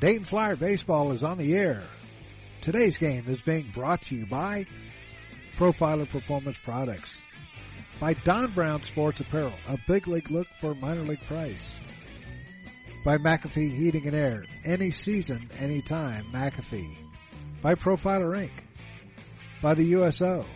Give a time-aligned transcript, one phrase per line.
[0.00, 1.82] Dayton Flyer Baseball is on the air.
[2.62, 4.64] Today's game is being brought to you by
[5.58, 7.14] Profiler Performance Products,
[8.00, 11.74] by Don Brown Sports Apparel, a big league look for minor league price,
[13.04, 16.96] by McAfee Heating and Air, any season, anytime, McAfee,
[17.60, 18.52] by Profiler Inc.,
[19.60, 20.46] by the USO,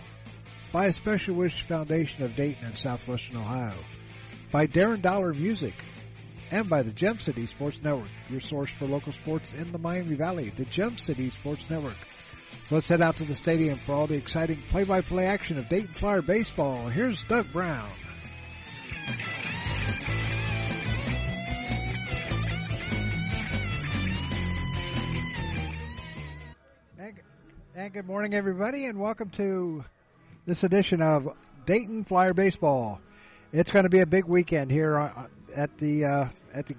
[0.72, 3.76] by a Special Wish Foundation of Dayton and Southwestern Ohio,
[4.50, 5.74] by Darren Dollar Music,
[6.54, 10.14] and by the Gem City Sports Network, your source for local sports in the Miami
[10.14, 11.96] Valley, the Gem City Sports Network.
[12.68, 15.94] So let's head out to the stadium for all the exciting play-by-play action of Dayton
[15.94, 16.88] Flyer baseball.
[16.88, 17.90] Here's Doug Brown.
[27.76, 29.84] And good morning, everybody, and welcome to
[30.46, 31.30] this edition of
[31.66, 33.00] Dayton Flyer Baseball.
[33.52, 36.76] It's going to be a big weekend here uh, at the uh, at the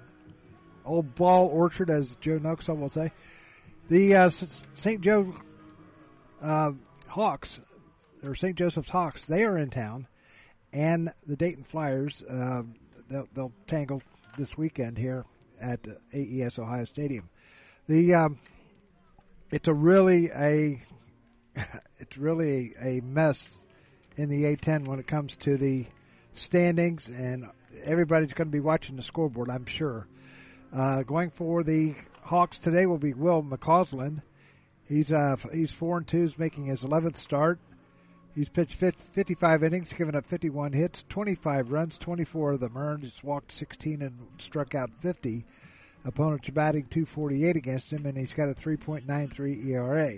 [0.86, 3.12] old ball orchard, as Joe Nuxhall will say.
[3.90, 4.30] The uh,
[4.74, 5.02] St.
[5.02, 5.34] Joe
[6.42, 6.72] uh,
[7.08, 7.60] Hawks
[8.24, 8.58] or St.
[8.58, 10.08] Joseph's Hawks, they are in town,
[10.74, 12.64] and the Dayton Flyers uh,
[13.10, 14.02] they'll, they'll, tangle
[14.38, 15.26] this weekend here
[15.62, 15.80] at
[16.14, 17.30] AES Ohio Stadium.
[17.88, 18.40] The um,
[19.52, 20.82] it's a really a
[22.00, 23.46] it's really a mess
[24.18, 25.86] in the A10 when it comes to the
[26.34, 27.50] standings, and
[27.86, 30.08] everybody's going to be watching the scoreboard, I'm sure.
[30.74, 34.22] Uh, going for the Hawks today will be Will McCausland.
[34.88, 37.60] He's uh, he's four and two, is making his 11th start.
[38.36, 43.04] He's pitched 55 innings, given up 51 hits, 25 runs, 24 of them earned.
[43.04, 45.46] He's walked 16 and struck out 50.
[46.04, 50.18] Opponents are batting 248 against him, and he's got a 3.93 ERA.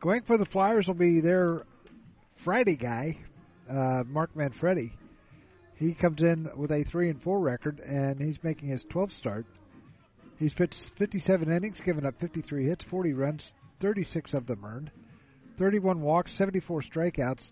[0.00, 1.66] Going for the Flyers will be their
[2.36, 3.18] Friday guy,
[3.68, 4.92] uh, Mark Manfredi.
[5.80, 9.46] He comes in with a three and four record, and he's making his 12th start.
[10.38, 14.90] He's pitched 57 innings, given up 53 hits, 40 runs, 36 of them earned,
[15.58, 17.50] 31 walks, 74 strikeouts.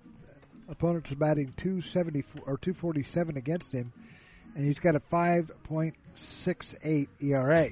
[0.68, 3.94] Opponents are batting 274 or 247 against him,
[4.54, 7.70] and he's got a 5.68 ERA.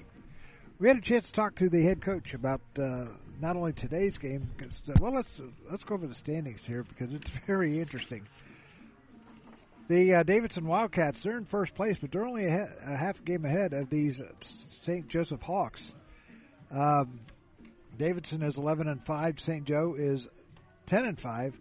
[0.79, 3.09] We had a chance to talk to the head coach about uh,
[3.43, 4.49] not only today's game.
[4.59, 4.69] Uh,
[5.01, 5.39] well, let's
[5.71, 8.27] let's go over the standings here because it's very interesting.
[9.89, 13.45] The uh, Davidson Wildcats, they're in first place, but they're only a, a half game
[13.45, 14.33] ahead of these uh,
[14.83, 15.07] St.
[15.09, 15.81] Joseph Hawks.
[16.73, 17.21] Um,
[17.97, 19.41] Davidson is 11 and 5.
[19.41, 19.65] St.
[19.65, 20.27] Joe is
[20.87, 21.55] 10 and 5.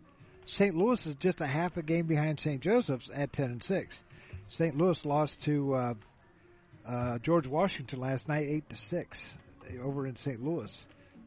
[0.46, 0.76] St.
[0.76, 2.62] Louis is just a half a game behind St.
[2.62, 3.96] Joseph's at 10 and 6.
[4.48, 4.76] St.
[4.76, 5.94] Louis lost to uh,
[6.88, 9.22] uh, George Washington last night, 8 to 6,
[9.84, 10.44] over in St.
[10.44, 10.72] Louis.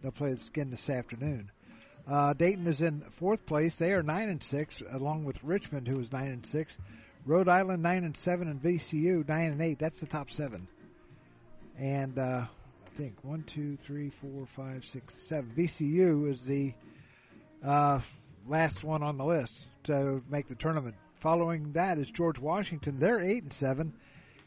[0.03, 1.51] They'll play again this afternoon.
[2.09, 3.75] Uh, Dayton is in fourth place.
[3.75, 6.73] They are nine and six, along with Richmond, who is nine and six.
[7.27, 9.79] Rhode Island nine and seven, and VCU nine and eight.
[9.79, 10.67] That's the top seven.
[11.79, 15.53] And uh, I think one, two, three, four, five, six, seven.
[15.55, 16.73] VCU is the
[17.63, 18.01] uh,
[18.47, 19.55] last one on the list
[19.85, 20.95] to make the tournament.
[21.21, 22.97] Following that is George Washington.
[22.97, 23.93] They're eight and seven,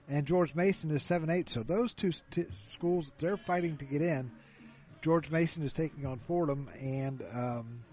[0.10, 1.48] and George Mason is seven eight.
[1.50, 4.32] So those two t- schools they're fighting to get in.
[5.02, 7.84] George Mason is taking on Fordham, and um,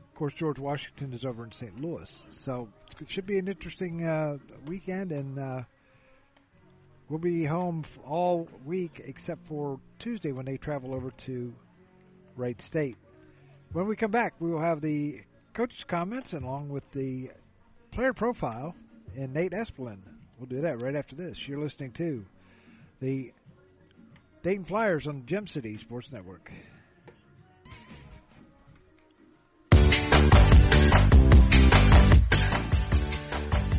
[0.00, 1.80] of course George Washington is over in St.
[1.80, 2.10] Louis.
[2.30, 2.68] So
[3.00, 5.62] it should be an interesting uh, weekend, and uh,
[7.08, 11.54] we'll be home all week except for Tuesday when they travel over to
[12.36, 12.96] Wright State.
[13.72, 15.20] When we come back, we will have the
[15.52, 17.30] coach's comments along with the
[17.92, 18.74] player profile
[19.16, 19.98] and Nate Espelin.
[20.38, 21.46] We'll do that right after this.
[21.46, 22.24] You're listening to
[23.00, 23.32] the
[24.42, 26.50] Dayton Flyers on Gem City Sports Network.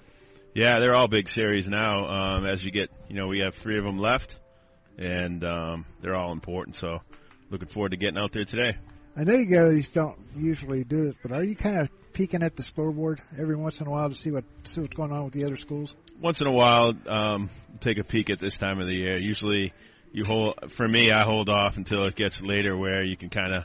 [0.53, 2.09] Yeah, they're all big series now.
[2.09, 4.37] Um, as you get, you know, we have three of them left,
[4.99, 6.75] and um, they're all important.
[6.75, 6.99] So,
[7.51, 8.77] looking forward to getting out there today.
[9.17, 12.57] I know you guys don't usually do this, but are you kind of peeking at
[12.57, 15.35] the scoreboard every once in a while to see what see what's going on with
[15.35, 15.95] the other schools?
[16.21, 17.49] Once in a while, um,
[17.79, 19.21] take a peek at this time of the year.
[19.21, 19.73] Usually,
[20.11, 20.59] you hold.
[20.77, 23.65] For me, I hold off until it gets later, where you can kind of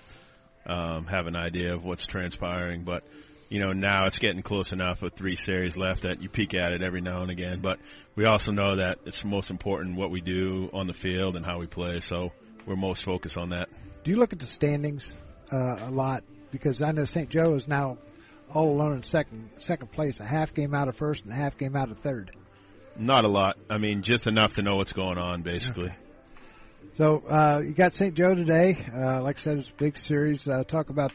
[0.70, 2.84] um, have an idea of what's transpiring.
[2.84, 3.04] But
[3.50, 6.72] you know, now it's getting close enough with three series left that you peek at
[6.72, 7.62] it every now and again.
[7.62, 7.80] But
[8.16, 11.60] we also know that it's most important what we do on the field and how
[11.60, 12.00] we play.
[12.00, 12.32] So
[12.68, 13.70] we're most focused on that.
[14.04, 15.12] Do you look at the standings
[15.52, 16.24] uh, a lot?
[16.52, 17.30] Because I know St.
[17.30, 17.98] Joe is now
[18.54, 21.58] all alone in second second place, a half game out of first and a half
[21.58, 22.32] game out of third.
[22.98, 23.58] Not a lot.
[23.70, 25.90] I mean, just enough to know what's going on, basically.
[25.90, 25.98] Okay.
[26.98, 28.14] So uh, you got St.
[28.14, 28.86] Joe today.
[28.94, 30.48] Uh, like I said, it's a big series.
[30.48, 31.14] Uh, talk about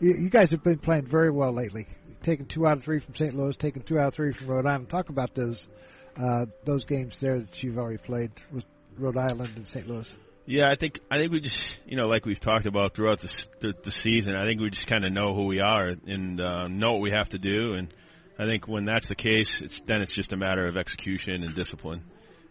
[0.00, 1.86] you, you, guys have been playing very well lately.
[2.22, 3.34] Taking two out of three from St.
[3.34, 4.88] Louis, taking two out of three from Rhode Island.
[4.88, 5.68] Talk about those
[6.16, 8.64] uh, those games there that you've already played with
[8.98, 9.86] Rhode Island and St.
[9.86, 10.12] Louis.
[10.46, 13.46] Yeah, I think I think we just you know like we've talked about throughout the
[13.60, 14.34] the, the season.
[14.34, 17.12] I think we just kind of know who we are and uh, know what we
[17.12, 17.74] have to do.
[17.74, 17.94] And
[18.38, 21.54] I think when that's the case, it's then it's just a matter of execution and
[21.54, 22.02] discipline.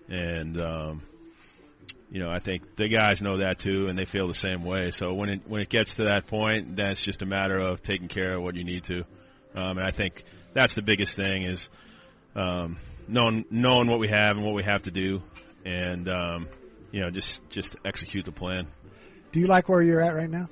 [0.08, 1.04] And um,
[2.12, 4.92] you know, I think the guys know that too, and they feel the same way.
[4.92, 7.82] So when it when it gets to that point, then it's just a matter of
[7.82, 9.00] taking care of what you need to.
[9.56, 11.70] Um, and I think that's the biggest thing is
[12.36, 12.78] um,
[13.08, 15.22] knowing knowing what we have and what we have to do,
[15.66, 16.48] and um,
[16.92, 18.68] you know, just just execute the plan.
[19.32, 20.50] Do you like where you're at right now?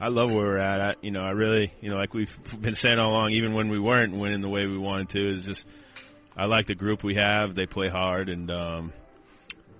[0.00, 0.80] I love where we're at.
[0.80, 3.68] I, you know, I really, you know, like we've been saying all along, even when
[3.68, 5.64] we weren't winning the way we wanted to, is just
[6.36, 7.56] I like the group we have.
[7.56, 8.92] They play hard, and um,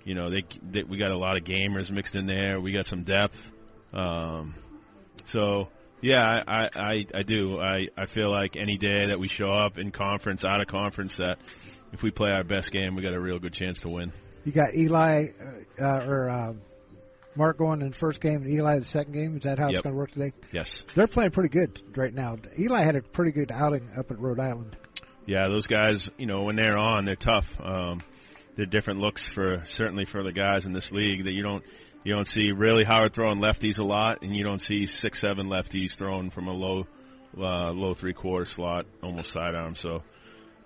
[0.08, 2.58] you know, they, they, we got a lot of gamers mixed in there.
[2.58, 3.38] We got some depth.
[3.92, 4.54] Um,
[5.26, 5.68] so
[6.00, 7.60] yeah, I, I, I do.
[7.60, 11.18] I, I feel like any day that we show up in conference, out of conference,
[11.18, 11.36] that
[11.92, 14.14] if we play our best game, we got a real good chance to win.
[14.46, 15.26] You got Eli
[15.78, 16.52] uh, uh, or uh,
[17.36, 19.36] Mark going in the first game, and Eli the second game.
[19.36, 19.72] Is that how yep.
[19.72, 20.32] it's going to work today?
[20.52, 20.84] Yes.
[20.94, 22.38] They're playing pretty good right now.
[22.58, 24.74] Eli had a pretty good outing up at Rhode Island.
[25.26, 27.44] Yeah, those guys, you know, when they're on, they're tough.
[27.62, 28.00] Um,
[28.58, 31.64] the different looks for certainly for the guys in this league that you don't
[32.04, 35.46] you don't see really Howard throwing lefties a lot, and you don't see six seven
[35.46, 36.86] lefties thrown from a low
[37.38, 39.76] uh, low three quarter slot, almost sidearm.
[39.76, 40.02] So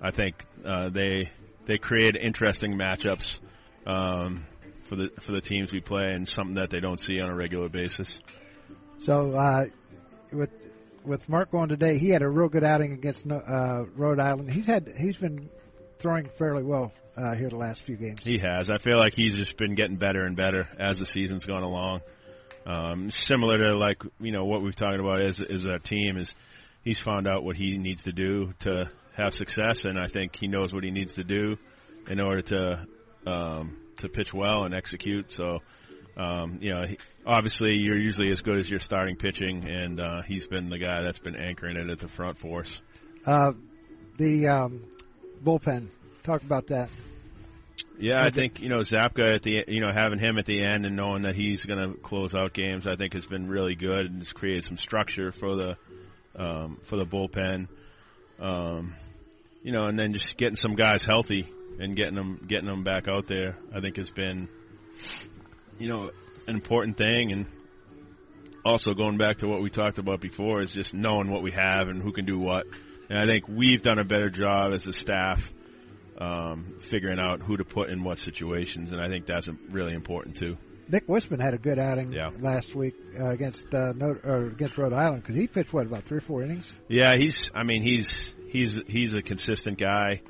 [0.01, 1.31] I think uh, they
[1.67, 3.41] they create interesting matchups
[3.87, 4.47] um,
[4.89, 7.35] for the for the teams we play, and something that they don't see on a
[7.35, 8.09] regular basis.
[9.03, 9.67] So uh,
[10.33, 10.51] with
[11.05, 14.51] with Mark going today, he had a real good outing against uh, Rhode Island.
[14.51, 15.51] He's had he's been
[15.99, 18.21] throwing fairly well uh, here the last few games.
[18.23, 18.71] He has.
[18.71, 22.01] I feel like he's just been getting better and better as the season's gone along.
[22.65, 26.33] Um, similar to like you know what we've talked about as as a team is
[26.83, 30.47] he's found out what he needs to do to have success, and I think he
[30.47, 31.57] knows what he needs to do
[32.09, 32.87] in order to
[33.27, 35.33] um, to pitch well and execute.
[35.33, 35.59] So.
[36.15, 40.21] Um, you know, he, obviously you're usually as good as your starting pitching, and uh,
[40.21, 42.79] he's been the guy that's been anchoring it at the front for us.
[43.25, 43.53] Uh,
[44.19, 44.85] the um,
[45.43, 45.89] bullpen
[46.23, 46.89] talk about that.
[47.99, 50.87] Yeah, I think you know Zapka at the you know having him at the end
[50.87, 54.07] and knowing that he's going to close out games, I think has been really good
[54.07, 55.77] and has created some structure for the
[56.37, 57.69] um, for the bullpen.
[58.41, 58.95] Um,
[59.63, 61.49] you know, and then just getting some guys healthy
[61.79, 64.49] and getting them getting them back out there, I think has been
[65.79, 66.11] you know
[66.47, 67.33] an important thing.
[67.33, 67.47] And
[68.65, 71.89] also going back to what we talked about before is just knowing what we have
[71.89, 72.67] and who can do what.
[73.09, 75.41] And I think we've done a better job as a staff
[76.19, 80.37] um, figuring out who to put in what situations, and I think that's really important
[80.37, 80.57] too.
[80.89, 82.31] Nick Wisman had a good outing yeah.
[82.41, 86.19] last week uh, against uh, or against Rhode Island because he pitched what about three
[86.19, 86.71] or four innings.
[86.89, 87.51] Yeah, he's.
[87.55, 90.21] I mean, he's he's he's a consistent guy.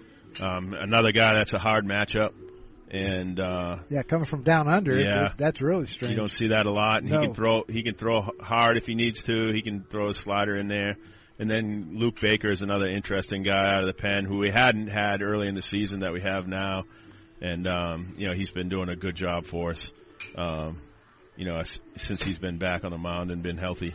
[0.41, 2.33] Um, another guy that's a hard matchup,
[2.91, 6.13] and uh, yeah, coming from down under, yeah, that's really strange.
[6.13, 7.03] You don't see that a lot.
[7.03, 7.21] And no.
[7.21, 7.65] He can throw.
[7.69, 9.51] He can throw hard if he needs to.
[9.53, 10.97] He can throw a slider in there.
[11.39, 14.89] And then Luke Baker is another interesting guy out of the pen who we hadn't
[14.89, 16.85] had early in the season that we have now,
[17.41, 19.91] and um, you know he's been doing a good job for us.
[20.37, 20.81] Um,
[21.37, 21.63] you know,
[21.97, 23.95] since he's been back on the mound and been healthy.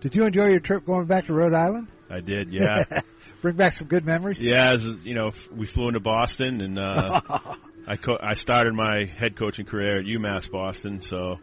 [0.00, 1.88] Did you enjoy your trip going back to Rhode Island?
[2.10, 2.84] I did, yeah.
[3.42, 4.40] Bring back some good memories.
[4.40, 7.20] Yeah, as, you know, we flew into Boston, and uh,
[7.88, 11.00] I co- I started my head coaching career at UMass Boston.
[11.00, 11.36] So,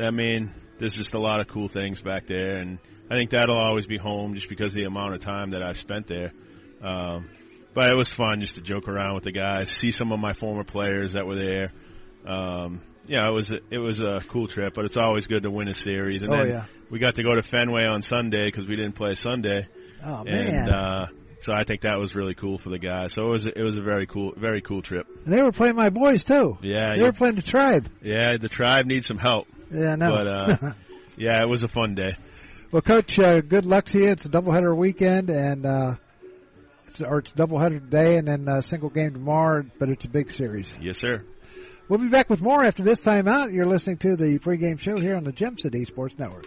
[0.00, 2.78] I mean, there's just a lot of cool things back there, and
[3.10, 5.72] I think that'll always be home just because of the amount of time that I
[5.72, 6.32] spent there.
[6.82, 7.28] Um,
[7.74, 10.32] but it was fun just to joke around with the guys, see some of my
[10.32, 11.72] former players that were there.
[12.26, 15.50] Um, yeah, it was a, it was a cool trip, but it's always good to
[15.50, 16.22] win a series.
[16.22, 16.64] And Oh, then yeah.
[16.90, 19.66] we got to go to Fenway on Sunday because we didn't play Sunday,
[20.04, 20.46] Oh man.
[20.48, 21.06] and uh,
[21.42, 23.12] so I think that was really cool for the guys.
[23.14, 25.06] So it was it was a very cool very cool trip.
[25.24, 26.58] And they were playing my boys too.
[26.62, 27.88] Yeah, They were playing the tribe.
[28.02, 30.10] yeah, the tribe needs some help, Yeah, I know.
[30.10, 30.72] but uh,
[31.16, 32.16] yeah, it was a fun day.
[32.72, 34.10] Well, coach, uh, good luck to you.
[34.10, 35.94] It's a doubleheader weekend, and uh,
[36.86, 39.64] it's or it's a doubleheader today, and then a single game tomorrow.
[39.78, 40.72] But it's a big series.
[40.80, 41.24] Yes, sir.
[41.88, 43.52] We'll be back with more after this time out.
[43.52, 46.46] You're listening to the pregame show here on the Gem City Sports Network.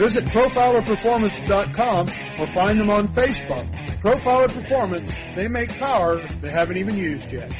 [0.00, 2.08] visit profilerperformance.com
[2.40, 3.68] or find them on Facebook.
[4.00, 7.52] Profiler Performance, they make power they haven't even used yet.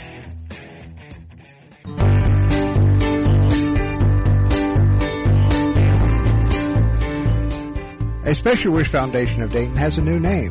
[8.25, 10.51] A Special Wish Foundation of Dayton has a new name.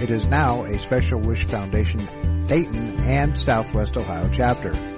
[0.00, 4.97] It is now a Special Wish Foundation Dayton and Southwest Ohio chapter.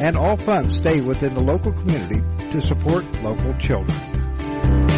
[0.00, 4.97] and all funds stay within the local community to support local children.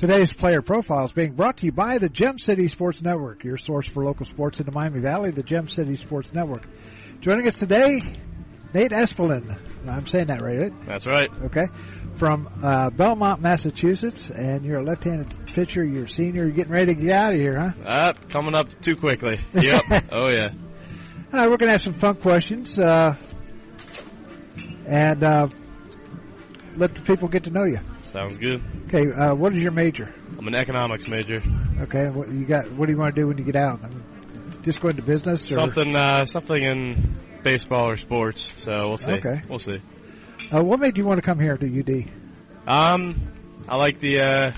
[0.00, 3.58] Today's player profile is being brought to you by the Gem City Sports Network, your
[3.58, 6.62] source for local sports in the Miami Valley, the Gem City Sports Network.
[7.20, 8.00] Joining us today,
[8.72, 9.60] Nate Espelin.
[9.86, 10.86] I'm saying that right, right?
[10.86, 11.28] That's right.
[11.44, 11.66] Okay.
[12.14, 15.84] From uh, Belmont, Massachusetts, and you're a left-handed pitcher.
[15.84, 16.44] You're a senior.
[16.44, 17.72] You're getting ready to get out of here, huh?
[17.84, 19.38] Uh, coming up too quickly.
[19.52, 19.82] Yep.
[20.12, 20.48] oh yeah.
[21.30, 23.16] All right, we're going to have some fun questions, uh,
[24.86, 25.48] and uh,
[26.76, 27.80] let the people get to know you.
[28.12, 28.62] Sounds good.
[28.88, 30.12] Okay, uh, what is your major?
[30.36, 31.40] I'm an economics major.
[31.82, 32.70] Okay, what you got?
[32.72, 33.84] What do you want to do when you get out?
[33.84, 34.02] I mean,
[34.62, 38.52] just go into business or Something, uh, something in baseball or sports.
[38.58, 39.12] So we'll see.
[39.12, 39.42] Okay.
[39.48, 39.80] We'll see.
[40.52, 42.10] Uh, what made you want to come here to UD?
[42.66, 43.32] Um,
[43.68, 44.52] I like the, uh,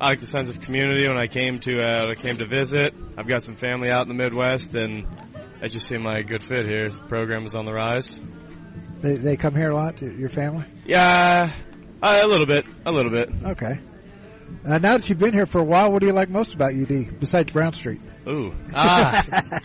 [0.00, 2.46] I like the sense of community when I came to, uh, when I came to
[2.46, 2.94] visit.
[3.16, 5.06] I've got some family out in the Midwest, and
[5.62, 6.90] it just seemed like a good fit here.
[6.90, 8.18] The program is on the rise.
[9.00, 10.02] They, they come here a lot.
[10.02, 10.66] Your family?
[10.84, 11.52] Yeah,
[12.02, 13.30] uh, a little bit, a little bit.
[13.44, 13.80] Okay.
[14.64, 16.74] Uh, now that you've been here for a while, what do you like most about
[16.74, 18.00] UD besides Brown Street?
[18.26, 19.60] Ooh, ah.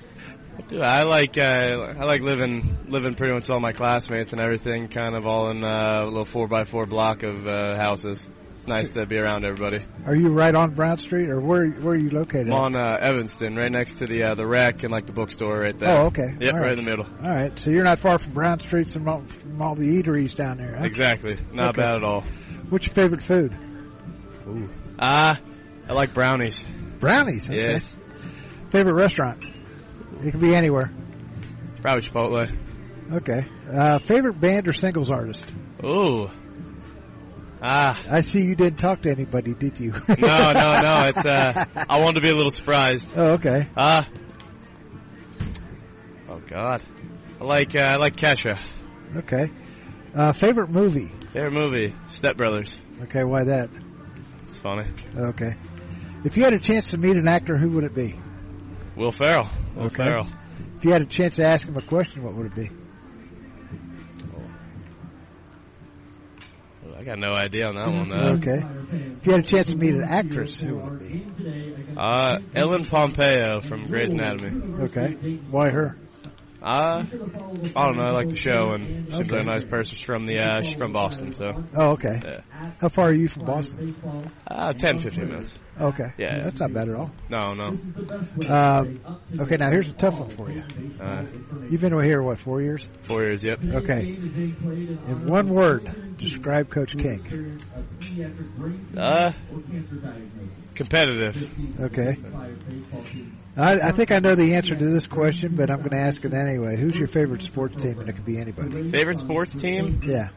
[0.68, 4.88] Dude, I like uh, I like living living pretty much all my classmates and everything,
[4.88, 8.28] kind of all in uh, a little four by four block of uh, houses.
[8.64, 9.86] It's nice to be around everybody.
[10.06, 12.48] Are you right on Brown Street, or where where are you located?
[12.48, 15.60] I'm on uh, Evanston, right next to the uh, the rec and like the bookstore
[15.60, 15.90] right there.
[15.90, 16.34] Oh, okay.
[16.40, 16.72] Yep, right right.
[16.72, 17.06] in the middle.
[17.06, 20.34] All right, so you're not far from Brown Street from all, from all the eateries
[20.34, 20.78] down there.
[20.78, 20.86] Huh?
[20.86, 21.82] Exactly, not Okay.
[21.82, 22.24] bad at all.
[22.70, 23.54] What's your favorite food?
[24.98, 25.42] Ah,
[25.90, 26.64] I like brownies.
[27.02, 27.50] Brownies.
[27.50, 27.58] Okay.
[27.74, 27.96] Yes,
[28.70, 29.44] Favorite restaurant?
[30.24, 30.90] It can be anywhere.
[31.82, 32.58] probably Chipotle.
[33.12, 33.46] Okay.
[33.70, 35.54] Uh, favorite band or singles artist?
[35.84, 36.30] Ooh.
[37.66, 39.92] Ah, I see you didn't talk to anybody, did you?
[40.10, 41.02] no, no, no.
[41.08, 43.10] It's uh, I wanted to be a little surprised.
[43.16, 43.70] Oh, okay.
[43.78, 44.06] Ah.
[46.30, 46.82] oh God.
[47.40, 48.60] I like uh, I like Kesha.
[49.16, 49.50] Okay.
[50.14, 51.10] Uh, favorite movie?
[51.32, 52.78] Favorite movie, Step Brothers.
[53.04, 53.70] Okay, why that?
[54.50, 54.86] It's funny.
[55.18, 55.56] Okay.
[56.26, 58.20] If you had a chance to meet an actor, who would it be?
[58.98, 59.50] Will Ferrell.
[59.76, 60.04] Will Okay.
[60.04, 60.28] Ferrell.
[60.78, 62.70] If you had a chance to ask him a question, what would it be?
[67.04, 68.36] I got no idea on that one though.
[68.38, 68.66] Okay.
[69.18, 71.98] If you had a chance to meet an actress, who would it be?
[71.98, 74.84] Uh, Ellen Pompeo from Grey's Anatomy.
[74.86, 75.42] Okay.
[75.52, 75.98] Why her?
[76.64, 77.04] Uh,
[77.76, 78.04] I don't know.
[78.04, 79.96] I like the show, and seems like a nice person.
[79.98, 82.22] She's from the uh, she's from Boston, so Oh, okay.
[82.24, 82.72] yeah.
[82.80, 83.94] How far are you from Boston?
[84.48, 85.54] Uh, 10, 15 minutes.
[85.80, 86.14] Okay.
[86.18, 86.44] Yeah.
[86.44, 87.12] That's not bad at all.
[87.30, 87.68] No, no.
[88.48, 89.00] Um,
[89.42, 90.64] okay, now here's a tough one for you.
[91.02, 91.26] Uh,
[91.70, 92.88] You've been over here, what, four years?
[93.04, 93.44] four years.
[93.44, 93.60] Yep.
[93.64, 94.04] Okay.
[94.06, 97.60] In one word, describe Coach King.
[98.96, 99.34] Uh,
[100.76, 101.82] competitive.
[101.82, 102.18] Okay.
[103.56, 106.24] I, I think I know the answer to this question, but I'm going to ask
[106.26, 106.76] it anyway.
[106.76, 108.00] Who's your favorite sports team?
[108.00, 108.90] And it could be anybody.
[108.92, 110.02] Favorite sports team?
[110.04, 110.30] Yeah.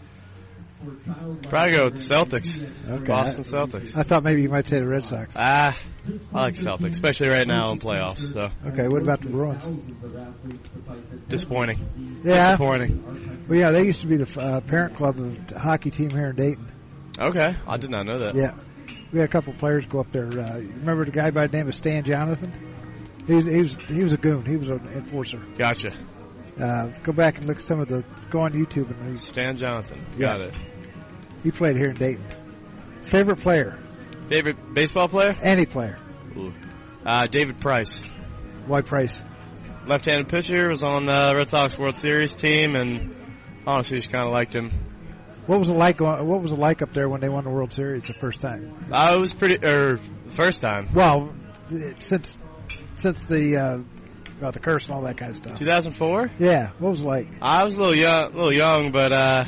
[1.48, 2.62] Probably go with the Celtics.
[2.86, 3.04] Okay.
[3.06, 3.96] Boston Celtics.
[3.96, 5.34] I thought maybe you might say the Red Sox.
[5.34, 5.76] Ah,
[6.34, 8.32] I like Celtics, especially right now in playoffs.
[8.32, 9.64] So Okay, what about the Bruins?
[11.28, 12.20] disappointing.
[12.22, 12.50] Yeah.
[12.56, 13.46] Disappointing.
[13.48, 16.28] Well, yeah, they used to be the uh, parent club of the hockey team here
[16.30, 16.70] in Dayton.
[17.18, 18.34] Okay, I did not know that.
[18.36, 18.54] Yeah.
[19.12, 20.26] We had a couple players go up there.
[20.26, 22.52] Uh, remember the guy by the name of Stan Jonathan?
[23.26, 24.44] He was, he was, he was a goon.
[24.44, 25.42] He was an enforcer.
[25.58, 25.90] Gotcha.
[26.60, 29.56] Uh, go back and look at some of the, go on YouTube and he's, Stan
[29.58, 30.04] Johnson.
[30.16, 30.26] Yeah.
[30.32, 30.54] Got it.
[31.42, 32.24] he played here in Dayton.
[33.02, 33.78] Favorite player?
[34.28, 35.36] Favorite baseball player?
[35.42, 35.98] Any player.
[36.36, 36.52] Ooh.
[37.04, 38.02] Uh, David Price.
[38.66, 39.16] Why Price?
[39.86, 43.14] Left-handed pitcher was on uh, Red Sox World Series team, and
[43.66, 44.72] honestly, just kind of liked him.
[45.46, 46.00] What was it like?
[46.00, 48.88] What was it like up there when they won the World Series the first time?
[48.90, 51.32] I was pretty, or the first time, Well,
[51.98, 52.36] since
[52.96, 53.78] since the uh,
[54.38, 55.58] about the curse and all that kind of stuff.
[55.58, 56.30] 2004.
[56.38, 57.28] Yeah, what was it like?
[57.40, 59.44] I was a little young, a little young, but uh,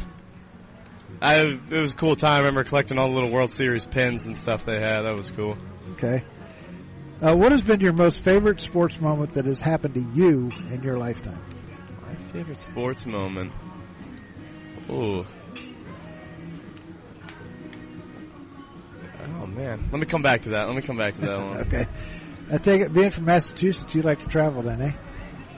[1.21, 2.37] I it was a cool time.
[2.37, 5.03] I remember collecting all the little World Series pins and stuff they had.
[5.03, 5.57] That was cool.
[5.93, 6.23] Okay.
[7.21, 10.83] Uh, what has been your most favorite sports moment that has happened to you in
[10.83, 11.41] your lifetime?
[12.03, 13.53] My favorite sports moment.
[14.89, 15.25] Ooh.
[19.41, 20.67] Oh man, let me come back to that.
[20.67, 21.57] Let me come back to that one.
[21.67, 21.87] Okay.
[22.51, 24.93] I take it, being from Massachusetts, you like to travel then, eh?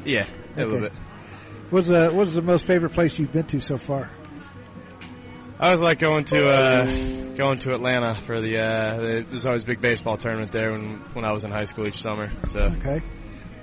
[0.04, 0.26] Yeah,
[0.56, 0.88] a little Okay.
[0.88, 0.92] bit.
[1.70, 4.10] What's the What's the most favorite place you've been to so far?
[5.60, 6.84] I was like going to uh,
[7.36, 8.58] going to Atlanta for the.
[8.58, 11.66] Uh, the there's always a big baseball tournament there when when I was in high
[11.66, 12.32] school each summer.
[12.48, 13.00] So Okay.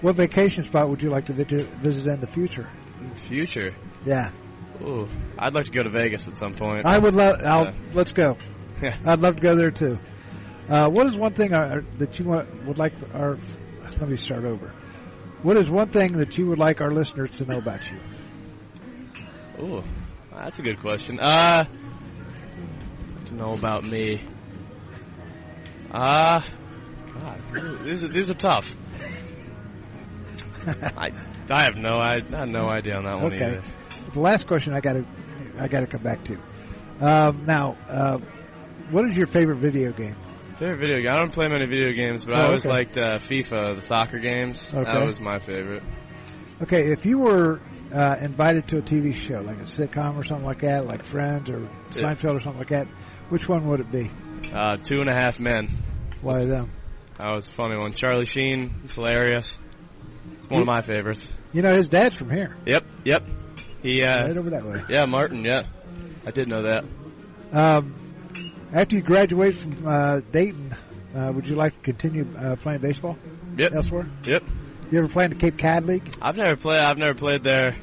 [0.01, 2.69] What vacation spot would you like to visit, visit in the future?
[3.27, 3.75] future.
[4.05, 4.31] Yeah,
[4.81, 5.07] Ooh,
[5.39, 6.85] I'd like to go to Vegas at some point.
[6.85, 7.37] I would love.
[7.43, 8.37] I'll let's go.
[8.81, 8.95] Yeah.
[9.05, 9.97] I'd love to go there too.
[10.69, 13.37] Uh, what is one thing uh, that you want, would like our?
[13.99, 14.73] Let me start over.
[15.41, 17.97] What is one thing that you would like our listeners to know about you?
[19.59, 19.83] Oh,
[20.31, 21.19] that's a good question.
[21.19, 21.65] Uh,
[23.25, 24.21] to know about me.
[25.91, 26.41] Uh,
[27.13, 27.41] God,
[27.85, 28.69] these are these are tough.
[30.67, 31.11] I
[31.49, 33.45] I have no I, I have no idea on that one Okay.
[33.45, 33.63] either.
[34.11, 35.05] The last question I got to
[35.59, 36.37] I got to come back to.
[36.99, 38.17] Um, now, uh,
[38.91, 40.15] what is your favorite video game?
[40.59, 41.11] Favorite video game?
[41.11, 42.73] I don't play many video games, but Oh, I always okay.
[42.75, 44.67] liked uh, FIFA, the soccer games.
[44.73, 44.83] Okay.
[44.91, 45.83] That was my favorite.
[46.63, 47.61] Okay, if you were
[47.93, 51.49] uh, invited to a TV show, like a sitcom or something like that, like Friends
[51.51, 52.87] or Seinfeld or something like that,
[53.29, 54.09] which one would it be?
[54.51, 55.83] Uh, Two and a Half Men.
[56.21, 56.71] Why them?
[57.19, 57.93] That was a funny one.
[57.93, 59.55] Charlie Sheen, he's hilarious.
[60.39, 61.29] It's one of my favorites.
[61.53, 63.23] You know, his dad's from here, Yep, yep.
[63.83, 64.81] He, uh, right over that way.
[64.89, 65.43] yeah, Martin.
[65.45, 65.61] Yeah,
[66.25, 66.83] I did know that.
[67.51, 68.06] Um,
[68.73, 70.75] after you graduate from uh, Dayton,
[71.15, 73.17] uh, would you like to continue uh, playing baseball
[73.57, 74.07] Yep, elsewhere?
[74.23, 74.43] yep.
[74.91, 76.13] You ever play in the Cape Cod League?
[76.21, 76.79] I've never played.
[76.79, 77.75] I've never played there.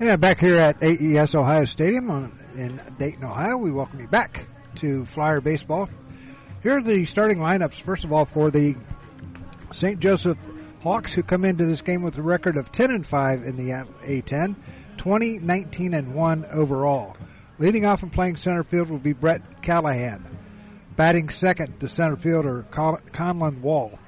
[0.00, 4.46] Yeah, back here at AES Ohio Stadium on, in Dayton, Ohio, we welcome you back
[4.76, 5.90] to Flyer Baseball.
[6.62, 8.76] Here are the starting lineups, first of all, for the
[9.72, 9.98] St.
[9.98, 10.38] Joseph
[10.84, 13.72] Hawks, who come into this game with a record of 10 and 5 in the
[13.72, 14.54] A10,
[14.98, 17.16] 20, 19 and 1 overall.
[17.58, 20.24] Leading off and playing center field will be Brett Callahan.
[20.94, 23.98] Batting second, the center fielder Conlon Wall.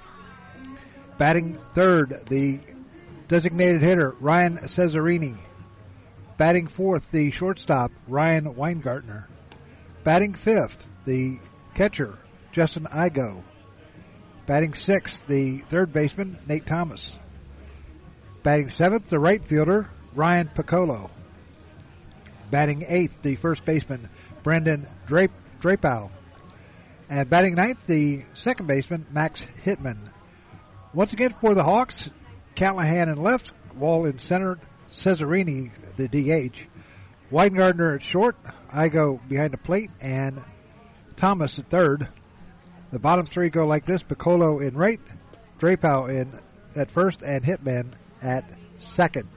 [1.18, 2.60] Batting third, the
[3.26, 5.36] designated hitter Ryan Cesarini.
[6.40, 9.26] Batting fourth, the shortstop, Ryan Weingartner.
[10.04, 11.38] Batting fifth, the
[11.74, 12.16] catcher,
[12.50, 13.42] Justin Igo.
[14.46, 17.14] Batting sixth, the third baseman, Nate Thomas.
[18.42, 21.10] Batting seventh, the right fielder, Ryan Piccolo.
[22.50, 24.08] Batting eighth, the first baseman,
[24.42, 26.10] Brendan Drape, Drapeau.
[27.10, 30.10] And batting ninth, the second baseman, Max Hitman.
[30.94, 32.08] Once again for the Hawks,
[32.54, 34.58] Callahan in left, Wall in center,
[34.92, 36.56] Cesarini, the DH.
[37.30, 38.36] Weingartner at short.
[38.70, 40.42] Igo behind the plate, and
[41.16, 42.08] Thomas at third.
[42.92, 45.00] The bottom three go like this: Piccolo in right,
[45.58, 46.38] Drapeau in
[46.74, 48.44] at first, and Hitman at
[48.78, 49.28] second.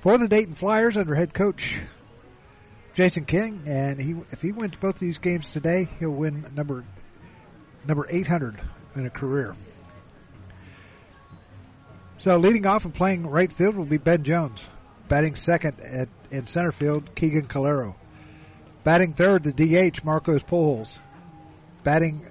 [0.00, 1.78] For the Dayton Flyers, under head coach
[2.94, 6.84] Jayson King, and he if he wins both of these games today, he'll win number
[7.86, 8.60] number 800
[8.96, 9.56] in a career.
[12.22, 14.60] So leading off and playing right field will be Ben Jones.
[15.08, 17.96] Batting second at in center field, Keegan Calero.
[18.84, 20.88] Batting third, the DH, Marcos Pujols.
[21.82, 22.24] Batting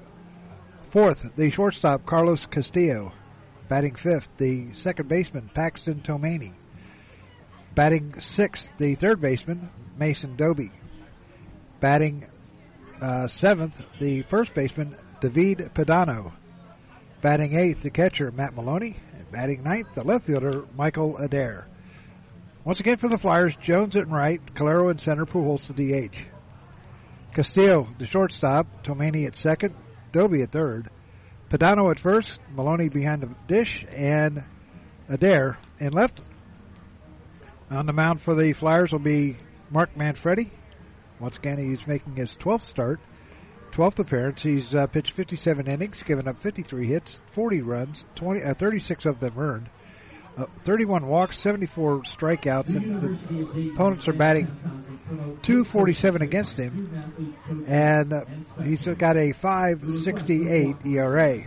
[0.92, 3.12] fourth, the shortstop, Carlos Castillo.
[3.68, 6.54] Batting fifth, the second baseman, Paxton Tomani.
[7.76, 10.72] Batting sixth, the third baseman, Mason Doby.
[11.82, 12.28] Batting
[13.02, 16.32] uh, seventh, the first baseman, David Padano.
[17.22, 18.96] Batting eighth, the catcher, Matt Maloney.
[19.32, 21.66] Batting ninth, the left fielder, Michael Adair.
[22.66, 26.16] Once again for the Flyers, Jones at right, Calero in center, Pujols the DH.
[27.34, 29.74] Castillo, the shortstop, Tomani at second,
[30.12, 30.90] Doby at third,
[31.50, 34.44] Padano at first, Maloney behind the dish, and
[35.08, 36.22] Adair in left.
[37.70, 39.38] On the mound for the Flyers will be
[39.70, 40.52] Mark Manfredi.
[41.22, 43.00] Once again, he's making his 12th start.
[43.72, 44.42] 12th appearance.
[44.42, 49.20] He's uh, pitched 57 innings, given up 53 hits, 40 runs, 20, uh, 36 of
[49.20, 49.70] them earned,
[50.38, 54.48] uh, 31 walks, 74 strikeouts, and the opponents are batting
[55.44, 58.22] 247 against him, and uh,
[58.64, 61.46] he's got a 5.68 ERA.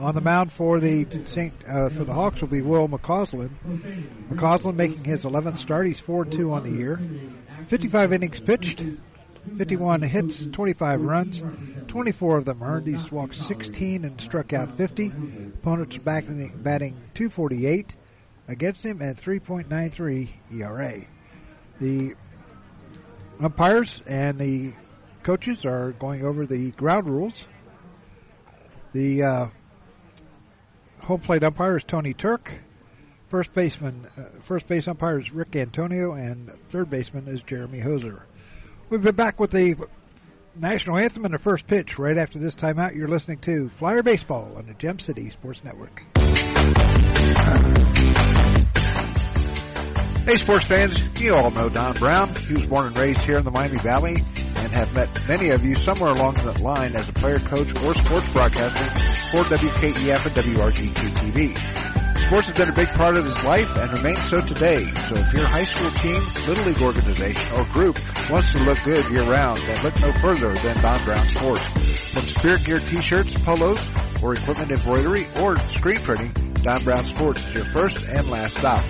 [0.00, 3.50] On the mound for the Saint uh, for the Hawks will be Will McCausland.
[4.30, 5.86] McCausland making his 11th start.
[5.86, 7.00] He's 4-2 on the year.
[7.68, 8.82] 55 innings pitched,
[9.56, 11.42] 51 hits, 25 runs,
[11.88, 12.86] 24 of them earned.
[12.86, 15.06] He's walked 16 and struck out 50.
[15.54, 17.94] Opponents batting, batting 248
[18.48, 21.04] against him at 3.93 ERA.
[21.80, 22.14] The
[23.40, 24.72] umpires and the
[25.22, 27.44] coaches are going over the ground rules.
[28.92, 29.46] The uh,
[31.00, 32.52] home plate umpire is Tony Turk.
[33.28, 38.20] First baseman, uh, first base umpire is Rick Antonio, and third baseman is Jeremy Hoser.
[38.92, 39.74] We'll be back with the
[40.54, 42.94] national anthem and the first pitch right after this timeout.
[42.94, 46.02] You're listening to Flyer Baseball on the Gem City Sports Network.
[50.26, 52.34] Hey, sports fans, you all know Don Brown.
[52.34, 55.64] He was born and raised here in the Miami Valley and have met many of
[55.64, 58.84] you somewhere along that line as a player, coach, or sports broadcaster
[59.30, 62.01] for WKEF and WRGT TV.
[62.32, 64.90] Sports has been a big part of his life and remains so today.
[64.94, 67.98] So if your high school team, little league organization, or group
[68.30, 71.66] wants to look good year round, then look no further than Don Brown Sports.
[72.14, 73.78] From spirit gear t-shirts, polos,
[74.22, 78.82] or equipment embroidery, or screen printing, Don Brown Sports is your first and last stop.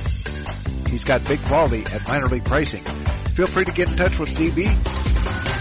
[0.89, 2.85] He's got big quality at minor league pricing.
[3.35, 4.73] Feel free to get in touch with DB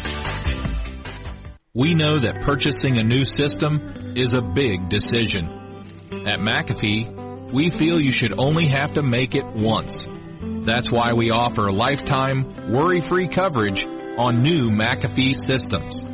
[1.73, 5.47] We know that purchasing a new system is a big decision.
[6.27, 10.05] At McAfee, we feel you should only have to make it once.
[10.41, 16.05] That's why we offer lifetime, worry-free coverage on new McAfee systems.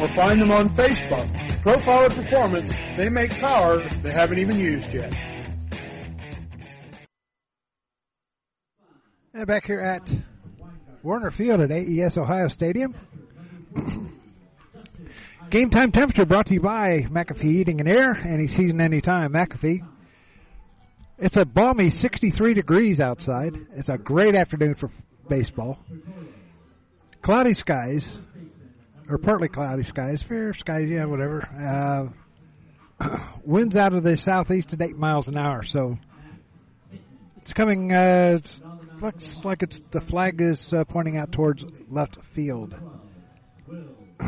[0.00, 1.28] or find them on Facebook.
[1.62, 5.14] Profiler Performance, they make power they haven't even used yet.
[9.34, 10.10] And back here at
[11.02, 12.94] Woerner Field at AES Ohio Stadium.
[15.50, 19.32] Game time temperature brought to you by McAfee Heating and Air, any season, any time,
[19.32, 19.86] McAfee.
[21.18, 23.54] It's a balmy 63 degrees outside.
[23.74, 24.90] It's a great afternoon for
[25.28, 25.78] baseball.
[27.20, 28.18] Cloudy skies,
[29.12, 32.12] or partly cloudy skies, fair skies, yeah, whatever.
[33.00, 35.98] Uh, winds out of the southeast at eight miles an hour, so
[37.36, 37.92] it's coming.
[37.92, 38.40] Uh,
[39.00, 42.74] looks like it's the flag is uh, pointing out towards left field.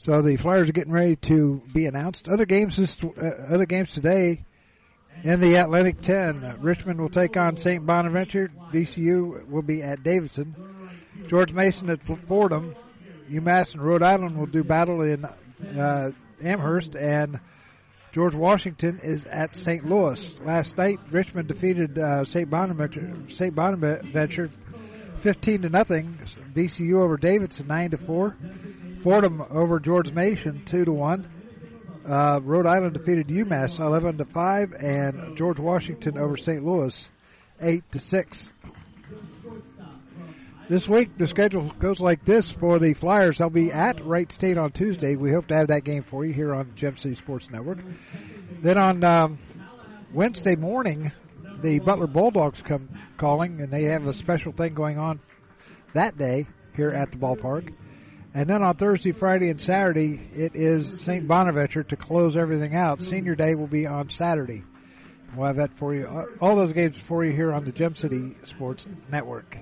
[0.00, 2.28] So the Flyers are getting ready to be announced.
[2.28, 4.46] Other games this, uh, other games today
[5.24, 6.44] in the Atlantic 10.
[6.44, 7.84] Uh, Richmond will take on St.
[7.84, 8.50] Bonaventure.
[8.72, 10.54] VCU will be at Davidson.
[11.28, 12.74] George Mason at Fordham.
[13.30, 16.10] UMass and Rhode Island will do battle in uh,
[16.42, 17.40] Amherst, and
[18.12, 19.84] George Washington is at St.
[19.84, 20.18] Louis.
[20.40, 22.48] Last night, Richmond defeated uh, St.
[22.48, 23.16] Bonaventure.
[23.28, 23.54] St.
[23.54, 24.50] Bonaventure,
[25.20, 26.18] fifteen to nothing.
[26.54, 28.34] VCU over Davidson, nine to four.
[29.02, 31.28] Fordham over George Mason, two to one.
[32.08, 36.64] Uh, Rhode Island defeated UMass eleven to five, and George Washington over St.
[36.64, 37.10] Louis,
[37.60, 38.48] eight to six.
[40.70, 43.38] This week, the schedule goes like this for the Flyers.
[43.38, 45.16] They'll be at Wright State on Tuesday.
[45.16, 47.78] We hope to have that game for you here on Gem City Sports Network.
[48.62, 49.38] Then on um,
[50.12, 51.12] Wednesday morning,
[51.62, 55.20] the Butler Bulldogs come calling, and they have a special thing going on
[55.92, 57.72] that day here at the ballpark.
[58.38, 61.26] And then on Thursday, Friday, and Saturday, it is St.
[61.26, 63.00] Bonaventure to close everything out.
[63.00, 64.62] Senior Day will be on Saturday.
[65.34, 66.06] We'll have that for you.
[66.06, 69.58] Uh, all those games for you here on the Gem City Sports Network.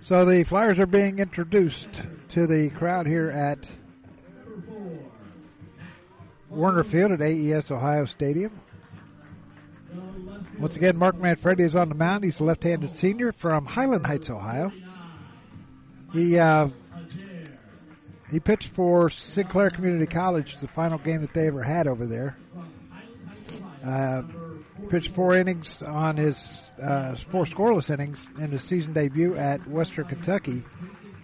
[0.00, 1.90] So the Flyers are being introduced
[2.30, 3.58] to the crowd here at
[6.50, 8.58] Woerner Field at AES Ohio Stadium.
[10.58, 12.24] Once again, Mark Manfredi is on the mound.
[12.24, 14.72] He's a left-handed senior from Highland Heights, Ohio.
[16.12, 16.68] He uh,
[18.30, 22.38] he pitched for Sinclair Community College, the final game that they ever had over there.
[23.84, 24.22] Uh,
[24.88, 30.06] pitched four innings on his uh, four scoreless innings in his season debut at Western
[30.06, 30.64] Kentucky.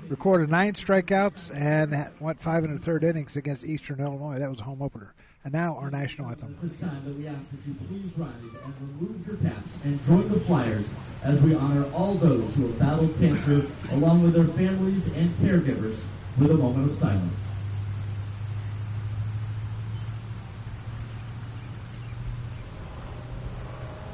[0.08, 4.38] Recorded nine strikeouts and went five and a third innings against Eastern Illinois.
[4.38, 5.14] That was a home opener.
[5.44, 6.56] And now our national anthem.
[6.62, 8.30] At this time that we ask that you please rise
[8.64, 10.86] and remove your caps and join the Flyers
[11.24, 15.96] as we honor all those who have battled cancer along with their families and caregivers
[16.38, 17.34] with a moment of silence.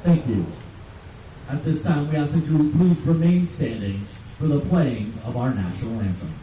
[0.03, 0.45] Thank you.
[1.49, 4.07] At this time, we ask that you please remain standing
[4.39, 6.33] for the playing of our national anthem.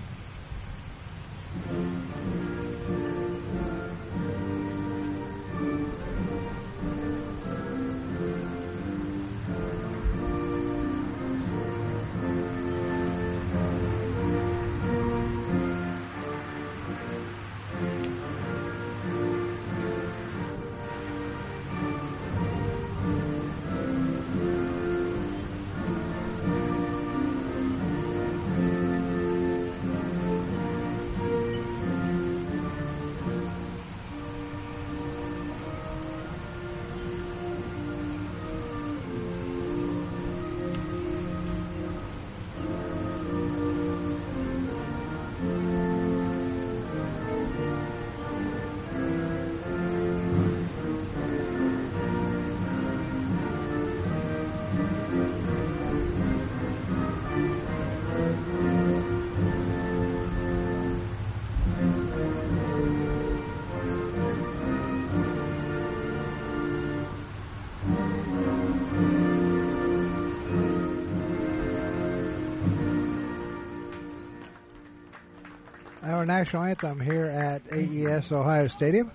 [76.26, 79.10] National anthem here at AES Ohio Stadium.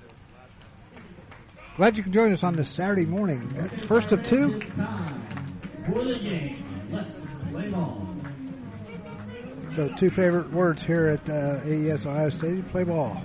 [1.78, 3.50] Glad you can join us on this Saturday morning.
[3.88, 4.62] First of two.
[5.91, 7.19] For the game, let's
[7.50, 8.08] play ball.
[9.76, 13.24] So two favorite words here at uh, AES Ohio Stadium, play ball.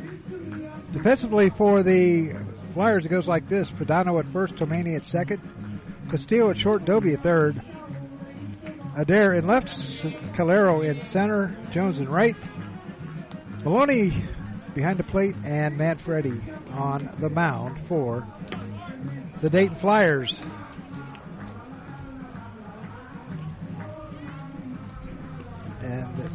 [0.92, 2.34] Defensively for the
[2.72, 3.70] Flyers, it goes like this.
[3.70, 5.40] Padano at first, Tomani at second,
[6.10, 7.60] Castillo at short, Doby at third.
[8.96, 9.68] Adair in left,
[10.34, 12.36] Calero in center, Jones in right.
[13.66, 14.12] Maloney
[14.76, 18.24] behind the plate, and Matt Manfredi on the mound for
[19.40, 20.38] the Dayton Flyers.
[25.80, 26.30] And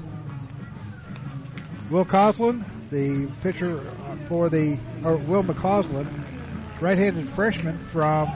[1.90, 3.82] Will Coslin, the pitcher
[4.28, 6.12] for the, or Will McCausland,
[6.82, 8.28] right-handed freshman from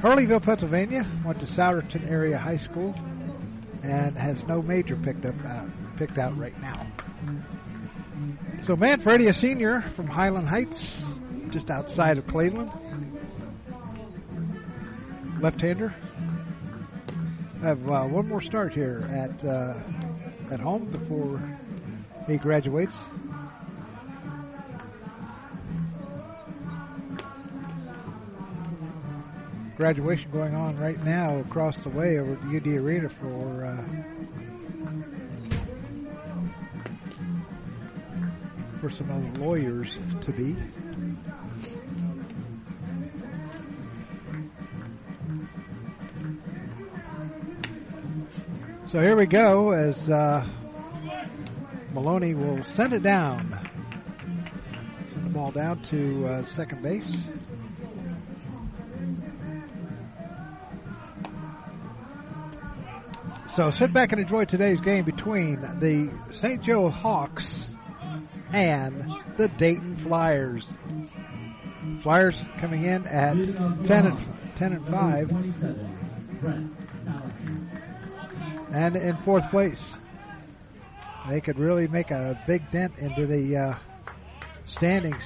[0.00, 2.92] Harleysville, Pennsylvania, went to Souderton Area High School,
[3.84, 6.88] and has no major picked up uh, picked out right now.
[8.62, 11.02] So Manfredi, a senior from Highland Heights,
[11.48, 12.70] just outside of Cleveland,
[15.40, 15.94] left-hander.
[17.62, 19.80] Have uh, one more start here at uh,
[20.50, 21.42] at home before
[22.26, 22.94] he graduates.
[29.78, 34.39] Graduation going on right now across the way over at UD Arena for uh,
[38.80, 40.56] for some other lawyers to be.
[48.90, 50.48] So here we go as uh,
[51.92, 53.56] Maloney will send it down.
[55.12, 57.14] Send the ball down to uh, second base.
[63.50, 66.62] So sit back and enjoy today's game between the St.
[66.62, 67.69] Joe Hawks
[68.52, 69.04] and
[69.36, 70.66] the Dayton Flyers.
[72.00, 73.34] Flyers coming in at
[73.84, 74.24] 10 and,
[74.56, 75.30] 10 and 5
[78.72, 79.80] and in fourth place.
[81.28, 83.74] They could really make a big dent into the uh,
[84.66, 85.22] standings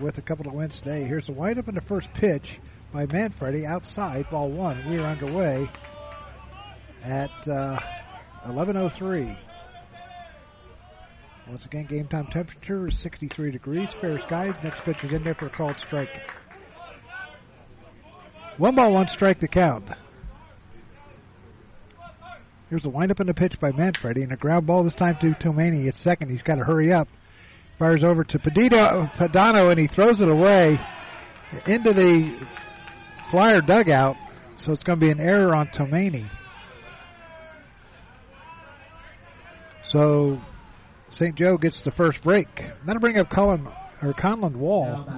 [0.00, 1.04] with a couple of wins today.
[1.04, 2.58] Here's the windup in the first pitch
[2.92, 4.88] by Manfredi outside, ball one.
[4.88, 5.68] We are underway
[7.02, 7.78] at uh,
[8.46, 9.36] 11.03.
[11.48, 14.54] Once again, game time temperature is 63 degrees, fair skies.
[14.62, 16.08] Next pitch is in there for a called strike.
[18.56, 19.88] One ball, one strike the count.
[22.70, 25.32] Here's a windup and a pitch by Manfredi and a ground ball this time to
[25.32, 26.30] Tomani at second.
[26.30, 27.08] He's got to hurry up.
[27.78, 30.80] Fires over to Padito, Padano and he throws it away
[31.66, 32.46] into the
[33.30, 34.16] flyer dugout.
[34.56, 36.26] So it's going to be an error on Tomani.
[39.88, 40.40] So
[41.14, 41.34] St.
[41.36, 42.64] Joe gets the first break.
[42.84, 43.68] That'll bring up Colin
[44.02, 45.08] or Conlon Wall.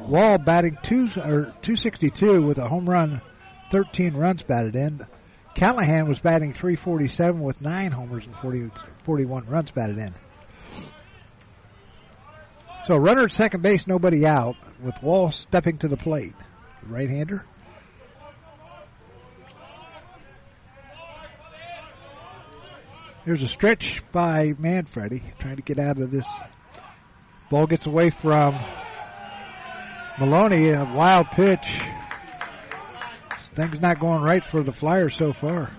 [0.00, 3.20] Wall batting two or 262 with a home run,
[3.70, 5.06] 13 runs batted in.
[5.54, 8.70] Callahan was batting 347 with nine homers and 40,
[9.04, 10.14] 41 runs batted in.
[12.86, 16.34] So runner at second base, nobody out, with Wall stepping to the plate.
[16.84, 17.44] Right-hander.
[23.26, 26.24] There's a stretch by Manfredi trying to get out of this.
[27.50, 28.54] Ball gets away from
[30.20, 30.70] Maloney.
[30.70, 31.80] A wild pitch.
[33.56, 35.72] Things not going right for the Flyers so far.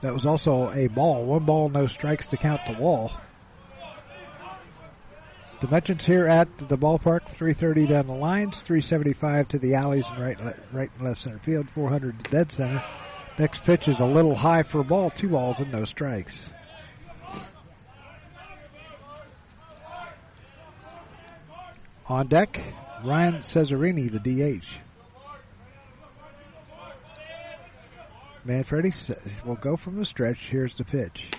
[0.00, 1.26] That was also a ball.
[1.26, 3.12] One ball, no strikes to count the wall.
[5.60, 10.40] Dimensions here at the ballpark: 330 down the lines, 375 to the alleys and right,
[10.72, 12.82] right and left center field, 400 to dead center.
[13.38, 16.48] Next pitch is a little high for a ball, two balls and no strikes.
[22.06, 22.60] On deck,
[23.04, 24.66] Ryan Cesarini, the DH.
[28.44, 28.92] Manfredi
[29.44, 30.48] will go from the stretch.
[30.50, 31.30] Here's the pitch.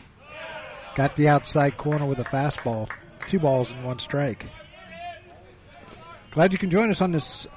[0.96, 2.90] Got the outside corner with a fastball.
[3.28, 4.46] Two balls and one strike.
[6.32, 7.48] Glad you can join us on this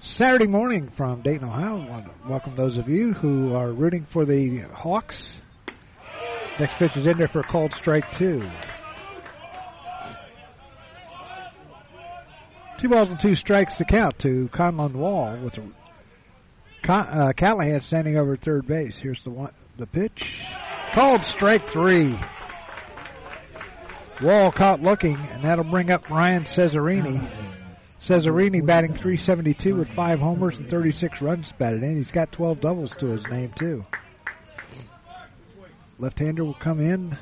[0.00, 2.04] Saturday morning from Dayton, Ohio.
[2.28, 5.32] Welcome those of you who are rooting for the Hawks.
[6.58, 8.48] Next pitch is in there for a called strike two.
[12.78, 15.58] Two balls and two strikes to count to Conlon Wall with
[16.82, 18.96] Con- uh, Callahan standing over third base.
[18.96, 20.40] Here's the one, the pitch.
[20.92, 22.16] Called strike three.
[24.22, 27.47] Wall caught looking, and that'll bring up Ryan Cesarini.
[28.08, 31.98] Cesarini batting 372 with five homers and 36 runs batted in.
[31.98, 33.84] He's got 12 doubles to his name, too.
[35.98, 37.18] Left-hander will come in.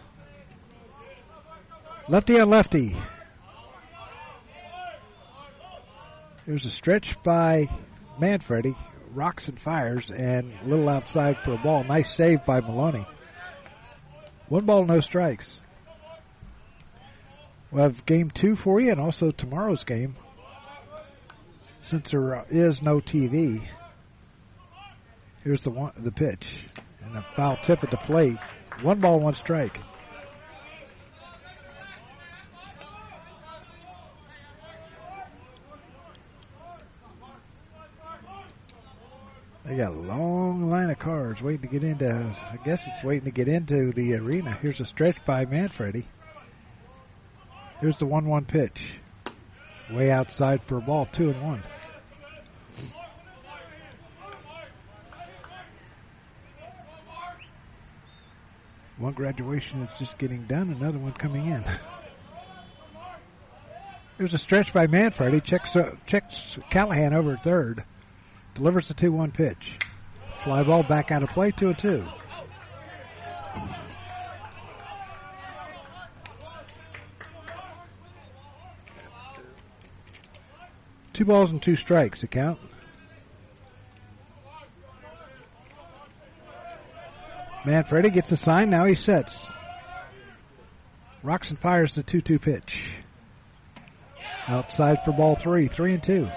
[2.09, 2.95] Lefty on lefty.
[6.47, 7.69] There's a stretch by
[8.21, 8.77] Manfredi.
[9.13, 11.83] Rocks and fires and a little outside for a ball.
[11.83, 13.05] Nice save by Maloney.
[14.49, 15.61] One ball, no strikes.
[17.73, 20.15] We'll have game two for you and also tomorrow's game.
[21.89, 23.65] Since there is no TV,
[25.45, 26.45] here's the one, the pitch
[27.05, 28.37] and a foul tip at the plate.
[28.83, 29.79] One ball, one strike.
[39.65, 42.13] They got a long line of cars waiting to get into.
[42.13, 44.59] I guess it's waiting to get into the arena.
[44.61, 46.05] Here's a stretch by Manfredi.
[47.81, 48.95] Here's the one-one pitch,
[49.93, 51.63] way outside for a ball, two and one.
[58.99, 61.65] One graduation is just getting done, another one coming in.
[64.17, 65.43] There's a stretch by Manfredi.
[65.43, 67.85] Checks uh, checks Callahan over third.
[68.55, 69.79] Delivers the 2 1 pitch.
[70.43, 72.05] Fly ball back out of play, 2 and 2.
[81.13, 82.59] Two balls and two strikes, the count.
[87.67, 89.35] Manfredi gets a sign, now he sets.
[91.25, 92.89] Rocks and fires the 2 2 pitch.
[94.47, 96.29] Outside for ball three, three and two.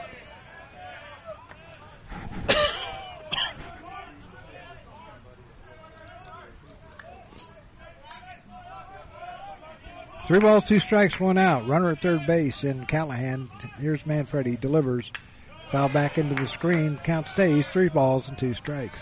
[10.26, 11.68] Three balls, two strikes, one out.
[11.68, 13.50] Runner at third base in Callahan.
[13.80, 14.58] Here's Manfredi.
[14.58, 15.12] Delivers.
[15.72, 17.00] Foul back into the screen.
[17.04, 17.68] Count stays.
[17.68, 19.00] Three balls and two strikes.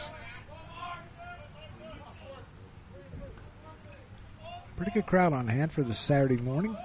[4.77, 6.77] Pretty good crowd on hand for the Saturday morning.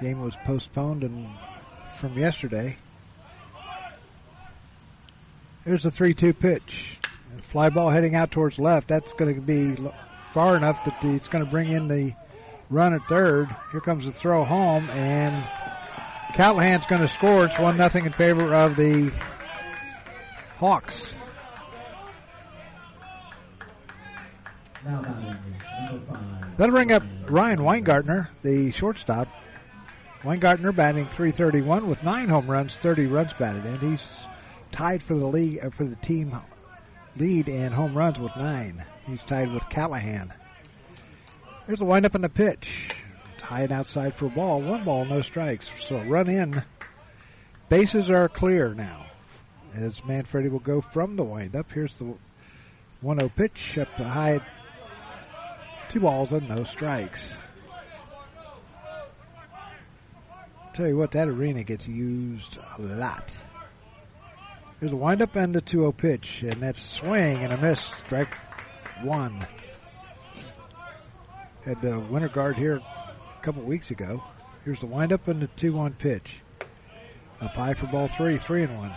[0.00, 1.28] Game was postponed and
[2.00, 2.76] from yesterday.
[5.64, 6.98] Here's a 3-2 pitch.
[7.42, 8.88] Fly ball heading out towards left.
[8.88, 9.76] That's going to be
[10.34, 12.12] far enough that it's going to bring in the
[12.68, 13.48] run at third.
[13.70, 15.46] Here comes the throw home, and
[16.34, 17.44] Callahan's going to score.
[17.44, 19.12] It's one nothing in favor of the
[20.58, 21.12] Hawks.
[26.56, 29.28] That'll bring up Ryan Weingartner, the shortstop.
[30.22, 33.90] Weingartner batting 331 with nine home runs, 30 runs batted in.
[33.90, 34.06] He's
[34.70, 36.36] tied for the league uh, for the team
[37.16, 38.84] lead in home runs with nine.
[39.06, 40.32] He's tied with Callahan.
[41.66, 42.94] There's a windup and the pitch.
[43.38, 44.62] Tied outside for a ball.
[44.62, 45.68] One ball, no strikes.
[45.88, 46.62] So run in.
[47.68, 49.06] Bases are clear now.
[49.74, 51.70] As Manfredi will go from the windup.
[51.72, 52.14] Here's the
[53.00, 54.40] 1 0 pitch up high.
[55.88, 57.32] Two balls and no strikes.
[60.72, 63.32] Tell you what, that arena gets used a lot.
[64.78, 67.80] There's a windup and the 2 0 pitch, and that's swing and a miss.
[68.04, 68.34] Strike
[69.02, 69.46] one.
[71.64, 74.22] Had the winter guard here a couple weeks ago.
[74.64, 76.40] Here's the windup and the 2 1 pitch.
[77.40, 78.92] Up high for ball three, three and one.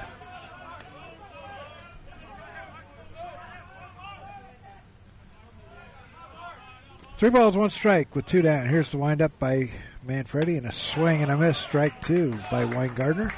[7.20, 8.70] Three balls, one strike with two down.
[8.70, 9.72] Here's the windup by
[10.07, 11.57] Manfredi and a swing and a miss.
[11.57, 13.34] Strike two by Weingartner.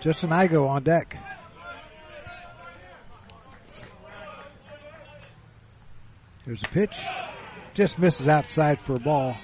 [0.00, 1.16] Justin Igo on deck.
[6.44, 6.96] There's a pitch.
[7.74, 9.36] Just misses outside for a ball.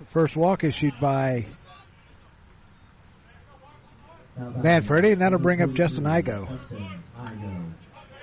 [0.00, 1.46] The first walk issued by
[4.36, 6.58] Manfredi, and that'll bring up Justin Igo.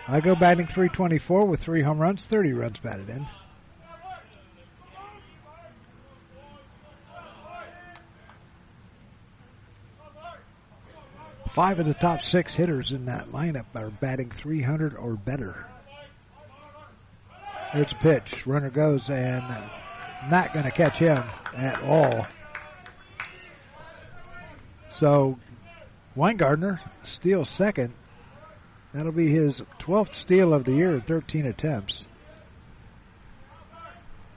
[0.10, 3.28] Igo batting 324 with three home runs, 30 runs batted in.
[11.50, 15.68] Five of the top six hitters in that lineup are batting 300 or better.
[17.74, 18.48] A pitch.
[18.48, 19.44] Runner goes and
[20.32, 21.24] not going to catch him
[21.56, 22.26] at all.
[24.94, 25.38] So
[26.18, 27.94] Weingartner steals second.
[28.94, 32.06] That'll be his 12th steal of the year in 13 attempts.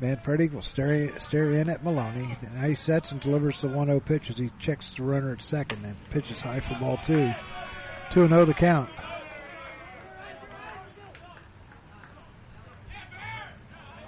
[0.01, 2.37] Manfredi will stare, stare in at Maloney.
[2.55, 5.41] Now he sets and delivers the 1 0 pitch as he checks the runner at
[5.41, 7.33] second and pitches high for ball two.
[8.11, 8.91] 2 0 the count.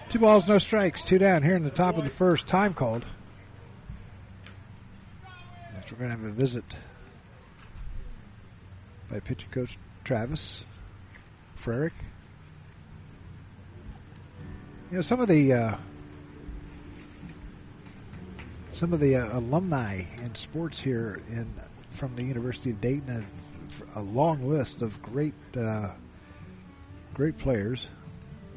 [0.08, 2.46] Two balls, no strikes, two down here in the top of the first.
[2.46, 3.04] Time called.
[5.94, 6.64] We're going to have a visit
[9.08, 10.60] by pitching coach Travis.
[11.58, 11.92] Frerick.
[14.90, 15.76] You know, some of the uh,
[18.74, 21.48] some of the uh, alumni in sports here in
[21.90, 23.24] from the University of Dayton has
[23.94, 25.90] a long list of great uh,
[27.14, 27.88] great players.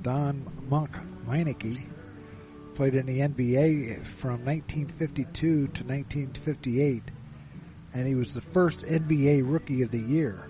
[0.01, 1.81] Don Monk Meineke
[2.75, 7.03] played in the NBA from 1952 to 1958,
[7.93, 10.49] and he was the first NBA Rookie of the Year.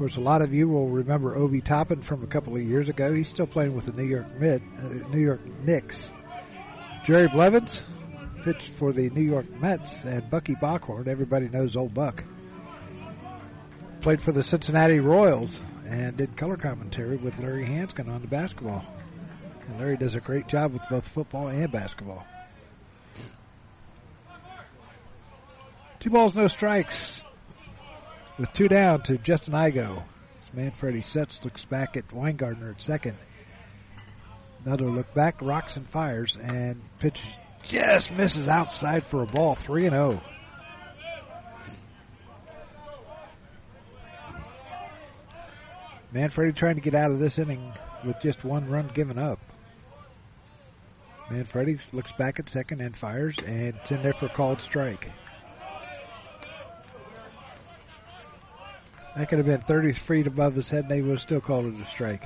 [0.00, 2.88] Of course, a lot of you will remember Obi Toppin from a couple of years
[2.88, 3.12] ago.
[3.12, 5.98] He's still playing with the New York Mid, uh, New York Knicks.
[7.04, 7.78] Jerry Blevins
[8.42, 12.24] pitched for the New York Mets, and Bucky Bockhorn, everybody knows old Buck,
[14.00, 18.82] played for the Cincinnati Royals and did color commentary with Larry Hansgen on the basketball.
[19.68, 22.24] And Larry does a great job with both football and basketball.
[25.98, 27.22] Two balls, no strikes.
[28.40, 30.02] With two down to Justin Igo.
[30.40, 33.18] As Manfredi sets, looks back at Weingartner at second.
[34.64, 37.20] Another look back, rocks and fires, and pitch
[37.64, 40.22] just misses outside for a ball, 3 and 0.
[46.10, 47.74] Manfredi trying to get out of this inning
[48.06, 49.38] with just one run given up.
[51.30, 55.10] Manfredi looks back at second and fires, and it's in there for a called strike.
[59.16, 61.66] That could have been 30 feet above his head, and they would have still called
[61.66, 62.22] it a strike.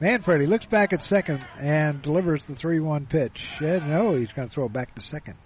[0.00, 3.46] Manfredi looks back at second and delivers the 3 1 pitch.
[3.60, 5.36] And no, he's going to throw it back to second.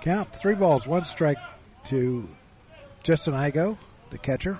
[0.00, 1.38] Count three balls, one strike
[1.84, 2.28] to
[3.04, 3.78] Justin Igo,
[4.10, 4.58] the catcher.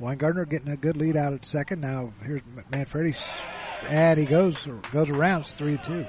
[0.00, 1.80] Weingartner getting a good lead out at second.
[1.80, 2.42] Now here's
[2.72, 3.14] Manfredi,
[3.88, 4.56] and he goes
[4.92, 5.42] goes around.
[5.42, 6.06] It's three two.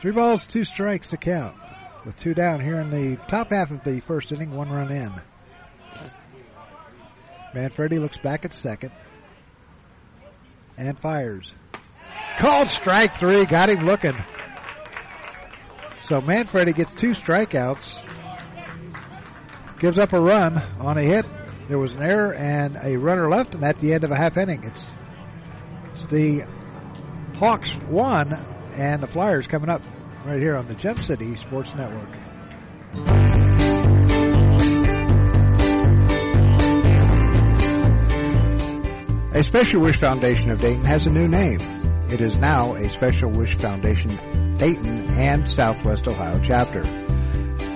[0.00, 1.56] Three balls, two strikes to count.
[2.04, 5.12] With two down here in the top half of the first inning, one run in.
[7.54, 8.90] Manfredi looks back at second
[10.76, 11.50] and fires.
[12.36, 14.16] Called strike three, got him looking.
[16.08, 18.03] So Manfredi gets two strikeouts,
[19.78, 21.26] gives up a run on a hit.
[21.68, 24.36] There was an error and a runner left, and at the end of a half
[24.36, 24.84] inning, it's
[25.92, 26.42] it's the
[27.36, 28.32] Hawks one
[28.76, 29.82] and the Flyers coming up
[30.24, 32.10] right here on the Gem City Sports Network.
[39.34, 41.60] A Special Wish Foundation of Dayton has a new name.
[42.08, 47.03] It is now a Special Wish Foundation Dayton and Southwest Ohio chapter.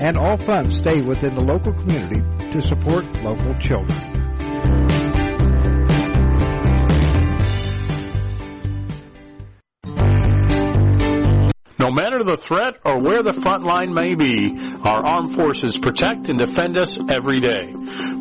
[0.00, 2.20] and all funds stay within the local community
[2.50, 4.24] to support local children.
[11.76, 16.28] No matter the threat or where the front line may be, our armed forces protect
[16.28, 17.72] and defend us every day.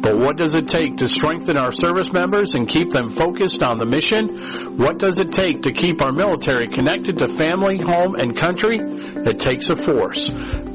[0.04, 3.78] But what does it take to strengthen our service members and keep them focused on
[3.78, 4.76] the mission?
[4.76, 8.76] What does it take to keep our military connected to family, home, and country?
[8.80, 10.28] It takes a force.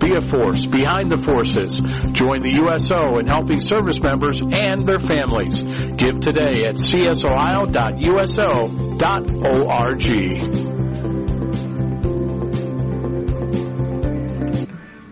[0.09, 1.81] Be a force behind the forces.
[2.13, 5.63] Join the USO in helping service members and their families.
[5.97, 7.73] Give today at csohio.uso.org.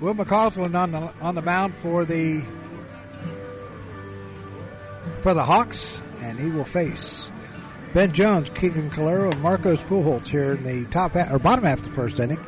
[0.01, 2.43] Will McCausland on the on the mound for the
[5.21, 7.29] for the Hawks, and he will face
[7.93, 11.81] Ben Jones, Keegan Calero, and Marcos Pujols here in the top half, or bottom half
[11.81, 12.39] of the first inning.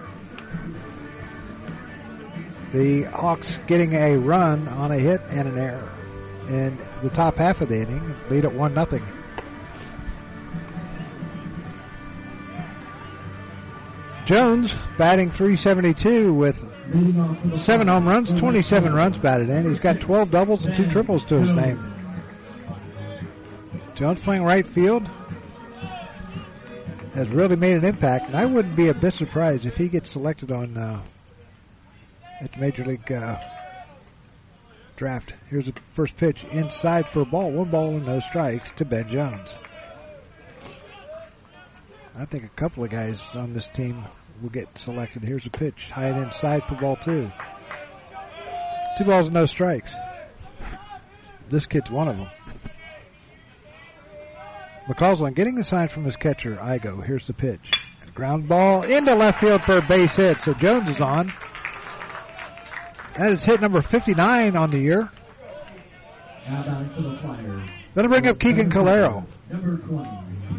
[2.73, 5.99] The Hawks getting a run on a hit and an error
[6.49, 9.07] in the top half of the inning, lead at one nothing.
[14.27, 16.59] Jones batting 372 with
[17.63, 19.71] seven home runs, 27 runs batted in.
[19.71, 21.95] He's got 12 doubles and two triples to his name.
[23.95, 25.09] Jones playing right field
[27.15, 30.11] has really made an impact, and I wouldn't be a bit surprised if he gets
[30.11, 31.03] selected on uh,
[32.41, 33.39] at the major league uh,
[34.97, 35.33] draft.
[35.49, 39.09] Here's the first pitch inside for a ball, one ball and no strikes to Ben
[39.09, 39.55] Jones.
[42.17, 44.05] I think a couple of guys on this team
[44.43, 45.23] will get selected.
[45.23, 47.31] Here's a pitch, high and inside for ball two.
[48.97, 49.95] Two balls and no strikes.
[51.49, 52.29] This kid's one of them.
[54.89, 57.05] McCausland getting the sign from his catcher, Igo.
[57.05, 57.71] Here's the pitch.
[58.15, 60.41] Ground ball into left field for a base hit.
[60.41, 61.33] So Jones is on.
[63.19, 65.11] That is hit number 59 on the year.
[66.47, 69.27] Gonna bring up Keegan Calero.
[69.51, 70.09] Number 20,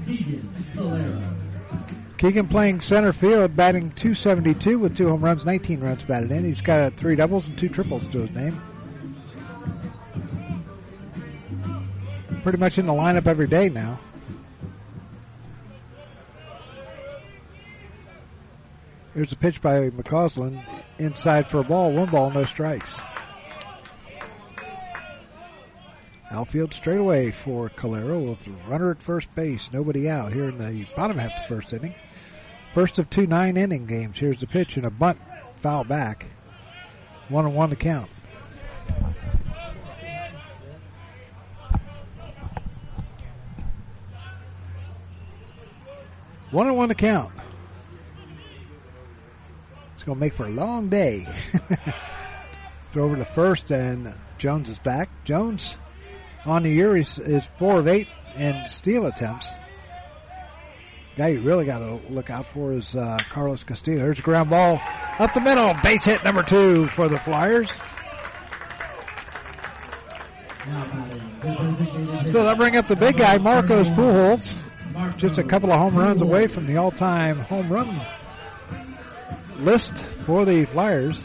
[0.05, 2.17] Keegan Calero.
[2.17, 6.43] Keegan playing center field, batting 272 with two home runs, 19 runs batted in.
[6.43, 8.61] He's got three doubles and two triples to his name.
[12.43, 14.01] Pretty much in the lineup every day now.
[19.13, 20.63] Here's a pitch by McCausland.
[20.99, 21.91] Inside for a ball.
[21.91, 22.93] One ball, no strikes.
[26.31, 29.67] Outfield straightaway for Calero with runner at first base.
[29.73, 31.95] Nobody out here in the bottom half of the first inning.
[32.75, 34.17] First of two nine inning games.
[34.17, 35.19] Here's the pitch and a bunt
[35.57, 36.27] foul back.
[37.29, 38.11] One and one to count.
[46.51, 47.31] One and one to count.
[49.99, 51.27] It's going to make for a long day.
[52.93, 55.09] Throw over to first, and Jones is back.
[55.25, 55.75] Jones
[56.45, 59.45] on the year is, is four of eight in steal attempts.
[61.17, 63.97] Guy you really got to look out for is uh, Carlos Castillo.
[63.97, 64.79] Here's a ground ball
[65.19, 65.73] up the middle.
[65.83, 67.67] Base hit number two for the Flyers.
[72.31, 74.49] So that bring up the big guy, Marcos Pujols.
[75.17, 77.99] Just a couple of home runs away from the all-time home run
[79.59, 81.21] list for the Flyers.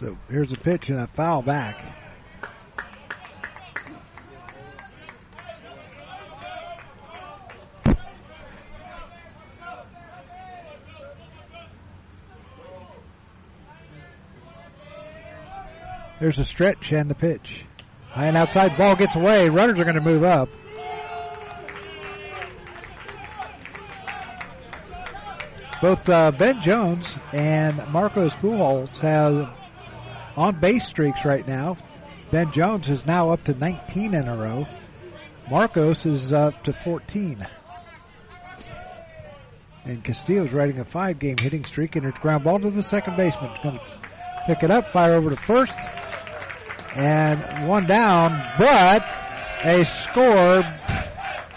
[0.00, 1.99] So here's a pitch and a foul back.
[16.20, 17.64] There's a stretch and the pitch.
[18.10, 19.48] High and outside ball gets away.
[19.48, 20.50] Runners are going to move up.
[25.80, 29.48] Both uh, Ben Jones and Marcos Pujols have
[30.36, 31.78] on base streaks right now.
[32.30, 34.66] Ben Jones is now up to 19 in a row.
[35.50, 37.46] Marcos is up to 14.
[39.86, 43.16] And Castillo's riding a five game hitting streak and it's ground ball to the second
[43.16, 43.50] baseman.
[43.62, 45.72] Going to pick it up, fire over to first.
[46.94, 49.02] And one down, but
[49.64, 50.62] a score.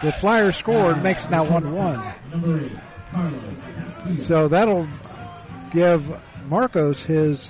[0.03, 2.13] The Flyers scored, makes it now 1 1.
[4.19, 4.87] So that'll
[5.71, 6.05] give
[6.45, 7.47] Marcos his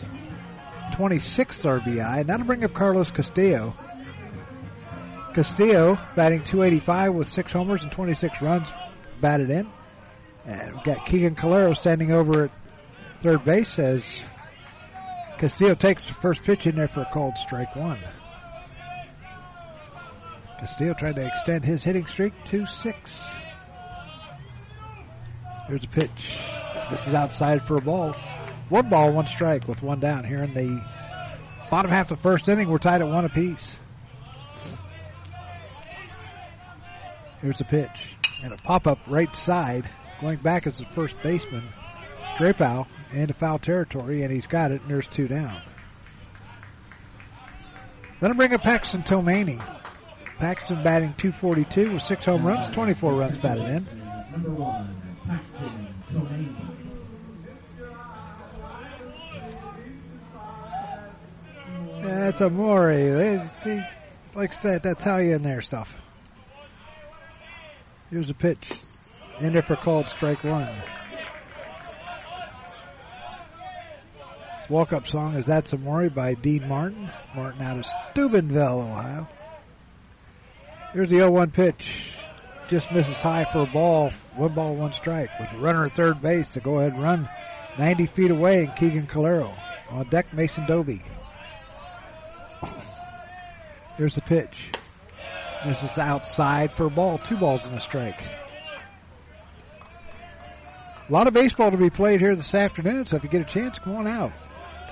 [0.93, 3.75] 26th RBI, and that'll bring up Carlos Castillo.
[5.33, 8.67] Castillo batting 285 with six homers and 26 runs
[9.19, 9.67] batted in.
[10.45, 12.51] And we've got Keegan Calero standing over at
[13.21, 14.03] third base as
[15.37, 17.99] Castillo takes the first pitch in there for a called strike one.
[20.59, 23.29] Castillo trying to extend his hitting streak to six.
[25.67, 26.37] Here's a pitch.
[26.91, 28.15] This is outside for a ball.
[28.69, 30.81] One ball, one strike with one down here in the
[31.69, 32.69] bottom half of the first inning.
[32.69, 33.75] We're tied at one apiece.
[37.41, 39.89] Here's a pitch and a pop up right side.
[40.21, 41.67] Going back as the first baseman,
[42.37, 45.61] Drapeau into foul territory, and he's got it, and there's two down.
[48.19, 49.61] Then I bring up Paxton Tomani.
[50.39, 53.87] Paxton batting 242 with six home runs, 24 runs batted in.
[62.01, 63.09] That's a Maury.
[63.09, 63.89] They, eh, they
[64.35, 66.01] likes that Italian there stuff.
[68.09, 68.71] Here's a pitch.
[69.39, 70.73] In there for called strike one.
[74.73, 77.07] Walk up song is That's Amore by Dean Martin.
[77.35, 79.27] Martin out of Steubenville, Ohio.
[80.93, 82.11] Here's the 0 1 pitch.
[82.69, 84.09] Just misses high for a ball.
[84.35, 85.29] One ball, one strike.
[85.39, 87.29] With a runner at third base to go ahead and run
[87.77, 88.63] 90 feet away.
[88.63, 89.55] And Keegan Calero.
[89.91, 91.03] On deck, Mason Doby.
[93.97, 94.71] Here's the pitch.
[95.67, 97.19] This is outside for a ball.
[97.19, 98.23] Two balls and a strike.
[101.07, 103.45] A lot of baseball to be played here this afternoon, so if you get a
[103.45, 104.33] chance, come on out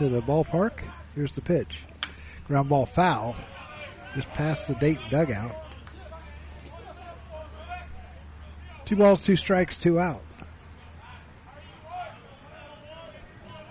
[0.02, 0.80] to the ballpark.
[1.14, 1.78] Here's the pitch.
[2.48, 3.36] Ground ball foul.
[4.16, 5.56] Just past the Dayton dugout.
[8.84, 10.24] Two balls, two strikes, two out.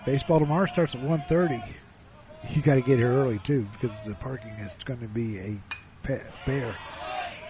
[0.05, 1.73] Baseball tomorrow starts at 1.30.
[2.51, 5.59] You got to get here early too because the parking is going to be a
[6.45, 6.75] bear.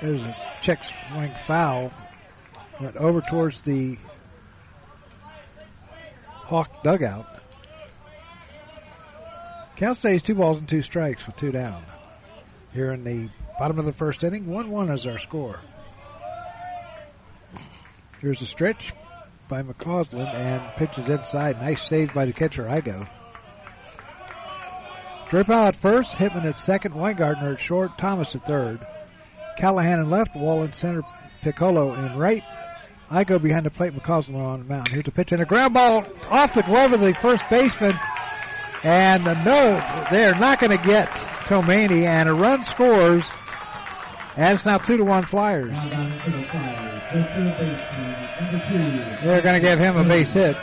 [0.01, 1.91] There's a check swing foul.
[2.81, 3.99] Went over towards the
[6.25, 7.41] Hawk dugout.
[9.75, 11.83] Count stays two balls and two strikes with two down.
[12.73, 15.59] Here in the bottom of the first inning, 1-1 is our score.
[18.19, 18.93] Here's a stretch
[19.49, 21.59] by McCausland and pitches inside.
[21.59, 23.07] Nice save by the catcher, Igo.
[25.29, 28.85] Dripal out first, Hitman at second, Weingartner at short, Thomas at third.
[29.57, 31.03] Callahan in left, Wall in center,
[31.41, 32.43] Piccolo in right.
[33.09, 34.87] Igo behind the plate, McCausland on the mound.
[34.89, 37.97] Here's a pitch and a ground ball off the glove of the first baseman.
[38.83, 41.09] And no, they're not going to get
[41.45, 43.23] Tomani, and a run scores.
[44.35, 45.75] And it's now two to one Flyers.
[49.23, 50.55] They're going to give him a base hit.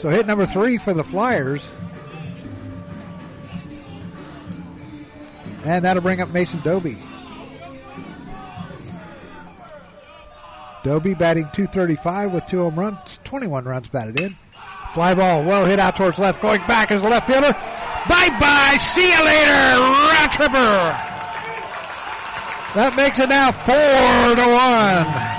[0.00, 1.62] So hit number three for the Flyers.
[5.64, 6.98] And that'll bring up Mason Doby.
[10.82, 14.36] Doby batting 235 with two home runs, 21 runs batted in.
[14.94, 17.52] Fly ball, well hit out towards left, going back as the left fielder.
[17.52, 21.10] Bye bye, see you later, round tripper.
[22.76, 25.34] That makes it now four to one.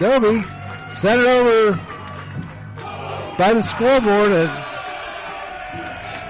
[0.00, 0.42] Doby
[1.00, 1.72] sent it over
[3.36, 4.73] by the scoreboard and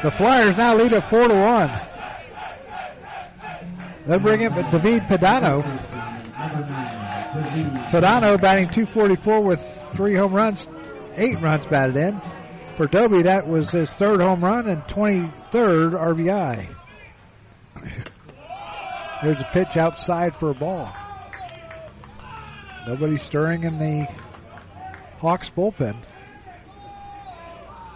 [0.05, 1.71] the Flyers now lead at four to one.
[4.07, 5.63] They'll bring up David Padano.
[7.91, 9.61] Padano batting 244 with
[9.93, 10.69] three home runs,
[11.17, 12.21] eight runs batted in.
[12.77, 16.69] For Doby, that was his third home run and 23rd RBI.
[19.25, 20.95] There's a pitch outside for a ball.
[22.87, 24.07] Nobody stirring in the
[25.19, 25.97] Hawks bullpen.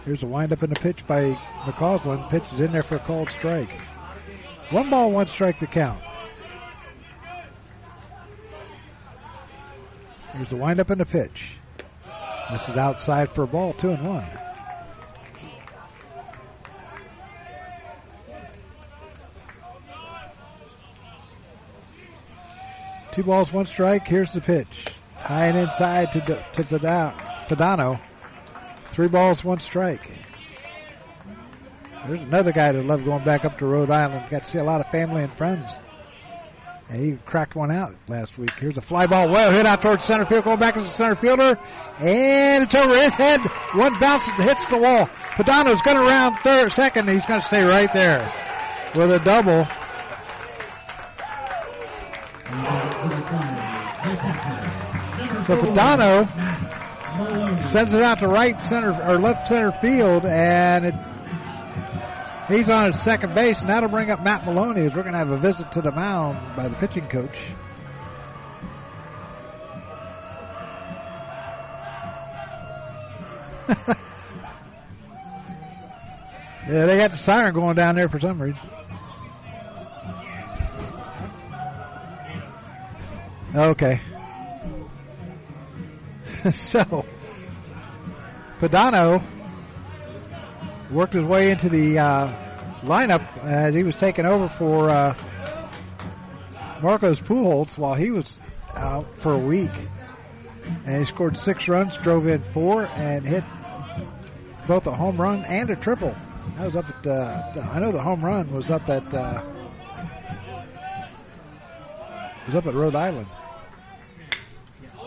[0.09, 1.33] Here's a windup in the pitch by
[1.65, 2.31] McCausland.
[2.31, 3.69] Pitch is in there for a called strike.
[4.71, 6.01] One ball, one strike to count.
[10.33, 11.51] Here's the windup in the pitch.
[12.51, 14.25] This is outside for a ball, two and one.
[23.11, 24.07] Two balls, one strike.
[24.07, 24.87] Here's the pitch.
[25.17, 26.21] High and inside to,
[26.53, 27.99] to Padano.
[28.99, 30.11] Three balls, one strike.
[32.05, 34.29] There's another guy that loved going back up to Rhode Island.
[34.29, 35.71] Got to see a lot of family and friends.
[36.89, 38.51] And he cracked one out last week.
[38.59, 41.15] Here's a fly ball, well hit out towards center field, going back as a center
[41.15, 41.57] fielder,
[41.99, 43.39] and it's over his head.
[43.73, 45.05] One bounces, hits the wall.
[45.05, 47.09] Padano's going to round third, second.
[47.09, 48.33] He's going to stay right there
[48.97, 49.65] with a double.
[55.47, 56.48] So Padano
[57.71, 60.95] sends it out to right center or left center field, and it,
[62.47, 65.19] he's on his second base, and that'll bring up Matt Maloney as we're going to
[65.19, 67.37] have a visit to the mound by the pitching coach.
[76.67, 78.59] yeah, they got the siren going down there for some reason.
[83.55, 83.99] Okay.
[86.61, 87.05] so,
[88.59, 89.23] Padano
[90.91, 95.15] worked his way into the uh, lineup as he was taking over for uh,
[96.81, 98.31] Marcos Pujols while he was
[98.75, 99.71] out for a week.
[100.85, 103.43] And he scored six runs, drove in four, and hit
[104.67, 106.15] both a home run and a triple.
[106.57, 109.43] That was up at, uh, I know the home run was up at, uh,
[112.45, 113.27] was up at Rhode Island.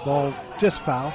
[0.04, 1.14] Ball just foul.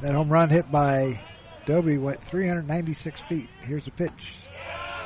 [0.00, 1.20] That home run hit by
[1.66, 3.48] Doby went 396 feet.
[3.62, 4.34] Here's a pitch.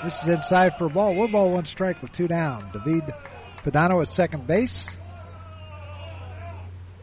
[0.05, 1.15] This is inside for a ball.
[1.15, 2.71] One ball, one strike with two down.
[2.73, 3.15] David
[3.65, 4.87] Padano at second base.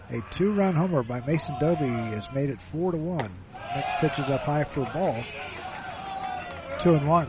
[0.10, 3.32] A two-run homer by Mason Doby has made it four to one.
[3.74, 5.24] Next pitch is up high for a ball.
[6.80, 7.28] Two and one.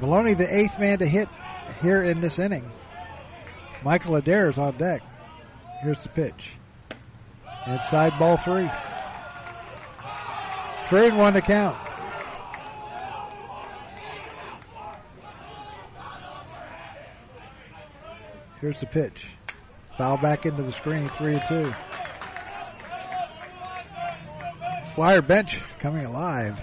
[0.00, 1.28] Maloney, the eighth man to hit
[1.82, 2.70] here in this inning.
[3.82, 5.02] Michael Adair is on deck.
[5.82, 6.52] Here's the pitch.
[7.66, 8.70] Inside ball three.
[10.88, 11.76] Three and one to count.
[18.60, 19.26] Here's the pitch.
[19.96, 21.72] Foul back into the screen, three and two.
[24.94, 26.60] Flyer bench coming alive.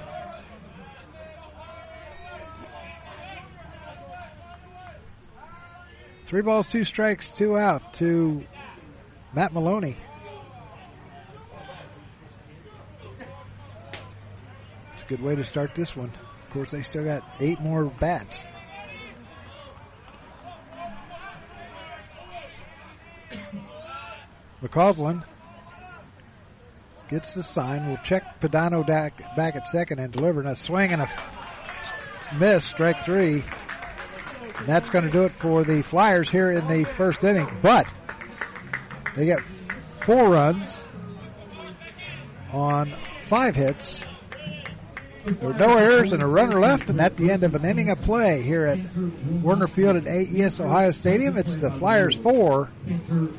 [6.26, 8.44] Three balls, two strikes, two out to
[9.34, 9.96] Matt Maloney.
[14.94, 16.10] It's a good way to start this one.
[16.10, 18.44] Of course, they still got eight more bats.
[24.64, 25.24] McCausland
[27.08, 27.88] gets the sign.
[27.88, 30.40] We'll check Padano back, back at second and deliver.
[30.40, 31.10] And a swing and a
[32.40, 33.44] miss, strike three.
[34.64, 37.47] That's going to do it for the Flyers here in the first inning.
[37.62, 37.88] But
[39.16, 39.39] they get
[40.06, 40.76] four runs
[42.51, 44.01] on five hits.
[45.26, 47.89] There were no errors and a runner left, and at the end of an inning
[47.89, 48.78] of play here at
[49.41, 52.70] Woerner Field at AES Ohio Stadium, it's the Flyers four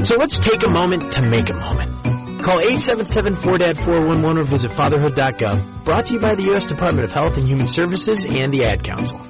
[0.09, 1.91] So let's take a moment to make a moment.
[2.43, 5.85] Call 877-4DAD-411 or visit fatherhood.gov.
[5.85, 6.65] Brought to you by the U.S.
[6.65, 9.21] Department of Health and Human Services and the Ad Council.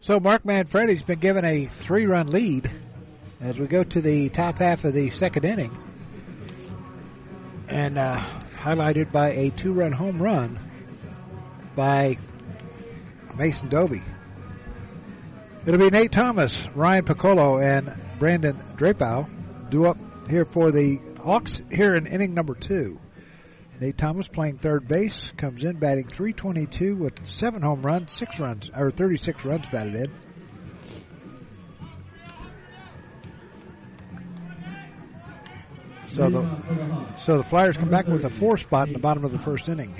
[0.00, 2.70] So Mark Manfredi's been given a three-run lead
[3.40, 5.76] as we go to the top half of the second inning,
[7.68, 8.16] and uh,
[8.56, 10.58] highlighted by a two-run home run
[11.76, 12.16] by
[13.36, 14.02] Mason Doby.
[15.66, 19.26] It'll be Nate Thomas, Ryan Piccolo, and Brandon Drapeau
[19.70, 19.96] due up
[20.28, 23.00] here for the Hawks here in inning number two.
[23.80, 28.70] Nate Thomas playing third base comes in batting 322 with seven home runs, six runs
[28.76, 30.12] or 36 runs batted in.
[36.08, 39.32] So the so the Flyers come back with a four spot in the bottom of
[39.32, 39.94] the first inning.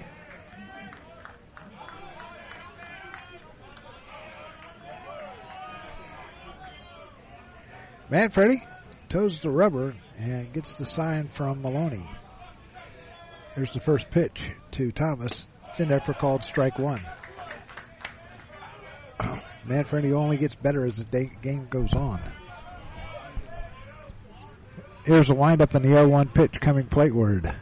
[8.15, 8.63] Manfredi
[9.09, 12.09] toes the rubber and gets the sign from Maloney.
[13.57, 14.41] Here's the first pitch
[14.71, 15.45] to Thomas.
[15.71, 17.05] It's in there for called strike one.
[19.65, 22.21] Manfredi only gets better as the day, game goes on.
[25.05, 27.53] Here's a windup in the 0-1 pitch coming plateward.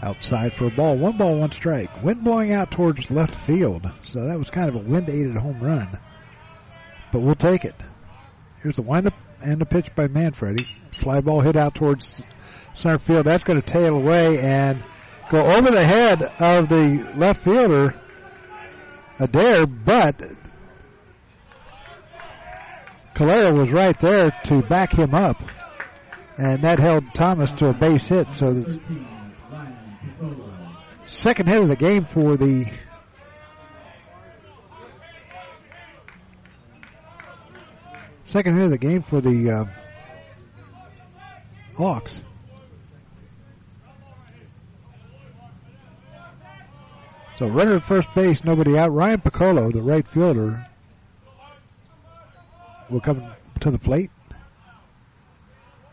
[0.00, 0.96] Outside for a ball.
[0.96, 2.02] One ball, one strike.
[2.02, 3.86] Wind blowing out towards left field.
[4.04, 5.98] So that was kind of a wind-aided home run.
[7.12, 7.74] But we'll take it.
[8.64, 9.12] Here's the windup
[9.42, 10.66] and the pitch by Manfredi.
[10.98, 12.22] Fly ball hit out towards
[12.74, 13.26] center field.
[13.26, 14.82] That's going to tail away and
[15.30, 17.94] go over the head of the left fielder,
[19.18, 20.18] Adair, but
[23.14, 25.36] Calero was right there to back him up,
[26.38, 28.26] and that held Thomas to a base hit.
[28.34, 28.80] So the
[31.04, 32.72] second hit of the game for the
[38.34, 39.64] second hit of the game for the uh,
[41.76, 42.12] Hawks.
[47.38, 48.92] So runner at first base, nobody out.
[48.92, 50.66] Ryan Piccolo, the right fielder,
[52.90, 53.24] will come
[53.60, 54.10] to the plate.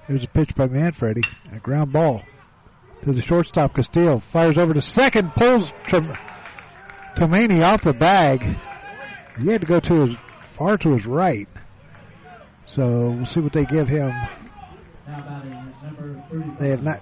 [0.08, 1.22] Here's a pitch by Manfredi.
[1.52, 2.24] A ground ball
[3.04, 3.76] to the shortstop.
[3.76, 5.72] Castillo fires over to second, pulls
[7.16, 8.42] Tomani off the bag.
[9.40, 10.16] He had to go to his
[10.58, 11.48] far to his right.
[12.76, 14.12] So we'll see what they give him.
[16.60, 17.02] They have not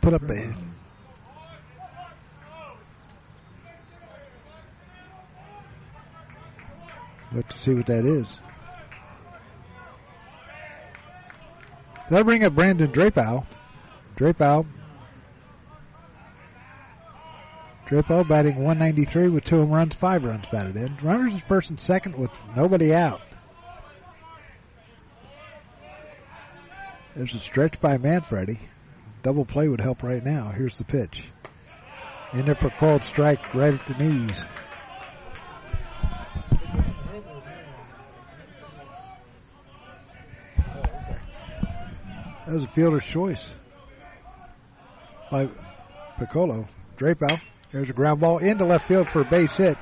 [0.00, 0.54] put up a
[7.32, 8.34] Let's see what that is.
[12.08, 13.44] They'll bring up Brandon Drapeau.
[14.16, 14.66] Drapeau.
[17.86, 20.96] Drapeau batting 193 with two home runs, five runs batted in.
[21.02, 23.20] Runners at first and second with nobody out.
[27.16, 28.60] There's a stretch by Manfredi.
[29.22, 30.52] Double play would help right now.
[30.54, 31.24] Here's the pitch.
[32.34, 34.44] In there for called strike right at the knees.
[42.44, 43.44] That was a fielder's choice
[45.30, 45.48] by
[46.18, 46.68] Piccolo.
[46.98, 47.40] Drapeau.
[47.72, 49.78] There's a ground ball into left field for a base hit.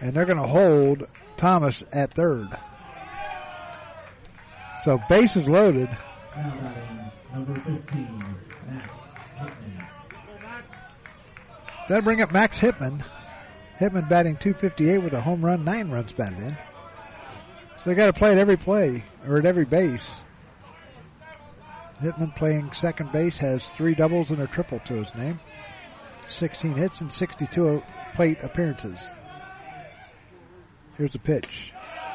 [0.00, 1.04] And they're going to hold
[1.36, 2.48] Thomas at third.
[4.82, 5.88] So bases loaded.
[7.32, 8.36] Number 15,
[8.66, 8.88] Max
[9.36, 9.88] Hitman.
[11.88, 13.04] That'll bring up Max Hitman.
[13.80, 16.56] Hitman batting 258 with a home run, nine runs batted in.
[17.78, 20.04] So they got to play at every play or at every base.
[22.00, 25.40] Hitman playing second base has three doubles and a triple to his name.
[26.28, 27.82] 16 hits and 62
[28.14, 29.00] plate appearances.
[30.96, 31.72] Here's a pitch.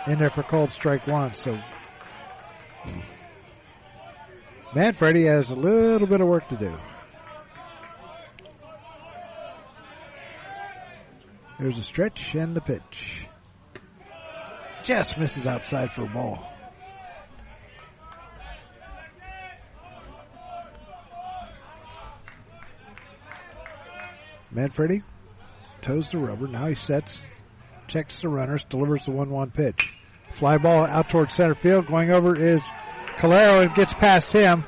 [0.08, 1.34] In there for called strike one.
[1.34, 1.58] So
[4.76, 6.76] Manfredi has a little bit of work to do.
[11.60, 13.28] There's a stretch and the pitch.
[14.84, 16.50] Just misses outside for a ball.
[24.52, 25.04] Manfredi
[25.82, 26.48] toes the rubber.
[26.48, 27.22] Now he sets,
[27.88, 29.90] checks the runners, delivers the 1 1 pitch.
[30.32, 31.88] Fly ball out towards center field.
[31.88, 32.62] Going over is
[33.18, 34.66] Calero and gets past him.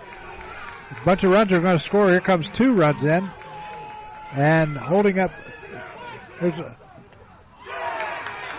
[0.92, 2.10] A bunch of runs are going to score.
[2.10, 3.30] Here comes two runs in.
[4.34, 5.32] And holding up,
[6.42, 6.78] there's a,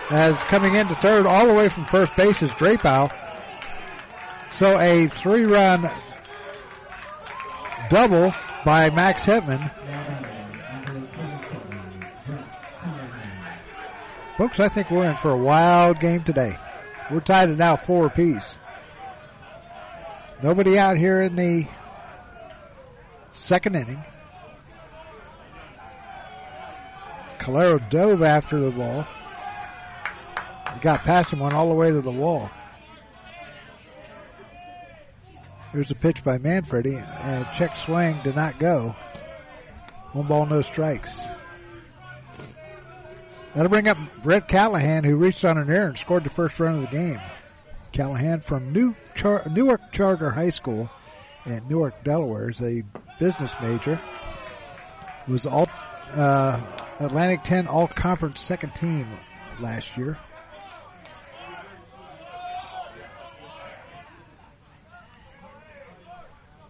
[0.09, 3.11] as coming into third all the way from first base is Drapeau.
[4.57, 5.89] So a three run
[7.89, 8.33] double
[8.65, 9.69] by Max Hetman.
[14.37, 16.57] Folks, I think we're in for a wild game today.
[17.11, 18.43] We're tied at now four apiece.
[20.43, 21.67] Nobody out here in the
[23.33, 24.03] second inning.
[27.39, 29.07] Calero dove after the ball.
[30.73, 32.51] He got past him, went all the way to the wall.
[35.71, 38.95] Here's a pitch by Manfredi, and a check swing did not go.
[40.13, 41.17] One ball, no strikes.
[43.55, 46.75] That'll bring up Brett Callahan, who reached on an error and scored the first run
[46.75, 47.19] of the game.
[47.91, 50.89] Callahan from New Char- Newark Charter High School
[51.45, 52.83] in Newark, Delaware, is a
[53.19, 53.99] business major.
[55.27, 56.61] Was uh,
[56.99, 59.05] Atlantic 10 All Conference second team
[59.59, 60.17] last year.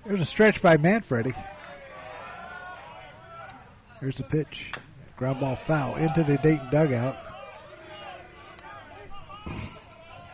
[0.05, 1.33] There's a stretch by Manfredi.
[3.99, 4.71] Here's the pitch.
[5.17, 7.17] Ground ball foul into the Dayton dugout.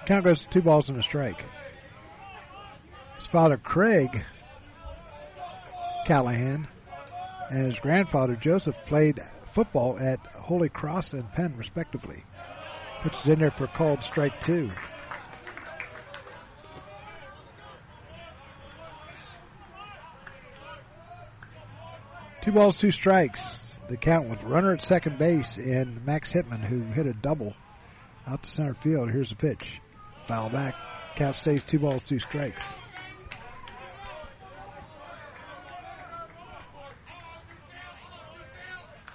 [0.05, 1.43] Count goes to two balls and a strike.
[3.17, 4.23] His father, Craig
[6.05, 6.67] Callahan,
[7.49, 9.21] and his grandfather, Joseph, played
[9.53, 12.23] football at Holy Cross and Penn, respectively.
[13.01, 14.69] Pitches in there for called strike two.
[22.41, 23.41] Two balls, two strikes.
[23.87, 27.53] The count with runner at second base and Max Hitman, who hit a double
[28.27, 29.11] out to center field.
[29.11, 29.79] Here's the pitch.
[30.23, 30.75] Foul back.
[31.15, 32.63] Cap stays two balls, two strikes.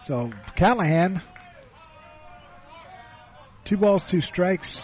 [0.06, 1.20] So Callahan,
[3.64, 4.80] two balls, two strikes.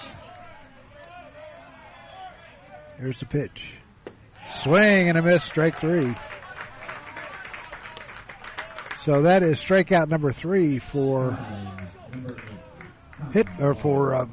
[2.99, 3.75] Here's the pitch.
[4.62, 6.14] Swing and a miss, strike three.
[9.03, 11.39] So that is strikeout number three for
[13.33, 14.27] hit or for uh,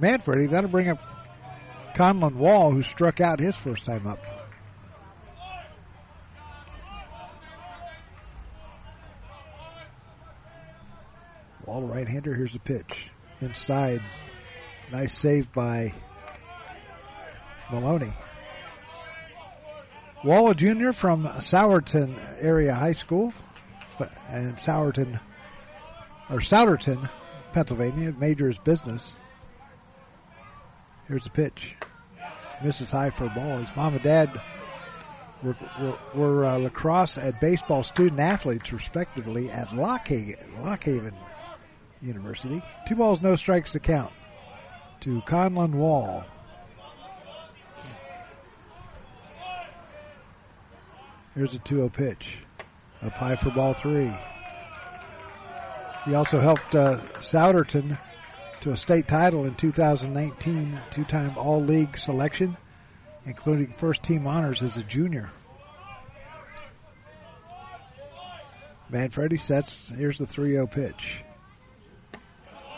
[0.00, 0.46] Manfredi.
[0.46, 0.98] That'll bring up
[1.94, 4.18] Conlon Wall, who struck out his first time up.
[11.66, 12.34] Wall, right-hander.
[12.34, 14.02] Here's the pitch inside.
[14.90, 15.92] Nice save by
[17.70, 18.12] Maloney.
[20.24, 20.92] Walla Jr.
[20.92, 23.32] from Sowerton Area High School
[24.28, 25.18] and Sowerton
[26.28, 27.08] or Souderton,
[27.52, 28.12] Pennsylvania.
[28.18, 29.12] Major is business.
[31.10, 31.74] Here's the pitch.
[32.62, 33.58] Misses high for a ball.
[33.58, 34.40] His mom and dad
[35.42, 41.16] were, were, were uh, lacrosse and baseball student athletes, respectively, at Lock Haven,
[42.00, 42.62] University.
[42.86, 44.12] Two balls, no strikes to count
[45.00, 46.24] to Conlon Wall.
[51.34, 52.38] Here's a 2 0 pitch.
[53.02, 54.12] Up high for ball three.
[56.04, 57.98] He also helped uh, Souderton
[58.60, 62.56] to a state title in 2019, two time All League selection,
[63.24, 65.30] including first team honors as a junior.
[68.90, 69.90] Manfredi sets.
[69.96, 71.22] Here's the 3 0 pitch.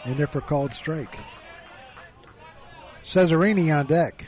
[0.05, 1.17] In there for called strike.
[3.05, 4.27] Cesarini on deck.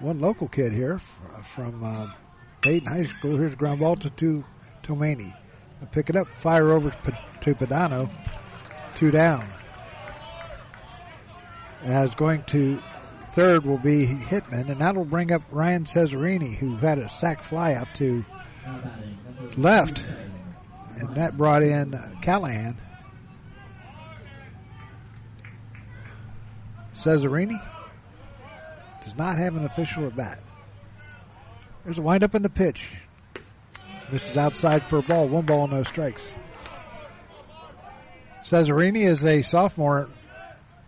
[0.00, 1.00] One local kid here
[1.54, 2.12] from uh,
[2.60, 3.36] Dayton High School.
[3.36, 4.44] Here's ground ball to two
[4.82, 5.34] Tomani.
[5.90, 8.10] Pick it up, fire over to Padano.
[8.94, 9.52] Two down.
[11.82, 12.80] As going to
[13.32, 17.74] third will be Hitman, and that'll bring up Ryan Cesarini, who had a sac fly
[17.74, 18.24] out to
[19.56, 20.04] left,
[20.96, 22.76] and that brought in Callahan.
[26.94, 27.60] Cesarini
[29.04, 30.40] does not have an official at bat.
[31.84, 32.84] There's a windup in the pitch.
[34.12, 35.26] This is outside for a ball.
[35.26, 36.20] One ball, no strikes.
[38.44, 40.10] Cesarini is a sophomore.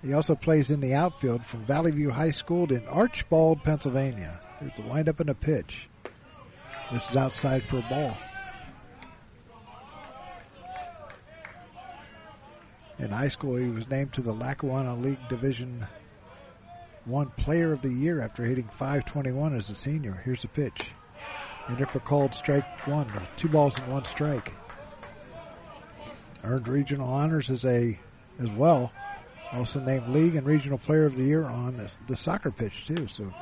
[0.03, 4.43] He also plays in the outfield from Valley View High School in Archbald, Pennsylvania.
[4.61, 5.89] Here's the windup and a pitch.
[6.93, 8.15] This is outside for a ball.
[12.99, 15.87] In high school, he was named to the Lackawanna League Division
[17.07, 20.21] One Player of the Year after hitting 521 as a senior.
[20.27, 20.91] Here's the pitch.
[21.69, 24.53] And if we called strike one, uh, two balls and one strike.
[26.43, 27.99] Earned regional honors as a
[28.39, 28.93] as well.
[29.55, 33.07] Also named league and regional player of the year on the, the soccer pitch too.
[33.07, 33.33] So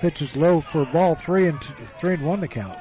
[0.00, 2.78] pitch is low for ball three and two, three and one to count.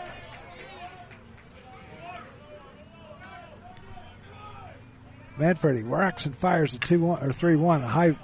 [5.38, 8.15] Manfredi rocks and fires a two one or three one, a high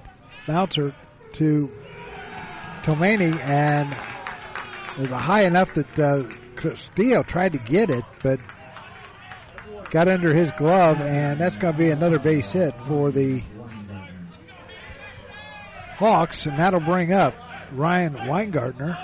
[0.47, 0.93] bouncer
[1.33, 1.69] to
[2.83, 3.97] Tomani and
[4.99, 8.39] it was high enough that uh, tried to get it, but
[9.91, 13.41] got under his glove, and that's going to be another base hit for the
[15.95, 17.33] Hawks, and that'll bring up
[17.71, 18.97] Ryan Weingartner.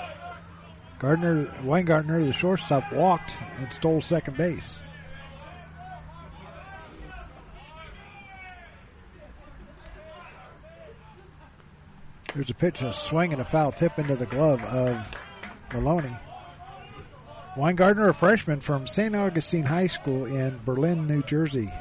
[0.98, 4.78] Gardner Weingartner, the shortstop, walked and stole second base.
[12.34, 15.06] There's a pitch, a swing and a foul tip into the glove of
[15.72, 16.16] Maloney.
[17.56, 19.14] Weingartner, a freshman from St.
[19.14, 21.72] Augustine High School in Berlin, New Jersey.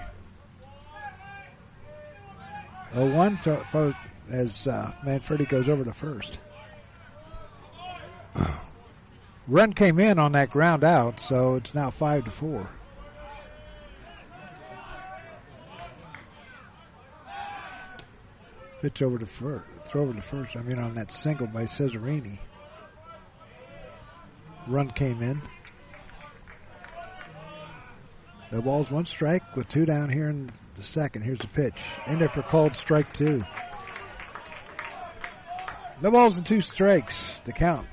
[2.93, 3.95] 0-1 to,
[4.31, 6.39] as uh, Manfredi goes over to first.
[9.47, 12.69] Run came in on that ground out, so it's now five to four.
[18.81, 20.55] Pitch over to first, throw over to first.
[20.55, 22.39] I mean, on that single by Cesarini.
[24.67, 25.41] Run came in.
[28.51, 31.23] The ball's one strike with two down here in the second.
[31.23, 31.75] Here's the pitch.
[32.07, 33.41] In there for called strike two.
[36.01, 37.15] The ball's in two strikes.
[37.45, 37.87] The count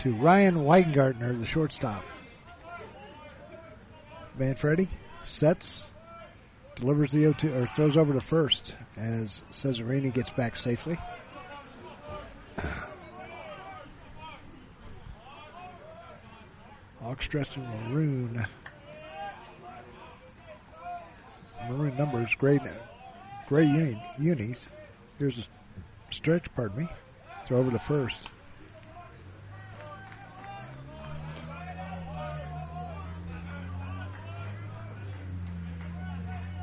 [0.00, 2.04] to Ryan Weingartner, the shortstop.
[4.38, 4.88] Manfredi
[5.24, 5.84] sets,
[6.76, 10.98] delivers the 0-2 or throws over to first as Cesarini gets back safely.
[17.06, 18.44] Hawks dressed in maroon.
[21.68, 22.58] Maroon numbers, gray,
[23.46, 24.66] gray uni, unis.
[25.16, 25.44] Here's a
[26.10, 26.88] stretch, pardon me.
[27.46, 28.16] Throw over the first.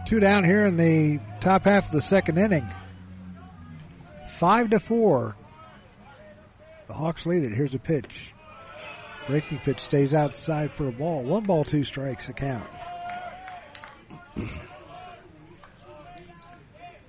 [0.06, 2.68] Two down here in the top half of the second inning.
[4.34, 5.38] Five to four.
[6.88, 7.54] The Hawks lead it.
[7.54, 8.33] Here's a pitch.
[9.28, 11.24] Breaking pitch stays outside for a ball.
[11.24, 12.68] One ball, two strikes, a count.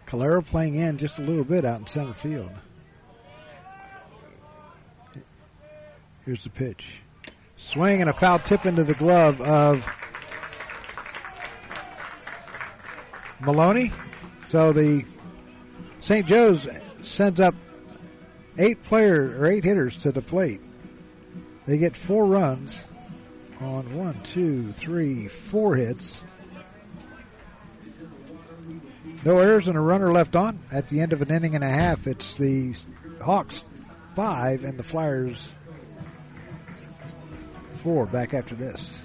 [0.07, 2.53] Calero playing in just a little bit out in center field.
[6.25, 7.01] Here's the pitch.
[7.57, 9.85] Swing and a foul tip into the glove of
[13.41, 13.93] Maloney.
[14.47, 15.05] So the
[16.01, 16.27] St.
[16.27, 16.67] Joe's
[17.03, 17.55] sends up
[18.57, 20.61] eight players or eight hitters to the plate.
[21.67, 22.77] They get four runs
[23.61, 26.15] on one, two, three, four hits.
[29.25, 31.69] No errors and a runner left on at the end of an inning and a
[31.69, 32.07] half.
[32.07, 32.75] It's the
[33.23, 33.65] Hawks
[34.15, 35.49] five and the Flyers
[37.83, 39.03] four back after this.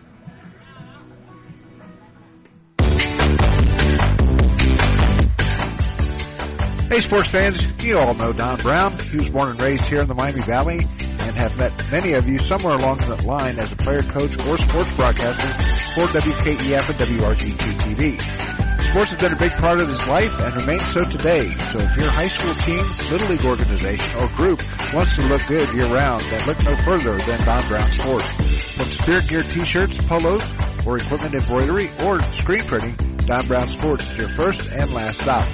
[6.90, 8.98] Hey, sports fans, you all know Don Brown.
[8.99, 10.88] He was born and raised here in the Miami Valley
[11.30, 14.57] and have met many of you somewhere along that line as a player, coach, or
[14.57, 15.47] sports broadcaster
[15.93, 18.81] for WKEF and WRGT TV.
[18.89, 21.45] Sports has been a big part of his life and remains so today.
[21.69, 25.69] So if your high school team, little league organization, or group wants to look good
[25.76, 28.30] year round, then look no further than Don Brown Sports.
[28.76, 30.41] From spirit gear t-shirts, polos,
[30.88, 32.95] or equipment embroidery, or screen printing,
[33.27, 35.47] Don Brown Sports is your first and last stop.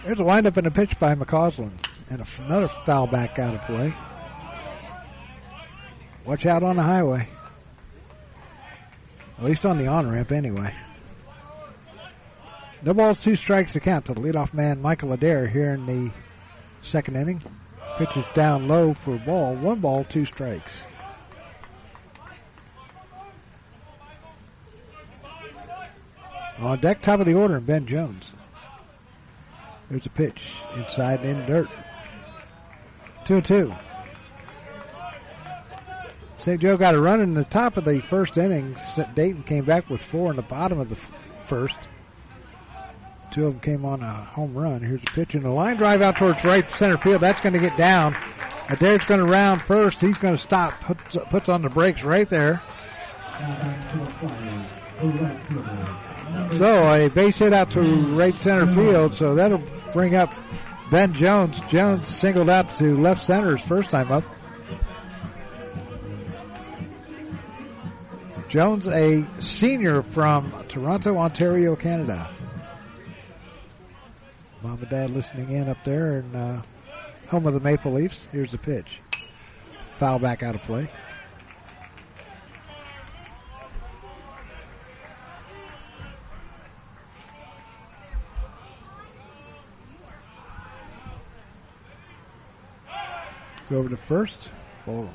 [0.05, 1.77] There's a windup and a pitch by McCausland.
[2.09, 3.93] And another foul back out of play.
[6.25, 7.29] Watch out on the highway.
[9.37, 10.73] At least on the on ramp, anyway.
[12.81, 16.11] No balls, two strikes to count to the leadoff man, Michael Adair, here in the
[16.81, 17.43] second inning.
[17.99, 19.55] Pitches down low for a ball.
[19.55, 20.71] One ball, two strikes.
[26.59, 28.23] On deck, top of the order, Ben Jones.
[29.89, 30.41] There's a pitch
[30.77, 31.69] inside and in dirt.
[33.25, 33.73] 2 2.
[36.37, 36.61] St.
[36.61, 38.77] Joe got a run in the top of the first inning.
[39.13, 40.97] Dayton came back with four in the bottom of the
[41.47, 41.75] first.
[43.31, 44.81] Two of them came on a home run.
[44.81, 47.21] Here's a pitch in the line drive out towards right center field.
[47.21, 48.15] That's going to get down.
[48.69, 49.99] Adair's going to round first.
[49.99, 50.79] He's going to stop.
[50.81, 52.61] Puts, puts on the brakes right there.
[56.57, 57.81] So a base hit out to
[58.15, 59.15] right center field.
[59.15, 60.33] So that'll bring up
[60.91, 61.59] Ben Jones.
[61.69, 64.23] Jones singled out to left center his first time up.
[68.49, 72.31] Jones, a senior from Toronto, Ontario, Canada.
[74.61, 76.61] Mom and Dad listening in up there and uh,
[77.29, 78.27] home of the Maple Leafs.
[78.31, 78.99] Here's the pitch.
[79.99, 80.89] Foul back out of play.
[93.69, 94.49] Go over to first.
[94.85, 95.07] Ball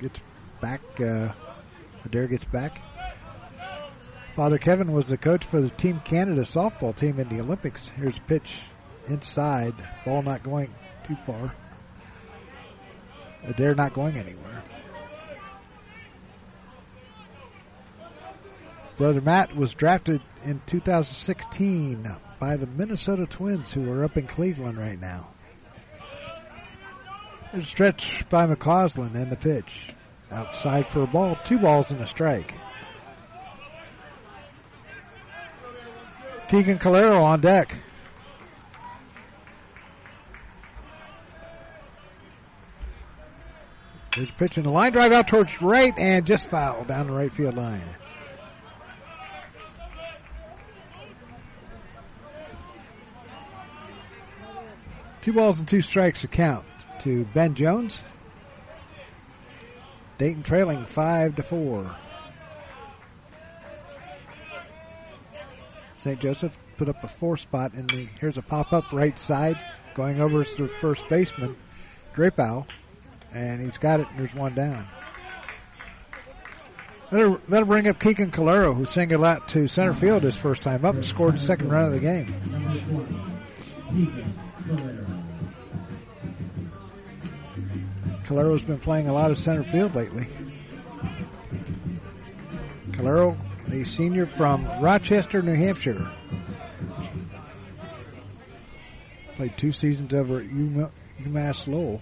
[0.00, 0.20] gets
[0.60, 0.80] back.
[1.00, 1.32] Uh,
[2.04, 2.80] Adair gets back.
[4.36, 7.88] Father Kevin was the coach for the Team Canada softball team in the Olympics.
[7.96, 8.50] Here's pitch
[9.06, 9.74] inside.
[10.04, 10.74] Ball not going
[11.06, 11.54] too far.
[13.44, 14.64] Adair not going anywhere.
[18.98, 22.08] Brother Matt was drafted in 2016
[22.40, 25.30] by the Minnesota Twins, who are up in Cleveland right now.
[27.66, 29.94] Stretch by McCausland and the pitch.
[30.32, 31.38] Outside for a ball.
[31.44, 32.52] Two balls and a strike.
[36.48, 37.74] Keegan Calero on deck.
[44.14, 47.56] There's a the line drive out towards right and just foul down the right field
[47.56, 47.88] line.
[55.22, 56.66] Two balls and two strikes to count
[57.00, 57.98] to Ben Jones.
[60.18, 61.96] Dayton trailing five to four.
[66.04, 66.20] St.
[66.20, 68.06] Joseph put up a four spot in the.
[68.20, 69.58] Here's a pop up right side
[69.94, 71.56] going over to first baseman
[72.14, 72.66] Drapeau,
[73.32, 74.06] and he's got it.
[74.10, 74.86] and There's one down.
[77.10, 80.84] That'll, that'll bring up Keegan Calero, who singled out to center field his first time
[80.84, 82.34] up and scored the second run of the game.
[88.24, 90.26] Calero's been playing a lot of center field lately.
[92.90, 93.38] Calero,
[93.74, 96.08] the senior from Rochester, New Hampshire.
[99.34, 102.00] Played two seasons over at UMass Lowell.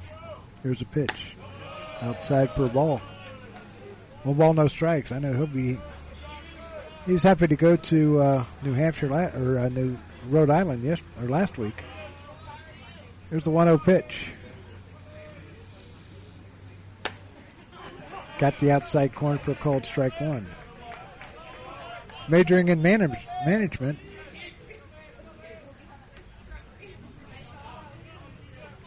[0.62, 1.34] Here's a pitch.
[2.02, 3.00] Outside for a ball.
[4.22, 5.12] One ball, no strikes.
[5.12, 5.78] I know he'll be.
[7.06, 9.96] He's happy to go to uh, New Hampshire la- or uh, New
[10.28, 11.82] Rhode Island yes or last week.
[13.30, 14.26] Here's the 1-0 pitch.
[18.38, 20.46] Got the outside corner for a called strike one.
[22.28, 23.98] Majoring in manage- management.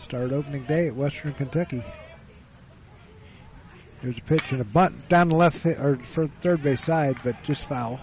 [0.03, 1.83] Start opening day at Western Kentucky.
[4.01, 7.41] There's a pitch and a bunt down the left or for third base side, but
[7.43, 7.99] just foul.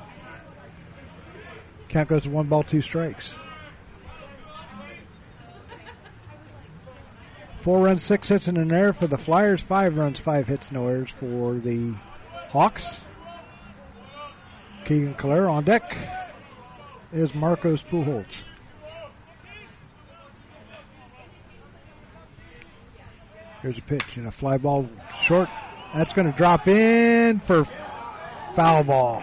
[1.88, 3.32] Count goes to one ball, two strikes.
[7.60, 9.60] Four runs, six hits, and an error for the Flyers.
[9.60, 11.94] Five runs, five hits, no errors for the
[12.48, 12.84] Hawks.
[14.84, 15.96] Keegan Calero on deck
[17.12, 18.26] is Marcos Pujols.
[23.60, 24.88] Here's a pitch and a fly ball
[25.22, 25.48] short.
[25.94, 27.64] That's going to drop in for
[28.54, 29.22] foul ball.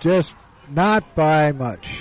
[0.00, 0.34] Just
[0.70, 1.96] not by much.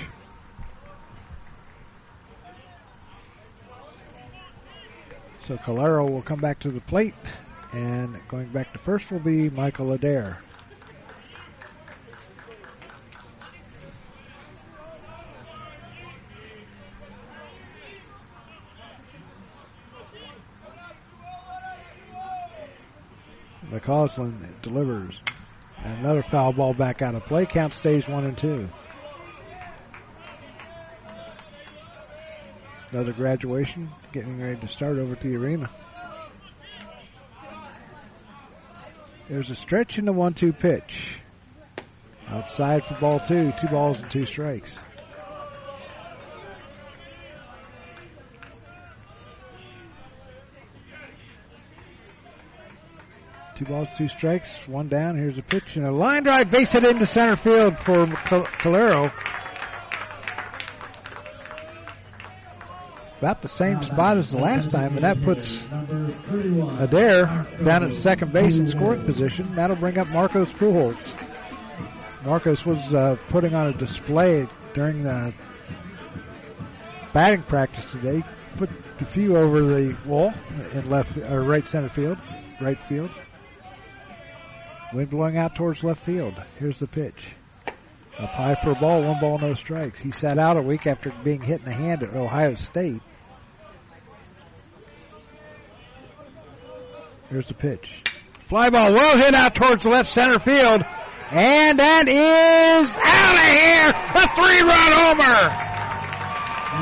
[5.48, 7.16] So Calero will come back to the plate,
[7.74, 10.38] and going back to first will be Michael Adair.
[23.80, 25.20] McCausland delivers.
[25.78, 27.46] Another foul ball back out of play.
[27.46, 28.70] Count stays one and two.
[32.92, 35.70] Another graduation getting ready to start over at the arena.
[39.30, 41.20] There's a stretch in the one two pitch.
[42.28, 43.54] Outside for ball two.
[43.60, 44.78] Two balls and two strikes.
[53.60, 55.18] Two balls, two strikes, one down.
[55.18, 59.12] Here's a pitch and a line drive, base hit into center field for Calero.
[63.18, 65.54] About the same spot as the last time, and that puts
[66.82, 69.54] Adair down at second base in scoring position.
[69.56, 71.12] That'll bring up Marcos Pujols.
[72.24, 75.34] Marcos was uh, putting on a display during the
[77.12, 78.24] batting practice today.
[78.56, 78.70] Put
[79.00, 80.34] the few over the wall
[80.72, 82.18] in left or right center field,
[82.62, 83.12] right field.
[84.94, 86.34] Wind blowing out towards left field.
[86.58, 87.22] Here's the pitch.
[88.18, 90.02] Up high for a ball, one ball, no strikes.
[90.02, 93.02] He sat out a week after being hit in the hand at Ohio State.
[97.30, 98.04] Here's the pitch.
[98.48, 100.84] Fly ball well hit out towards left center field.
[101.32, 103.90] And that is out of here.
[104.16, 105.70] A three run homer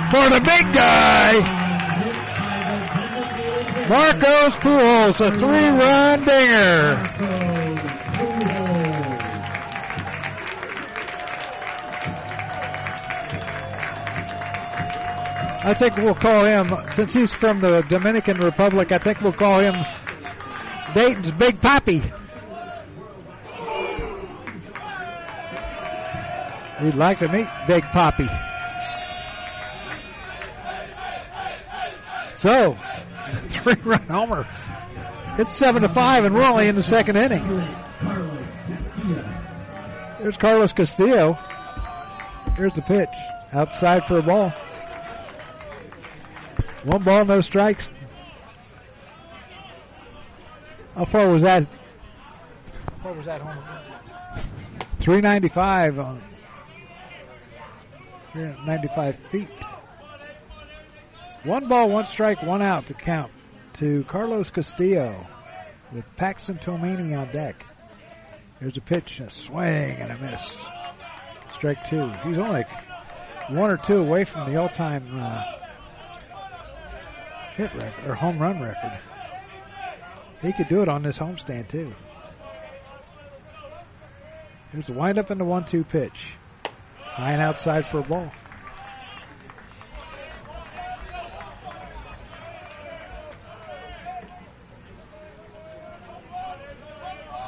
[0.10, 1.68] for the big guy.
[3.90, 7.37] Marcos Pujols, a three run dinger.
[15.68, 19.60] I think we'll call him, since he's from the Dominican Republic, I think we'll call
[19.60, 19.76] him
[20.96, 22.10] Dayton's Big Papi.
[26.82, 28.30] We'd like to meet Big Papi.
[32.38, 32.78] So,
[33.50, 34.48] three run homer.
[35.38, 37.44] It's seven to five, and we're only in the second inning.
[40.22, 41.34] There's Carlos Castillo.
[42.56, 43.10] Here's the pitch.
[43.52, 44.54] Outside for a ball.
[46.84, 47.90] One ball, no strikes.
[50.96, 51.64] How far was that?
[51.64, 53.64] How far was that home?
[55.00, 56.24] 395 on
[58.34, 59.50] 395 feet.
[61.44, 63.32] One ball, one strike, one out to count
[63.74, 65.26] to Carlos Castillo
[65.94, 67.66] with Paxton Tomani on deck.
[68.60, 70.42] Here's a pitch, a swing, and a miss.
[71.54, 72.12] Strike two.
[72.24, 72.66] He's only
[73.50, 75.44] one or two away from the all-time uh,
[77.58, 79.00] hit record or home run record.
[80.44, 81.92] He could do it on this homestand too.
[84.72, 86.36] Here's the windup and the one-two pitch.
[87.00, 88.32] High and outside for a ball.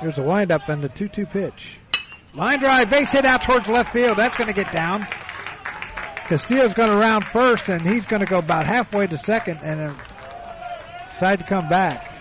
[0.01, 1.77] Here's a windup and the 2-2 pitch.
[2.33, 4.17] Line drive, base hit out towards left field.
[4.17, 5.05] That's going to get down.
[6.29, 9.79] Castillo's going to round first, and he's going to go about halfway to second and
[9.79, 9.97] then
[11.11, 12.13] decide to come back.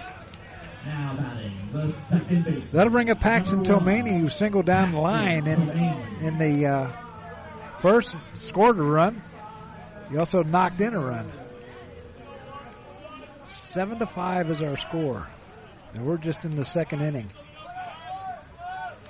[0.86, 2.64] Now batting the second base.
[2.72, 5.68] That'll bring up Paxton Tomani, who singled down the line in,
[6.22, 6.92] in the uh,
[7.82, 9.22] first, scored a run.
[10.10, 11.30] He also knocked in a run.
[13.50, 15.28] Seven to five is our score,
[15.92, 17.30] and we're just in the second inning.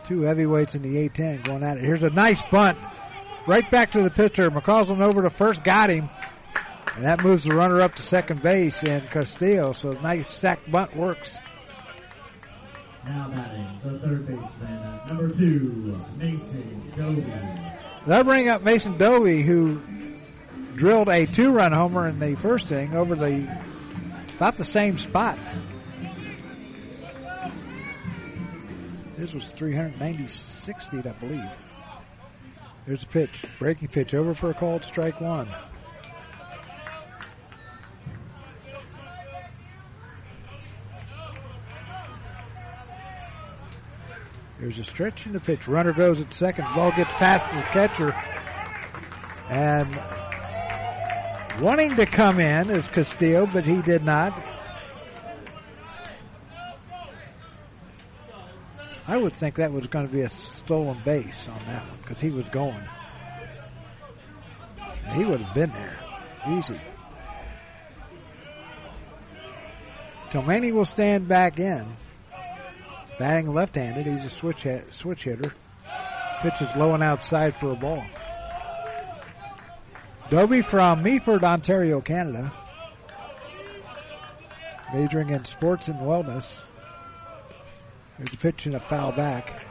[0.09, 1.85] Two heavyweights in the A10 going at it.
[1.85, 2.79] Here's a nice bunt
[3.47, 4.51] right back to the pitcher.
[4.51, 6.11] McCausland over to first, got him.
[6.97, 9.73] And that moves the runner up to second base and Castillo.
[9.73, 11.37] So nice sack bunt works.
[13.05, 17.25] Now batting the third baseman, number two, Mason Dovey.
[18.07, 19.81] They'll bring up Mason Dovey, who
[20.77, 23.49] drilled a two-run homer in the first inning over the
[24.37, 25.39] about the same spot.
[29.17, 31.51] This was 396 feet, I believe.
[32.89, 35.47] There's a pitch, breaking pitch, over for a called strike one.
[44.59, 45.69] There's a stretch in the pitch.
[45.69, 46.65] Runner goes at second.
[46.75, 48.15] Ball gets past the catcher.
[49.51, 49.95] And
[51.61, 54.33] wanting to come in is Castillo, but he did not.
[59.09, 62.21] I would think that was going to be a stolen base on that one because
[62.21, 62.85] he was going.
[65.15, 65.99] he would have been there.
[66.51, 66.79] Easy.
[70.31, 71.97] Tomani will stand back in.
[73.19, 75.55] Batting left-handed, he's a switch hit, switch hitter.
[76.43, 78.05] Pitch is low and outside for a ball.
[80.29, 82.53] Dobie from Meaford, Ontario, Canada.
[84.93, 86.45] Majoring in sports and wellness.
[88.19, 89.63] There's a pitch and a foul back.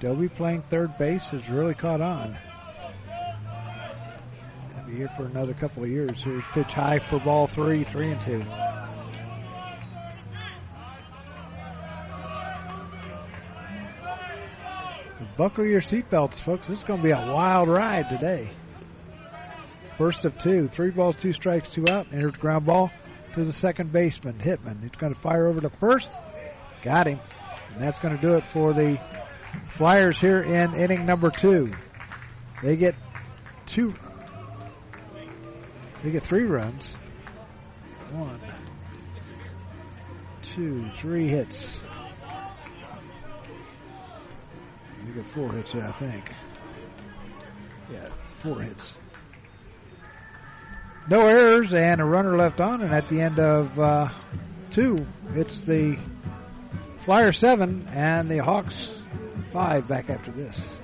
[0.00, 2.38] Dobie playing third base has really caught on.
[4.74, 6.22] He'll be here for another couple of years.
[6.22, 8.44] Here's pitch high for ball three, three and two.
[15.36, 16.68] Buckle your seatbelts, folks.
[16.68, 18.50] This is going to be a wild ride today.
[19.98, 20.68] First of two.
[20.68, 22.06] Three balls, two strikes, two out.
[22.10, 22.90] And here's ground ball
[23.34, 24.82] to the second baseman, Hitman.
[24.82, 26.08] He's going to fire over to first.
[26.82, 27.20] Got him.
[27.70, 29.00] And that's going to do it for the
[29.68, 31.72] Flyers here in inning number two.
[32.62, 32.94] They get
[33.66, 33.94] two.
[36.02, 36.86] They get three runs.
[38.12, 38.40] One,
[40.42, 41.66] two, three hits.
[45.06, 46.32] You get four hits there, I think.
[47.92, 48.08] Yeah,
[48.40, 48.94] four hits.
[51.08, 54.08] No errors and a runner left on, and at the end of uh,
[54.70, 54.96] two,
[55.34, 55.98] it's the
[57.00, 58.90] Flyers seven and the Hawks
[59.52, 60.78] five back after this.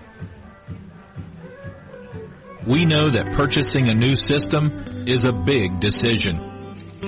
[2.66, 6.36] We know that purchasing a new system is a big decision.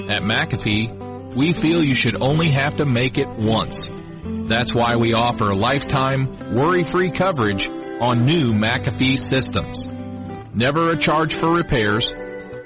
[0.09, 3.91] At McAfee, we feel you should only have to make it once.
[4.25, 9.87] That's why we offer lifetime, worry-free coverage on new McAfee systems.
[10.55, 12.13] Never a charge for repairs,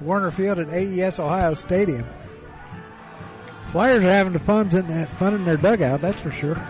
[0.00, 2.06] Woerner Field at AES Ohio Stadium.
[3.70, 6.60] Flyers are having the fun in, that fun in their dugout, that's for sure.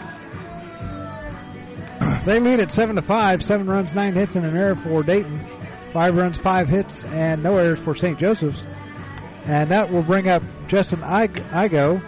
[2.25, 5.47] They lead at seven to five, seven runs, nine hits, and an error for Dayton.
[5.93, 8.19] Five runs, five hits, and no errors for St.
[8.19, 8.63] Joseph's.
[9.47, 12.03] And that will bring up Justin Igo,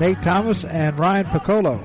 [0.00, 1.84] Nate Thomas, and Ryan Piccolo.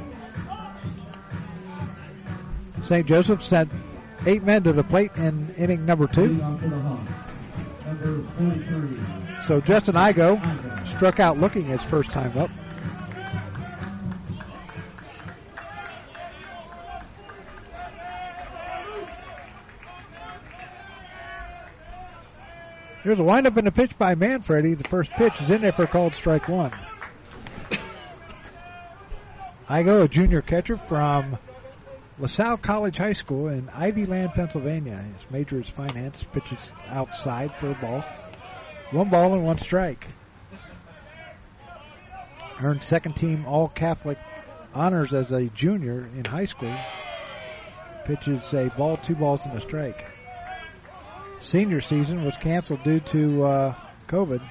[2.84, 3.06] St.
[3.06, 3.70] Joseph's sent
[4.26, 6.40] eight men to the plate in inning number two.
[9.48, 12.50] So Justin Igo struck out looking his first time up.
[23.04, 24.76] Here's a windup in the pitch by Manfredi.
[24.76, 26.72] The first pitch is in there for a called strike one.
[29.68, 31.38] Igo, a junior catcher from
[32.20, 34.98] LaSalle College High School in Ivyland, Pennsylvania.
[34.98, 36.24] His major is finance.
[36.32, 38.06] Pitches outside for a ball.
[38.92, 40.08] One ball and one strike.
[42.62, 44.20] Earned second team All Catholic
[44.76, 46.76] honors as a junior in high school.
[48.06, 50.06] Pitches a ball, two balls, and a strike.
[51.40, 53.76] Senior season was canceled due to uh,
[54.08, 54.48] COVID.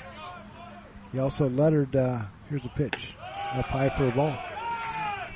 [1.13, 1.95] He also lettered.
[1.95, 3.15] Uh, here's a pitch,
[3.55, 4.37] up high for a ball.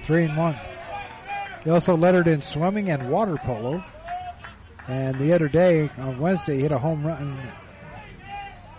[0.02, 0.58] Three and one.
[1.66, 3.82] He also lettered in swimming and water polo.
[4.86, 7.42] And the other day, on Wednesday, he hit a home run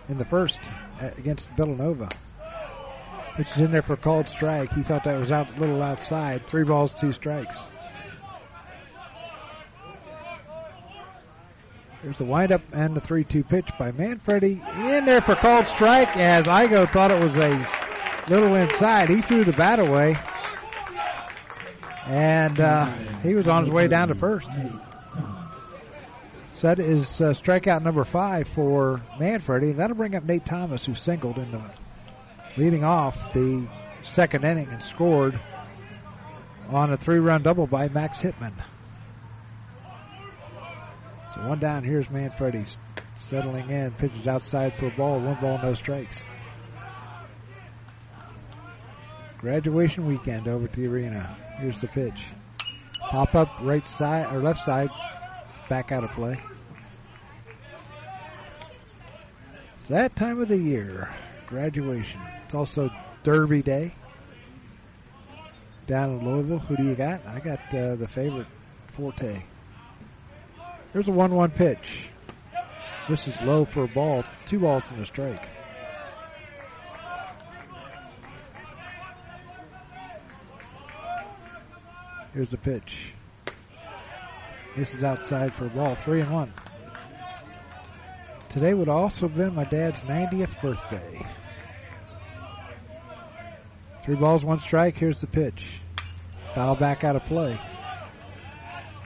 [0.07, 0.57] in the first
[1.01, 2.07] uh, against Villanova.
[3.35, 4.71] Which is in there for a called strike.
[4.71, 6.47] He thought that was out a little outside.
[6.47, 7.57] Three balls, two strikes.
[12.01, 14.61] There's the windup and the 3-2 pitch by Manfredi.
[14.77, 19.09] In there for called strike as Igo thought it was a little inside.
[19.09, 20.15] He threw the bat away.
[22.07, 22.85] And uh,
[23.21, 24.47] he was on his way down to first.
[26.55, 29.73] So that is uh, strikeout number five for Manfredi.
[29.73, 31.61] That'll bring up Nate Thomas, who singled in the
[32.55, 33.67] leading off the
[34.13, 35.39] second inning and scored
[36.69, 38.53] on a three-run double by Max Hitman.
[41.35, 41.83] So one down.
[41.83, 42.65] Here's Manfredi
[43.29, 43.91] settling in.
[43.91, 45.19] Pitches outside for a ball.
[45.19, 46.17] One ball, no strikes.
[49.37, 51.37] Graduation weekend over at the arena.
[51.59, 52.19] Here's the pitch.
[52.99, 54.89] Pop up right side or left side.
[55.69, 56.39] Back out of play.
[59.79, 61.09] It's that time of the year.
[61.47, 62.21] Graduation.
[62.45, 62.89] It's also
[63.23, 63.95] Derby Day.
[65.87, 66.59] Down in Louisville.
[66.59, 67.25] Who do you got?
[67.25, 68.47] I got uh, the favorite
[68.93, 69.43] Forte.
[70.93, 72.09] There's a 1 1 pitch.
[73.09, 74.23] This is low for a ball.
[74.45, 75.47] Two balls and a strike.
[82.37, 83.13] Here's the pitch.
[84.75, 85.95] This is outside for a ball.
[85.95, 86.53] Three and one.
[88.49, 91.25] Today would also have been my dad's 90th birthday.
[94.03, 94.95] Three balls, one strike.
[94.95, 95.65] Here's the pitch.
[96.53, 97.59] Foul back out of play.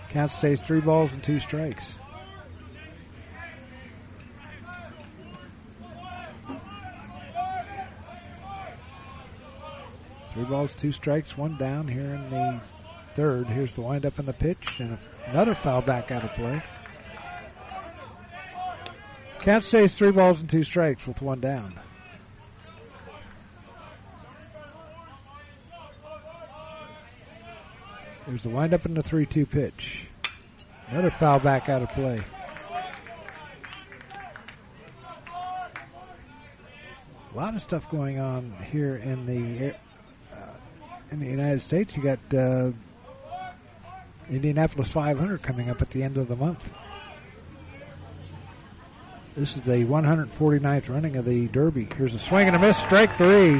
[0.09, 1.93] Count stays three balls and two strikes.
[10.33, 12.61] Three balls, two strikes, one down here in the
[13.15, 13.47] third.
[13.47, 14.97] Here's the windup and the pitch and
[15.27, 16.63] another foul back out of play.
[19.39, 21.79] Count stays three balls and two strikes with one down.
[28.27, 30.07] There's the windup and the 3 2 pitch.
[30.87, 32.21] Another foul back out of play.
[37.33, 39.73] A lot of stuff going on here in the
[40.33, 40.53] uh,
[41.09, 41.95] in the United States.
[41.95, 42.71] You got uh,
[44.31, 46.63] Indianapolis 500 coming up at the end of the month.
[49.35, 51.87] This is the 149th running of the Derby.
[51.97, 53.59] Here's a swing and a miss, strike three.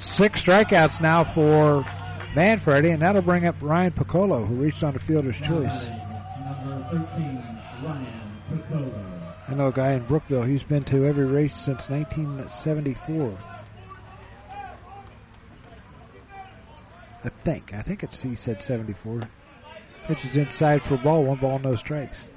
[0.00, 1.84] Six strikeouts now for
[2.34, 5.72] Manfredi, and that'll bring up Ryan Piccolo, who reached on the fielder's choice.
[9.48, 10.42] I know a guy in Brookville.
[10.42, 13.38] He's been to every race since 1974.
[17.26, 17.74] I think.
[17.74, 19.20] I think it's he said 74.
[20.04, 22.28] Pitches inside for a ball, one ball, no strikes.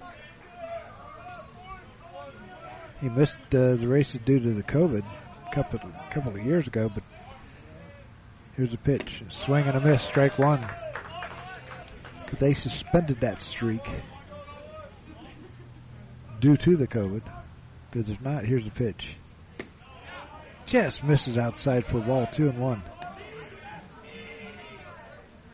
[2.99, 5.03] He missed uh, the races due to the COVID
[5.45, 5.79] a couple
[6.09, 7.03] couple of years ago, but
[8.57, 10.65] here's a pitch, swing and a miss, strike one.
[12.27, 13.87] But they suspended that streak
[16.39, 17.21] due to the COVID.
[17.91, 19.17] Because if not, here's the pitch.
[20.65, 22.81] Just misses outside for a ball, two and one.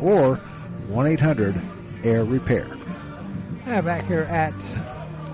[0.00, 0.36] or
[0.88, 2.76] 1-800-AIR-REPAIR.
[3.66, 4.52] Yeah, back here at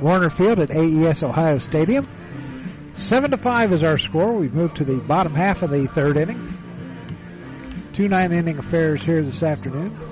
[0.00, 2.08] Woerner Field at AES Ohio Stadium.
[2.94, 4.32] Seven to five is our score.
[4.32, 6.56] We've moved to the bottom half of the third inning.
[7.92, 10.09] Two nine inning affairs here this afternoon.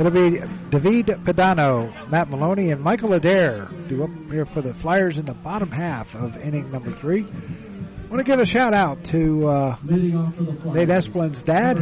[0.00, 0.40] It'll be
[0.70, 5.34] David Pedano, Matt Maloney, and Michael Adair do up here for the Flyers in the
[5.34, 7.24] bottom half of inning number three.
[7.24, 11.76] I want to give a shout out to uh, Nate Esplin's dad,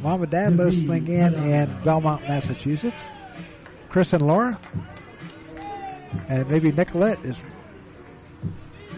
[0.00, 3.02] mom and dad listening in in Belmont, Massachusetts.
[3.90, 4.58] Chris and Laura,
[6.26, 7.36] And maybe Nicolette is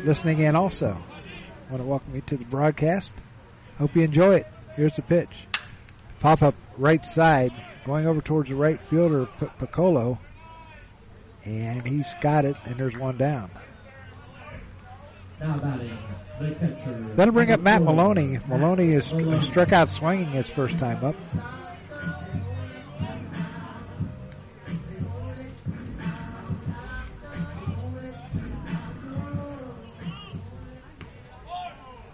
[0.05, 0.97] listening in also.
[0.97, 3.15] I want to welcome you to the broadcast.
[3.79, 4.47] Hope you enjoy it.
[4.77, 5.49] Here's the pitch.
[6.21, 7.51] Pop up right side,
[7.85, 9.27] going over towards the right fielder,
[9.59, 10.19] Piccolo.
[11.45, 13.51] And he's got it, and there's one down.
[17.17, 18.39] That'll bring up Matt Maloney.
[18.47, 19.07] Maloney is
[19.47, 21.17] struck out swinging his first time up.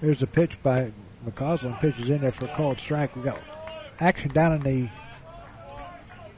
[0.01, 0.93] Here's a pitch by
[1.27, 1.81] McCausland.
[1.81, 3.17] Pitches in there for a called strike.
[3.17, 3.41] We got
[3.99, 4.89] action down in the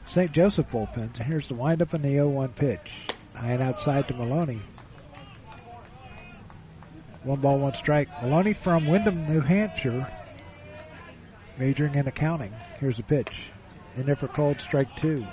[0.09, 0.31] St.
[0.31, 1.15] Joseph bullpen.
[1.17, 2.91] Here's the windup and the 0-1 pitch.
[3.35, 4.59] High and outside to Maloney.
[7.23, 8.09] One ball, one strike.
[8.23, 10.11] Maloney from Windham, New Hampshire,
[11.59, 12.51] majoring in accounting.
[12.79, 13.51] Here's a pitch.
[13.97, 15.25] In there for called strike two.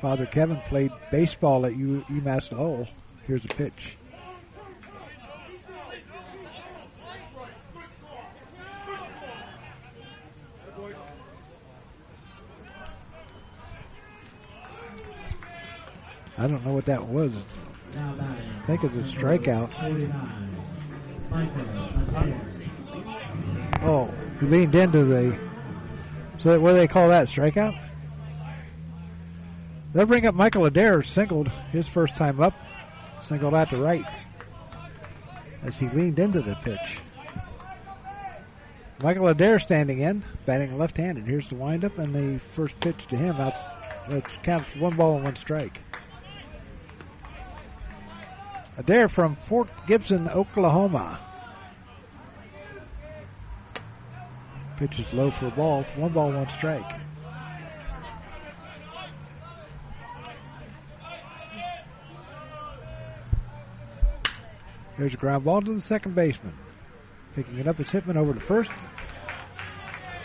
[0.00, 2.88] Father Kevin played baseball at U- UMass Lowell.
[3.26, 3.96] Here's a pitch.
[16.36, 17.32] I don't know what that was.
[17.96, 19.70] I think it's a strikeout.
[19.72, 20.56] 49.
[21.30, 21.60] Michael
[22.18, 22.40] Adair.
[23.82, 25.38] Oh, he leaned into the.
[26.38, 27.28] So what do they call that?
[27.28, 27.80] Strikeout?
[29.92, 32.54] They'll bring up Michael Adair, singled his first time up,
[33.22, 34.04] singled out to right
[35.62, 36.98] as he leaned into the pitch.
[39.02, 41.26] Michael Adair standing in, batting left-handed.
[41.26, 43.36] Here's the windup and the first pitch to him.
[43.36, 43.58] That's
[44.08, 45.80] that's counts one ball and one strike.
[48.76, 51.20] Adair from Fort Gibson, Oklahoma.
[54.76, 55.84] Pitch is low for a ball.
[55.96, 57.00] One ball, one strike.
[64.98, 66.54] There's a ground ball to the second baseman.
[67.34, 68.70] Picking it up is Hitman over to first.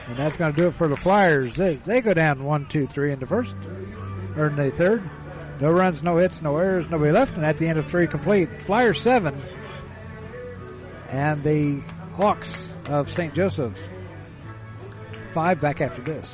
[0.08, 1.56] And that's going to do it for the Flyers.
[1.56, 3.54] They, they go down one, two, three in the first,
[4.36, 5.04] in the third.
[5.60, 7.36] No runs, no hits, no errors, nobody left.
[7.36, 9.42] And at the end of three complete, Flyers seven.
[11.10, 11.82] And the
[12.14, 12.54] Hawks
[12.86, 13.34] of St.
[13.34, 13.78] Joseph
[15.34, 16.34] five back after this.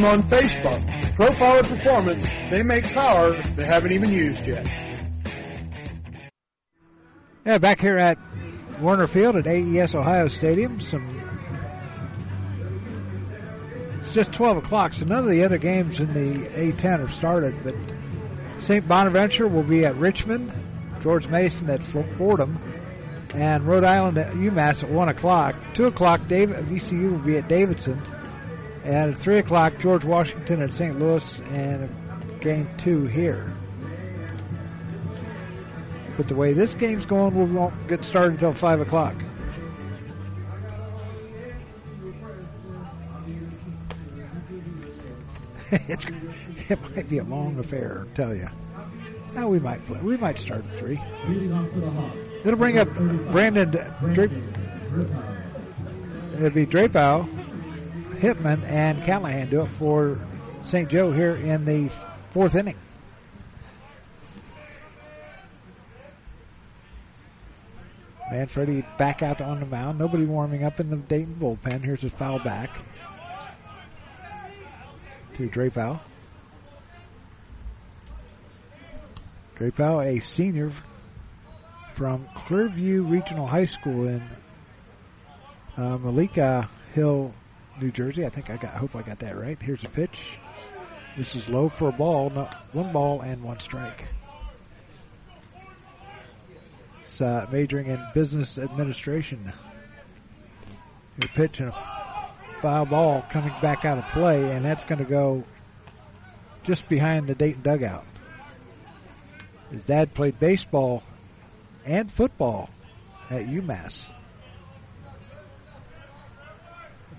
[0.05, 0.81] on Facebook.
[1.15, 4.67] Profiler Performance, they make power they haven't even used yet.
[7.45, 8.17] Yeah, back here at
[8.79, 10.79] Woerner Field at AES Ohio Stadium.
[10.79, 11.19] Some.
[13.99, 17.55] It's just 12 o'clock, so none of the other games in the A10 have started.
[17.63, 17.75] But
[18.59, 18.87] St.
[18.87, 20.53] Bonaventure will be at Richmond,
[21.01, 21.83] George Mason at
[22.17, 22.59] Fordham,
[23.33, 25.55] and Rhode Island at UMass at 1 o'clock.
[25.73, 28.01] 2 o'clock, David, VCU will be at Davidson.
[28.83, 30.99] And at 3 o'clock, George Washington at St.
[30.99, 31.89] Louis, and
[32.41, 33.53] game two here.
[36.17, 39.15] But the way this game's going, we won't get started until 5 o'clock.
[45.71, 46.05] it's,
[46.69, 48.47] it might be a long affair, I tell you.
[49.33, 49.99] Now we might play.
[50.01, 50.99] We might start at three.
[52.43, 53.71] It'll bring up Brandon
[54.13, 54.31] Drape.
[56.33, 57.29] It'll be Drapeau,
[58.19, 60.19] Hitman, and Callahan do it for
[60.65, 60.89] St.
[60.89, 61.91] Joe here in the
[62.31, 62.77] fourth inning.
[68.31, 69.99] Manfredi back out on the mound.
[69.99, 71.83] Nobody warming up in the Dayton bullpen.
[71.83, 72.69] Here's his foul back
[75.35, 75.99] to Drapeau.
[79.57, 80.71] Drapeau, a senior
[81.93, 84.23] from Clearview Regional High School in
[85.75, 87.33] uh, Mullica Hill,
[87.79, 88.25] New Jersey.
[88.25, 88.73] I think I got.
[88.73, 89.57] Hope I got that right.
[89.61, 90.19] Here's a pitch.
[91.17, 92.29] This is low for a ball.
[92.29, 94.05] No, one ball and one strike.
[97.01, 99.51] It's uh, majoring in business administration.
[101.21, 102.31] A pitch and a
[102.61, 105.43] foul ball coming back out of play, and that's going to go
[106.63, 108.05] just behind the Dayton dugout.
[109.71, 111.03] His dad played baseball
[111.85, 112.69] and football
[113.29, 114.05] at UMass.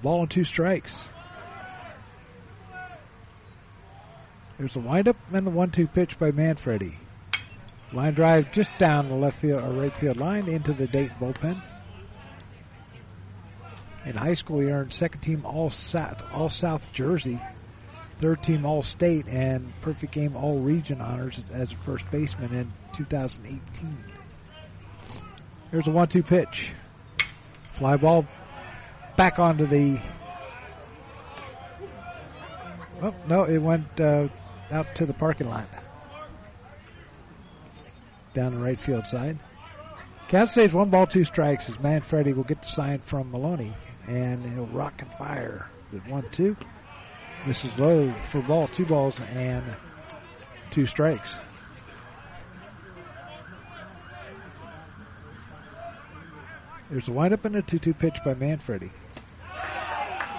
[0.03, 0.93] Ball and two strikes.
[4.59, 6.97] There's a windup and the one-two pitch by Manfredi.
[7.93, 11.61] Line drive just down the left field or right field line into the Dayton bullpen.
[14.05, 17.41] In high school, he earned second team All South, All South Jersey,
[18.21, 22.73] third team All State, and perfect game All Region honors as a first baseman in
[22.95, 24.05] 2018.
[25.71, 26.71] Here's a one-two pitch.
[27.79, 28.27] Fly ball
[29.17, 30.01] back onto the.
[33.01, 33.45] Oh no!
[33.45, 34.29] It went uh,
[34.71, 35.69] out to the parking lot
[38.35, 39.39] down the right field side.
[40.29, 43.75] Count stays one ball, two strikes as Manfredi will get the sign from Maloney
[44.07, 46.57] and he'll rock and fire with one, two.
[47.47, 49.65] This is low for ball, two balls and
[50.71, 51.37] two strikes.
[56.91, 58.91] There's a windup and a 2 2 pitch by Manfredi.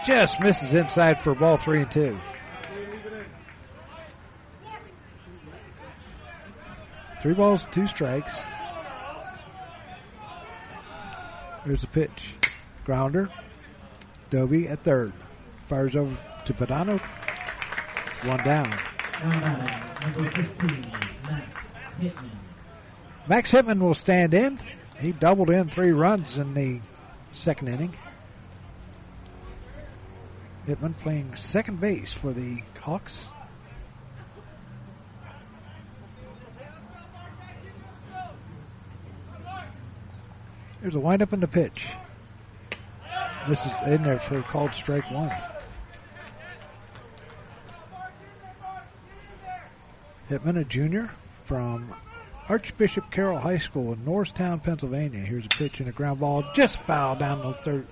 [0.05, 2.19] Just misses inside for ball three and two.
[7.21, 8.33] Three balls, two strikes.
[11.65, 12.35] There's a pitch.
[12.83, 13.29] Grounder.
[14.29, 15.13] Doby at third.
[15.69, 16.99] Fires over to Padano.
[18.25, 18.77] One down.
[20.01, 20.91] Number 15,
[21.23, 21.67] Max
[21.97, 22.29] Hitman.
[23.29, 24.59] Max Hitman will stand in.
[24.99, 26.81] He doubled in three runs in the
[27.31, 27.95] second inning.
[30.67, 33.17] Hitman playing second base for the Hawks.
[40.81, 41.87] There's a windup in the pitch.
[43.47, 45.31] This is in there for called strike one.
[50.29, 51.09] Hitman, a junior
[51.45, 51.93] from
[52.47, 55.19] Archbishop Carroll High School in Norristown, Pennsylvania.
[55.19, 57.87] Here's a pitch and a ground ball just foul down the third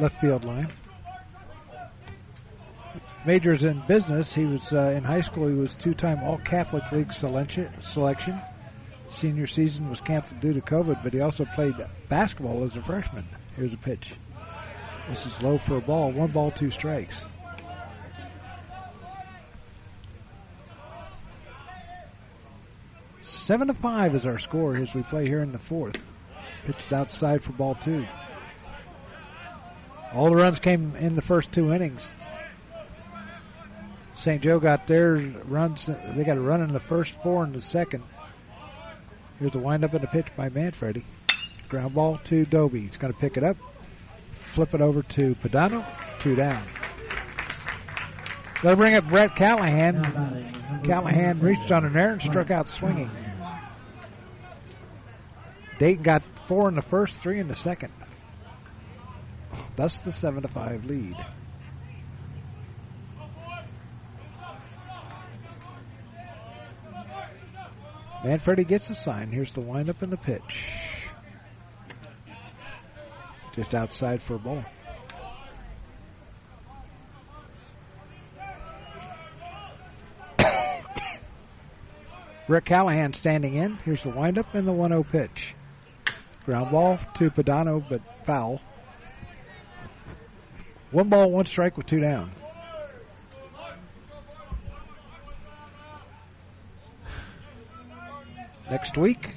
[0.00, 0.68] left field line.
[3.24, 4.32] Majors in business.
[4.32, 5.46] He was uh, in high school.
[5.46, 7.70] He was two-time All Catholic League selection.
[7.80, 8.40] Selection.
[9.10, 11.74] Senior season was canceled due to COVID, but he also played
[12.08, 13.26] basketball as a freshman.
[13.54, 14.14] Here's a pitch.
[15.08, 16.10] This is low for a ball.
[16.10, 17.14] One ball, two strikes.
[23.20, 26.02] Seven to five is our score as we play here in the fourth.
[26.64, 28.06] Pitched outside for ball two.
[30.12, 32.02] All the runs came in the first two innings.
[34.22, 34.40] St.
[34.40, 35.86] Joe got their runs.
[35.86, 38.04] They got a run in the first, four in the second.
[39.40, 41.04] Here's the windup and a pitch by Manfredi.
[41.68, 42.82] Ground ball to Doby.
[42.82, 43.56] He's going to pick it up,
[44.52, 45.84] flip it over to Padano.
[46.20, 46.64] Two down.
[48.62, 50.82] They'll bring up Brett Callahan.
[50.84, 53.10] Callahan reached on an error and struck out swinging.
[55.80, 57.92] Dayton got four in the first, three in the second.
[59.74, 61.16] Thus the seven to five lead.
[68.24, 69.32] Manfredi gets the sign.
[69.32, 70.64] Here's the windup and the pitch.
[73.54, 74.64] Just outside for a ball.
[82.48, 83.74] Rick Callahan standing in.
[83.84, 85.54] Here's the windup and the 1 0 pitch.
[86.46, 88.60] Ground ball to Padano, but foul.
[90.92, 92.30] One ball, one strike with two down.
[98.70, 99.34] Next week,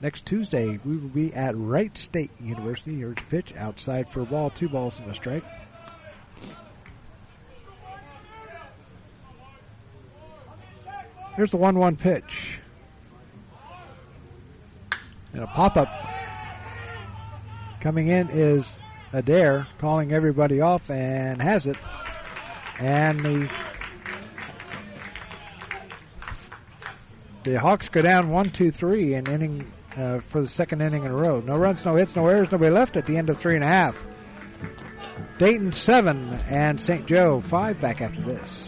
[0.00, 2.96] next Tuesday, we will be at Wright State University.
[2.96, 5.44] Here's pitch outside for a ball, two balls and a strike.
[11.36, 12.58] Here's the 1 1 pitch.
[15.32, 15.88] And a pop up.
[17.80, 18.68] Coming in is
[19.12, 21.76] Adair calling everybody off and has it.
[22.80, 23.48] And the
[27.52, 31.10] the Hawks go down one, two, three in inning uh, for the second inning in
[31.10, 31.40] a row.
[31.40, 33.68] No runs, no hits, no errors, nobody left at the end of three and a
[33.68, 33.96] half.
[35.38, 37.06] Dayton seven and St.
[37.06, 38.67] Joe five back after this.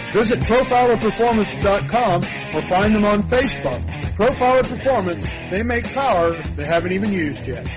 [0.11, 3.81] visit profilerperformance.com or find them on Facebook.
[4.15, 7.67] Profiler Performance, they make power they haven't even used yet.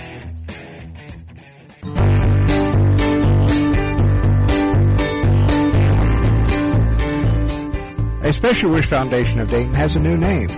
[8.25, 10.49] A Special Wish Foundation of Dayton has a new name.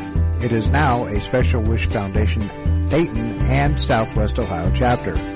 [0.40, 5.35] It is now a Special Wish Foundation Dayton and Southwest Ohio chapter.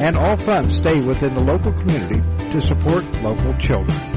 [0.00, 4.14] and all funds stay within the local community to support local children.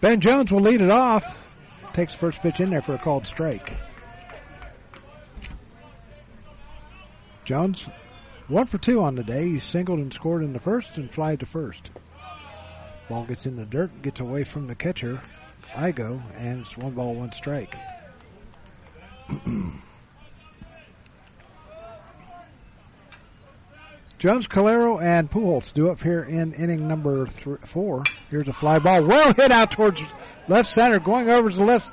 [0.00, 1.24] Ben Jones will lead it off.
[1.92, 3.72] Takes first pitch in there for a called strike.
[7.44, 7.86] Jones,
[8.48, 9.48] one for two on the day.
[9.48, 11.90] He singled and scored in the first and flied to first.
[13.08, 15.20] Ball gets in the dirt, gets away from the catcher,
[15.72, 17.76] Igo, and it's one ball, one strike.
[24.20, 28.04] Jones, Calero, and Pujols do up here in inning number four.
[28.28, 30.02] Here's a fly ball, well hit out towards
[30.46, 30.98] left center.
[30.98, 31.90] Going over to the left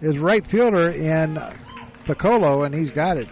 [0.00, 1.36] is right fielder in
[2.04, 3.28] Piccolo, and he's got it.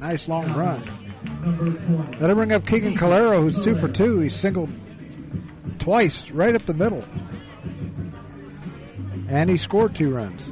[0.00, 2.16] Nice long run.
[2.18, 4.18] That'll bring up Keegan Calero, who's two for two.
[4.18, 4.70] He's singled
[5.78, 7.04] twice, right up the middle.
[9.28, 10.42] And he scored two runs.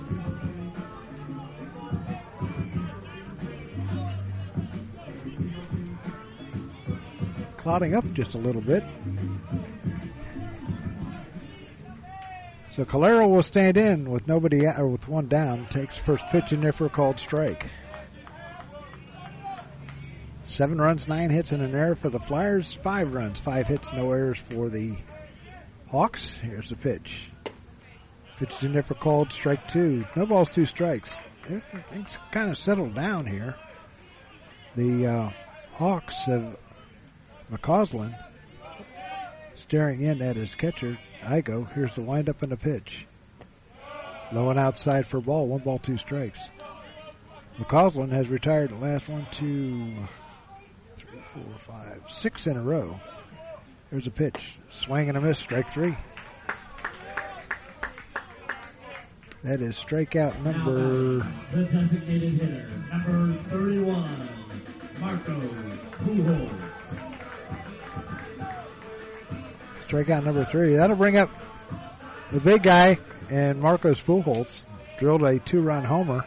[7.66, 8.84] Clouding up just a little bit.
[12.70, 15.66] So Calero will stand in with nobody or with one down.
[15.66, 17.66] Takes first pitch in there for a called strike.
[20.44, 22.72] Seven runs, nine hits, and an error for the Flyers.
[22.72, 24.94] Five runs, five hits, no errors for the
[25.88, 26.38] Hawks.
[26.40, 27.32] Here's the pitch.
[28.38, 30.04] Pitched in there for called strike two.
[30.14, 31.10] No balls, two strikes.
[31.90, 33.56] Things kind of settled down here.
[34.76, 35.30] The uh,
[35.72, 36.56] Hawks have
[37.50, 38.16] McCausland
[39.54, 41.70] staring in at his catcher, Igo.
[41.72, 43.06] Here's the windup and the pitch.
[44.32, 45.46] Low and outside for ball.
[45.46, 46.40] One ball, two strikes.
[47.58, 49.94] McCausland has retired the last one, two,
[50.96, 53.00] three, four, five, six in a row.
[53.90, 54.58] Here's a pitch.
[54.70, 55.38] Swing and a miss.
[55.38, 55.96] Strike three.
[59.44, 61.24] That is strikeout number.
[61.54, 64.28] The designated hitter, number 31,
[64.98, 65.40] Marco
[66.02, 66.75] Pujols.
[69.88, 70.76] Strikeout number three.
[70.76, 71.30] That'll bring up
[72.32, 72.98] the big guy
[73.30, 74.64] and Marcos Pujols
[74.98, 76.24] drilled a two-run homer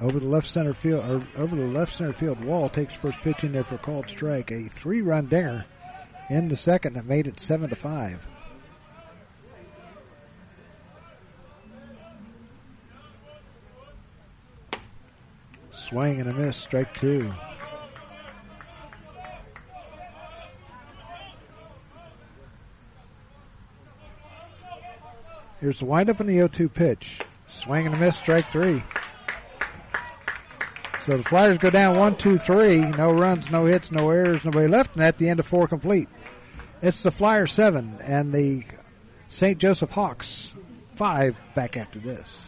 [0.00, 2.68] over the left center field or over the left center field wall.
[2.68, 4.50] Takes first pitch in there for a called strike.
[4.52, 5.64] A three-run dinger
[6.30, 8.24] in the second that made it seven to five.
[15.72, 17.32] Swing and a miss, strike two.
[25.60, 27.20] Here's the windup and the 0-2 pitch.
[27.46, 28.82] Swing and a miss, strike three.
[31.06, 32.80] So the Flyers go down one, two, three.
[32.80, 36.08] No runs, no hits, no errors, nobody left, and at the end of four complete.
[36.82, 38.64] It's the Flyers seven and the
[39.28, 39.58] St.
[39.58, 40.52] Joseph Hawks
[40.94, 42.47] five back after this.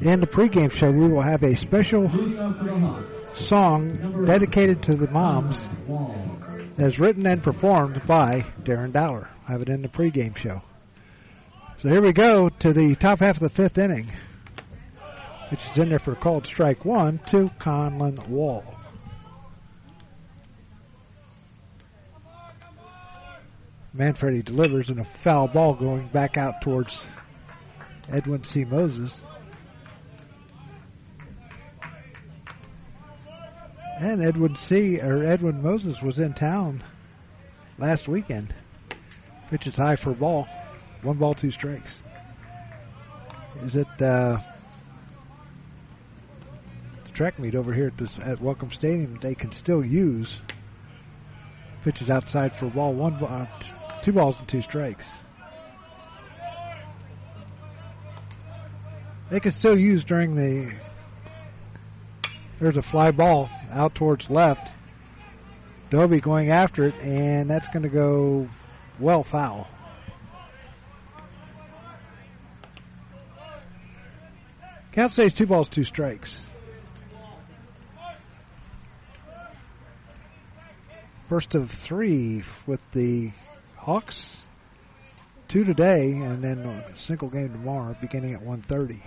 [0.00, 2.10] In the pregame show, we will have a special
[3.36, 5.60] song dedicated to the moms
[6.78, 9.30] as written and performed by Darren Dowler.
[9.46, 10.62] I have it in the pregame show.
[11.84, 14.10] So here we go to the top half of the fifth inning,
[15.50, 18.64] which is in there for called strike one to Conlon Wall.
[23.92, 27.04] Manfredi delivers and a foul ball going back out towards
[28.08, 28.64] Edwin C.
[28.64, 29.14] Moses.
[34.00, 35.00] And Edwin C.
[35.00, 36.82] or Edwin Moses was in town
[37.76, 38.54] last weekend.
[39.50, 40.48] Pitches high for ball.
[41.04, 42.00] One ball, two strikes.
[43.62, 44.38] Is it uh,
[47.12, 49.18] track meet over here at this at Welcome Stadium?
[49.20, 50.40] They can still use
[51.82, 52.94] pitches outside for ball.
[52.94, 53.46] One uh,
[54.02, 55.06] two balls and two strikes.
[59.30, 60.74] They can still use during the.
[62.60, 64.70] There's a fly ball out towards left.
[65.90, 68.48] Doby going after it, and that's going to go
[68.98, 69.68] well foul.
[74.94, 76.40] Count stays two balls, two strikes.
[81.28, 83.32] First of three with the
[83.76, 84.36] Hawks.
[85.48, 89.02] Two today, and then a single game tomorrow, beginning at 1:30.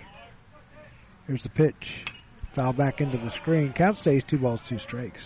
[1.26, 2.04] Here's the pitch.
[2.52, 3.72] Foul back into the screen.
[3.72, 5.24] Count stays two balls, two strikes.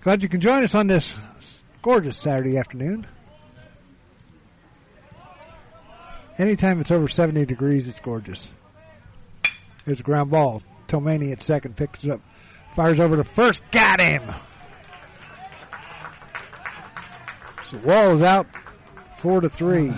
[0.00, 1.14] Glad you can join us on this
[1.82, 3.06] gorgeous Saturday afternoon.
[6.38, 8.48] Anytime it's over 70 degrees, it's gorgeous.
[9.84, 10.62] Here's a ground ball.
[10.88, 12.20] Tomani at second picks it up.
[12.74, 13.62] Fires over to first.
[13.70, 14.34] Got him!
[17.70, 18.46] So Wall is out
[19.18, 19.92] four to three.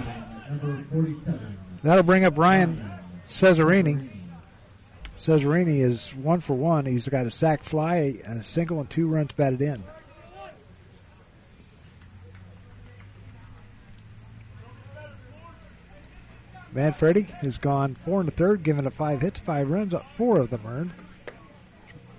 [1.83, 2.91] That'll bring up Ryan
[3.29, 4.11] Cesarini.
[5.25, 6.85] Cesarini is one for one.
[6.85, 9.83] He's got a sac fly, a single, and two runs batted in.
[16.75, 20.51] Manfredi has gone four and a third, given up five hits, five runs, four of
[20.51, 20.93] them earned.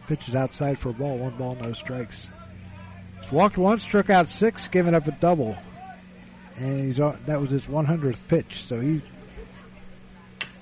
[0.08, 2.28] Pitches outside for a ball, one ball, no strikes.
[3.22, 5.58] He's walked once, struck out six, given up a double,
[6.56, 8.64] and he's that was his 100th pitch.
[8.66, 9.02] So he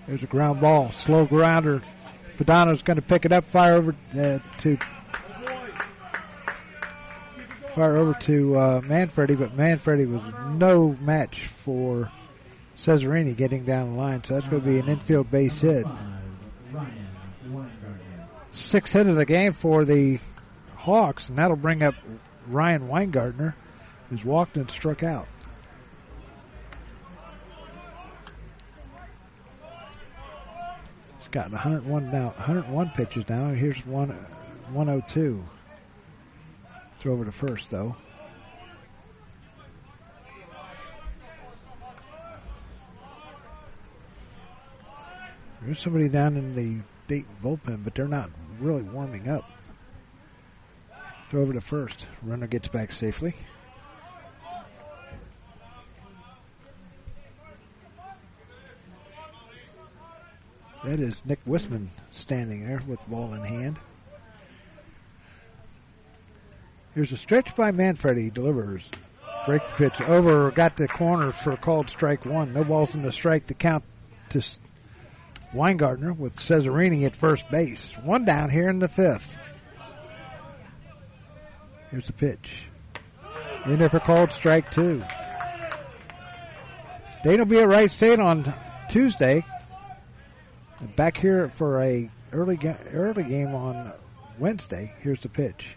[0.07, 1.81] there's a ground ball, slow grounder.
[2.37, 4.77] Padano's going to pick it up, fire over uh, to
[7.75, 10.21] fire over to uh, Manfredi, but Manfredi was
[10.55, 12.11] no match for
[12.77, 15.85] Cesarini getting down the line, so that's going to be an infield base hit.
[18.51, 20.19] Sixth hit of the game for the
[20.75, 21.95] Hawks, and that'll bring up
[22.47, 23.53] Ryan Weingartner,
[24.09, 25.27] who's walked and struck out.
[31.19, 33.51] He's got 101 now, 101 pitches now.
[33.53, 34.09] Here's one,
[34.71, 35.43] 102.
[36.99, 37.95] Throw over to first though.
[45.65, 48.29] There's somebody down in the Dayton bullpen, but they're not
[48.59, 49.49] really warming up.
[51.29, 52.05] Throw over to first.
[52.21, 53.33] Runner gets back safely.
[60.83, 63.79] That is Nick Wisman standing there with ball in hand.
[66.93, 68.29] Here's a stretch by Manfredi.
[68.29, 68.83] Delivers.
[69.45, 70.51] Break pitch over.
[70.51, 72.53] Got the corner for called strike one.
[72.53, 73.85] No balls in the strike to count
[74.29, 74.41] to
[75.53, 77.95] Weingartner with Cesarini at first base.
[78.03, 79.35] One down here in the fifth.
[81.91, 82.51] Here's the pitch.
[83.65, 85.03] In there for called strike two.
[87.23, 88.51] Dayton will be at Wright State on
[88.89, 89.45] Tuesday.
[90.95, 93.93] Back here for a early ga- early game on
[94.39, 94.91] Wednesday.
[95.01, 95.69] Here's the pitch.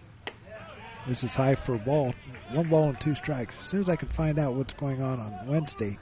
[1.06, 2.12] This is high for a ball.
[2.50, 3.54] One ball and two strikes.
[3.60, 5.98] As soon as I can find out what's going on on Wednesday,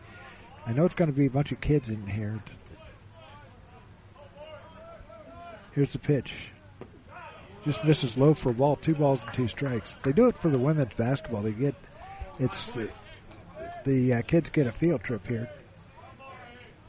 [0.65, 2.41] I know it's going to be a bunch of kids in here
[5.75, 6.33] Here's the pitch.
[7.65, 9.93] Just misses low for a ball, two balls and two strikes.
[10.05, 11.43] They do it for the women's basketball.
[11.43, 11.75] They get
[12.39, 12.91] it's the,
[13.85, 15.49] the uh, kids get a field trip here,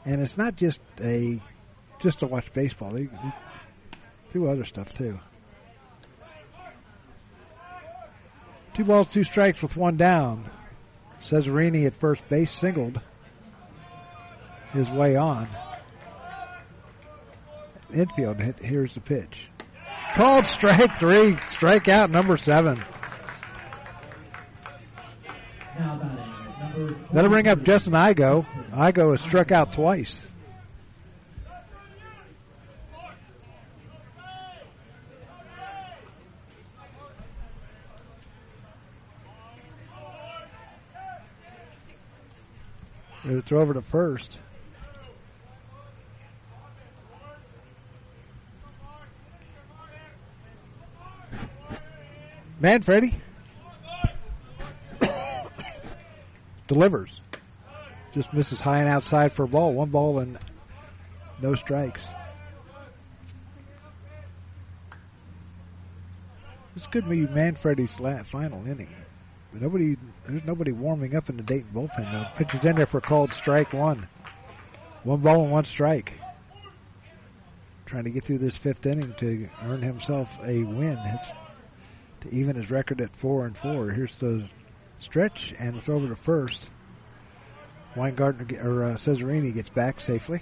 [0.04, 1.40] and it's not just a
[2.00, 2.90] just to watch baseball.
[2.90, 3.32] They, they
[4.32, 5.18] do other stuff too.
[8.74, 10.48] Two balls, two strikes with one down.
[11.22, 13.00] Cesarini at first base singled
[14.72, 15.48] his way on
[17.92, 18.40] infield.
[18.60, 19.48] Here's the pitch.
[20.14, 22.82] Called strike three, strikeout number seven.
[27.12, 28.44] That'll bring up Justin Igo.
[28.70, 30.22] Igo has struck out twice.
[43.24, 44.38] It's over to first.
[52.60, 53.14] Manfredi
[56.66, 57.20] delivers.
[58.12, 59.74] Just misses high and outside for a ball.
[59.74, 60.38] One ball and
[61.42, 62.02] no strikes.
[66.74, 67.92] This could be Manfredi's
[68.26, 68.88] final inning.
[69.52, 69.96] But nobody,
[70.26, 72.12] there's nobody warming up in the Dayton bullpen.
[72.12, 74.08] The pitcher's in there for called strike one.
[75.02, 76.12] One ball and one strike.
[77.86, 80.98] Trying to get through this fifth inning to earn himself a win.
[80.98, 81.32] It's
[82.28, 83.90] to even his record at four and four.
[83.90, 84.44] Here's the
[85.00, 86.68] stretch and throw over to first.
[87.94, 90.40] Weingartner or uh, Cesarini gets back safely.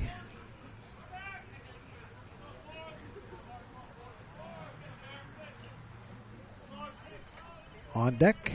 [7.94, 8.50] On deck,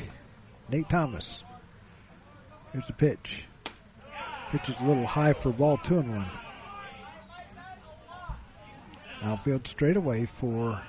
[0.69, 1.43] Nate Thomas.
[2.73, 3.45] Here's the pitch.
[4.51, 6.29] Pitch is a little high for ball two and one.
[9.21, 10.81] Outfield straight away for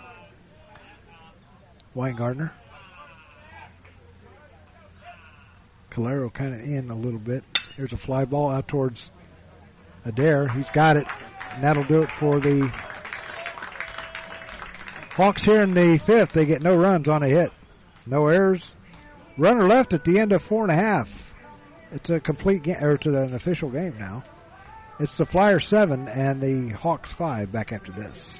[1.94, 2.52] Weingartner.
[5.90, 7.44] Calero kind of in a little bit.
[7.76, 9.10] Here's a fly ball out towards
[10.04, 10.48] Adair.
[10.48, 11.06] He's got it.
[11.52, 12.72] And that'll do it for the
[15.14, 16.32] Hawks here in the fifth.
[16.32, 17.50] They get no runs on a hit.
[18.06, 18.64] No errors.
[19.36, 21.34] Runner left at the end of four and a half.
[21.92, 24.22] It's a complete game, or it's an official game now.
[25.00, 28.39] It's the Flyers seven and the Hawks five back after this.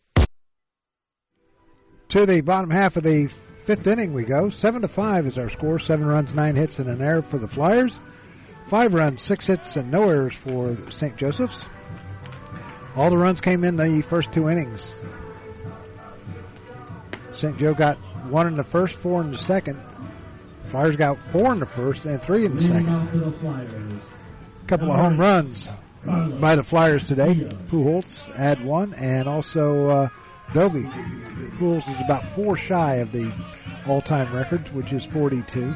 [2.11, 3.31] To the bottom half of the
[3.63, 4.49] fifth inning we go.
[4.49, 5.79] Seven to five is our score.
[5.79, 7.97] Seven runs, nine hits, and an error for the Flyers.
[8.67, 11.15] Five runs, six hits, and no errors for St.
[11.15, 11.63] Joseph's.
[12.97, 14.93] All the runs came in the first two innings.
[17.33, 17.57] St.
[17.57, 17.95] Joe got
[18.29, 19.79] one in the first, four in the second.
[20.65, 22.89] Flyers got four in the first and three in the second.
[22.89, 25.69] A couple of home runs
[26.41, 27.35] by the Flyers today.
[27.69, 30.09] Pujols had one, and also uh,
[30.53, 30.83] Doby.
[30.83, 33.33] Pujols is about four shy of the
[33.87, 35.75] all-time records, which is 42.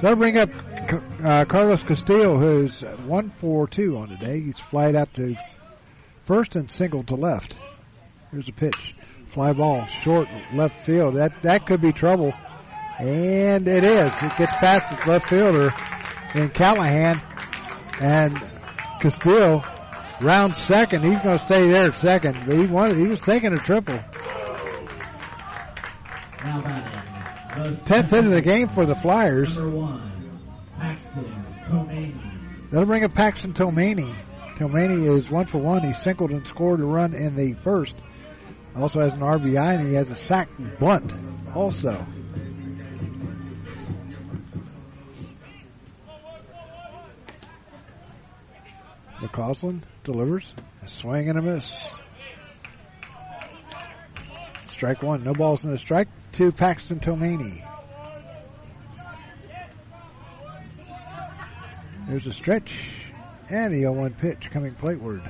[0.00, 0.50] So I'll bring up
[1.24, 4.40] uh, Carlos Castillo, who's one four two on today.
[4.40, 5.36] He's flied out to
[6.24, 7.58] first and single to left.
[8.30, 8.94] Here's a pitch.
[9.26, 11.16] Fly ball, short left field.
[11.16, 12.32] That that could be trouble.
[12.98, 14.12] And it is.
[14.22, 15.74] It gets past its left fielder
[16.34, 17.20] in Callahan.
[18.00, 18.40] And
[19.00, 19.64] Castillo
[20.20, 21.04] round second.
[21.04, 22.44] He's going to stay there at second.
[22.46, 23.98] But he wanted, he was thinking a triple.
[27.86, 29.54] Tenth hit of the game for the Flyers.
[32.70, 34.14] That'll bring up Paxton Tomani.
[34.56, 35.82] Tomani is one for one.
[35.82, 37.94] He singled and scored a run in the first.
[38.76, 41.12] Also has an RBI and he has a sack bunt
[41.54, 42.06] also.
[49.20, 50.52] McCausland delivers.
[50.82, 51.70] A swing and a miss.
[54.70, 55.24] Strike one.
[55.24, 56.08] No balls in the strike.
[56.32, 57.64] Two, Paxton Tomani.
[62.08, 62.72] There's a stretch.
[63.50, 65.22] And the 0-1 pitch coming plateward.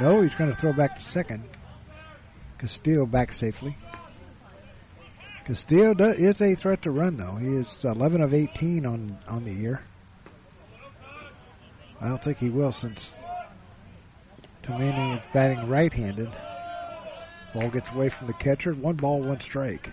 [0.00, 1.44] No, he's going to throw back to second.
[2.58, 3.76] Castillo back safely.
[5.44, 7.36] Castillo is a threat to run, though.
[7.36, 9.82] He is 11 of 18 on, on the year.
[12.00, 13.08] I don't think he will since
[14.62, 16.30] Tomani is batting right-handed.
[17.52, 18.72] Ball gets away from the catcher.
[18.72, 19.90] One ball, one strike.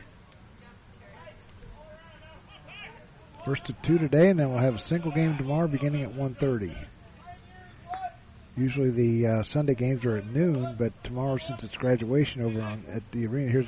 [3.46, 6.76] First of two today, and then we'll have a single game tomorrow beginning at 1.30.
[8.58, 12.84] Usually the uh, Sunday games are at noon, but tomorrow, since it's graduation over on
[12.90, 13.68] at the arena, here's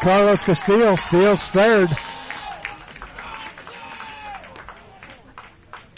[0.00, 1.88] Carlos Castillo steals third.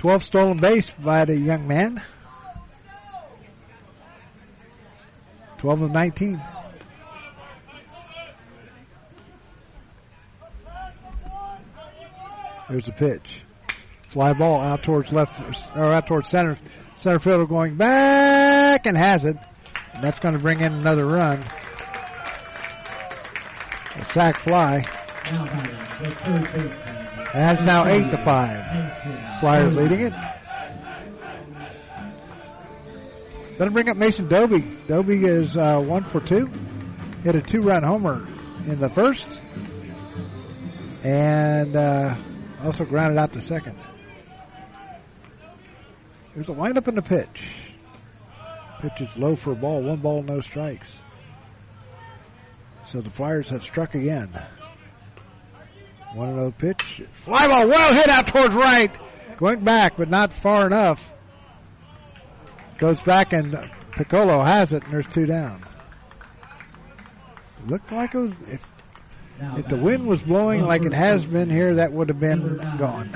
[0.05, 2.03] 12 stolen base by the young man.
[5.57, 6.43] 12 of 19.
[12.69, 13.41] There's the pitch.
[14.09, 15.41] Fly ball out towards left,
[15.75, 16.59] or out towards center.
[16.97, 19.39] Center fielder going back and has it.
[19.95, 21.43] And that's going to bring in another run.
[23.97, 24.83] A sack fly.
[27.35, 29.41] And it's now eight to five.
[29.41, 30.13] Flyers leading it.
[33.59, 34.61] That'll bring up Mason Doby.
[34.87, 36.49] Doby is uh, one for two.
[37.25, 38.27] Hit a two-run homer
[38.67, 39.41] in the first,
[41.03, 42.17] and uh,
[42.63, 43.79] also grounded out to second.
[46.35, 47.49] There's a windup in the pitch.
[48.81, 49.83] Pitch is low for a ball.
[49.83, 50.89] One ball, no strikes.
[52.87, 54.31] So the Flyers have struck again.
[56.15, 57.03] One another pitch.
[57.25, 58.95] Fly ball well hit out towards right.
[59.37, 61.13] Going back, but not far enough.
[62.79, 65.65] Goes back and Piccolo has it, and there's two down.
[67.67, 68.63] Looked like it was if
[69.57, 73.11] if the wind was blowing like it has been here, that would have been gone.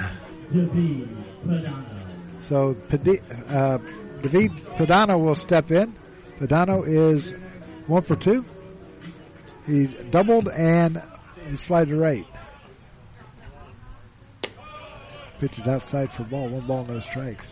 [2.41, 3.79] So uh,
[4.23, 5.95] David Padano will step in.
[6.41, 7.33] Padano is
[7.87, 8.45] one for two.
[9.67, 11.03] He's doubled and
[11.47, 12.27] he slides a right.
[15.39, 16.49] Pitches outside for ball.
[16.49, 17.47] One ball, no strikes.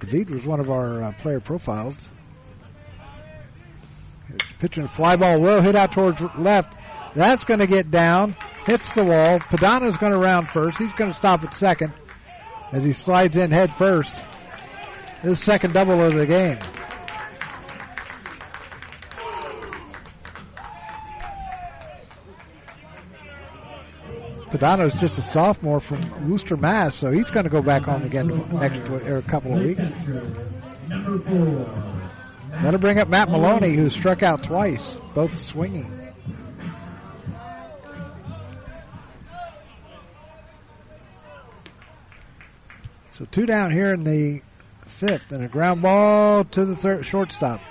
[0.00, 2.08] David was one of our uh, player profiles.
[4.58, 6.74] pitching a fly ball, will hit out towards left.
[7.14, 8.34] That's going to get down,
[8.66, 9.38] hits the wall.
[9.38, 10.78] Padano's going to round first.
[10.78, 11.92] He's going to stop at second
[12.72, 14.20] as he slides in head first.
[15.20, 16.58] His second double of the game.
[24.52, 28.28] Padano's just a sophomore from Worcester, Mass, so he's going to go back home again
[28.52, 29.82] next or er, a couple of weeks.
[32.60, 34.82] That'll bring up Matt Maloney, who struck out twice,
[35.14, 35.90] both swinging.
[43.12, 44.42] So two down here in the
[44.86, 47.62] fifth, and a ground ball to the third shortstop.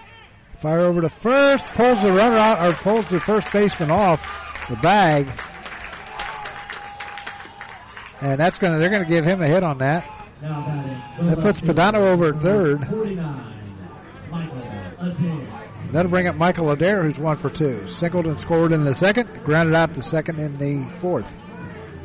[0.59, 4.19] Fire over to first, pulls the runner out, or pulls the first baseman off
[4.67, 5.27] the bag.
[8.21, 10.05] And that's gonna they're gonna give him a hit on that.
[10.41, 12.81] That puts Padano over at third.
[15.91, 17.87] That'll bring up Michael Adair, who's one for two.
[17.87, 21.25] Singleton scored in the second, grounded out to second in the fourth,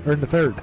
[0.05, 0.57] or in the third.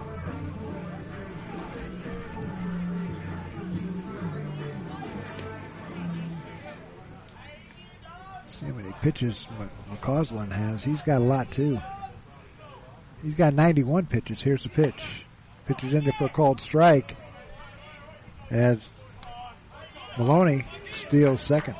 [8.48, 9.48] See how many pitches
[9.92, 10.84] McCausland has.
[10.84, 11.80] He's got a lot too.
[13.22, 14.42] He's got 91 pitches.
[14.42, 15.02] Here's the pitch.
[15.66, 17.16] Pitches in there for a called strike
[18.50, 18.80] as
[20.18, 20.66] Maloney
[21.08, 21.76] steals second.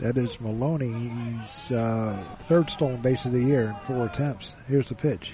[0.00, 4.52] That is Maloney's uh, third stolen base of the year in four attempts.
[4.66, 5.32] Here's the pitch.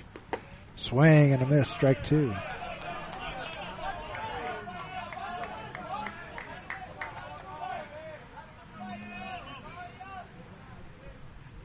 [0.76, 2.34] Swing and a miss, strike two.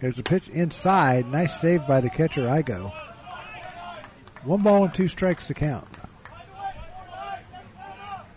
[0.02, 1.28] There's a pitch inside.
[1.28, 2.92] Nice save by the catcher, Igo.
[4.44, 5.88] One ball and two strikes to count.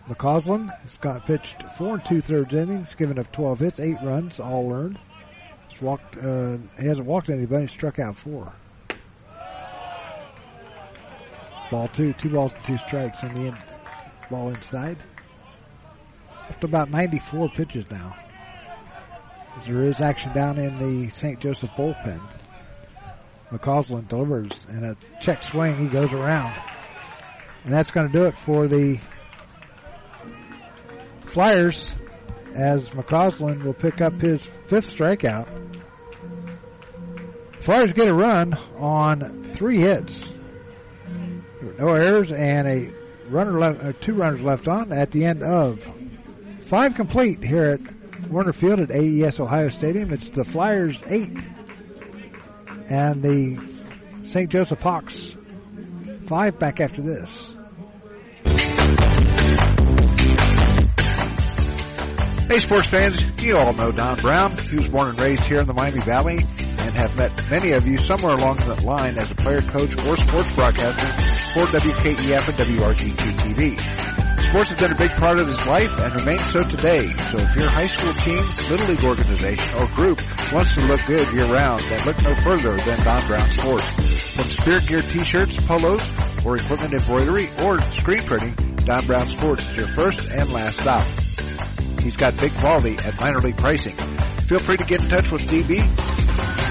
[0.07, 4.39] McCausland has got pitched four and two thirds innings, given up 12 hits, eight runs,
[4.39, 4.99] all earned.
[5.69, 8.53] He's walked, uh, he hasn't walked anybody, struck out four.
[11.71, 13.57] Ball two, two balls and two strikes in the in,
[14.29, 14.97] ball inside.
[16.47, 18.15] Up to about 94 pitches now.
[19.57, 21.39] As there is action down in the St.
[21.39, 22.21] Joseph bullpen.
[23.51, 25.77] McCausland delivers and a check swing.
[25.77, 26.59] He goes around.
[27.63, 28.99] And that's going to do it for the
[31.25, 31.93] Flyers
[32.53, 35.47] as McCausland will pick up his fifth strikeout.
[37.59, 40.17] Flyers get a run on three hits.
[41.77, 42.93] No errors and a
[43.27, 45.85] runner left, uh, two runners left on at the end of
[46.61, 50.11] five complete here at Woerner Field at AES Ohio Stadium.
[50.11, 51.37] It's the Flyers eight
[52.89, 53.59] and the
[54.25, 54.49] St.
[54.49, 55.35] Joseph Hawks
[56.27, 57.55] five back after this.
[62.47, 64.55] Hey, sports fans, you all know Don Brown.
[64.57, 67.87] He was born and raised here in the Miami Valley and have met many of
[67.87, 71.07] you somewhere along that line as a player, coach, or sports broadcaster
[71.53, 74.24] for WKEF and WRGT TV.
[74.55, 77.11] Sports has been a big part of his life and remains so today.
[77.27, 80.21] So if your high school team, little league organization, or group
[80.53, 83.83] wants to look good year round, then look no further than Don Brown Sports.
[84.31, 85.99] From spirit gear t-shirts, polos,
[86.45, 88.55] or equipment embroidery, or screen printing,
[88.85, 91.05] Don Brown Sports is your first and last stop.
[91.99, 93.97] He's got big quality at minor league pricing.
[94.47, 95.81] Feel free to get in touch with DB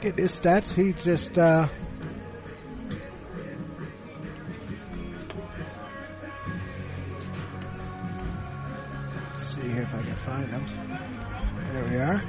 [0.00, 0.72] Get his stats.
[0.72, 1.66] He just uh,
[9.62, 10.66] see here if I can find them.
[11.72, 12.22] There we are.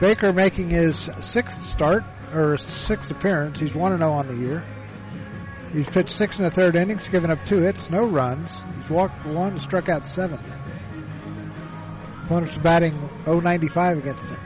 [0.00, 3.58] Baker making his sixth start or sixth appearance.
[3.58, 4.64] He's one and zero on the year.
[5.72, 8.62] He's pitched six and a third innings, given up two hits, no runs.
[8.78, 10.38] He's walked one, struck out seven.
[12.24, 12.94] Opponent's batting
[13.26, 14.40] 095 against him.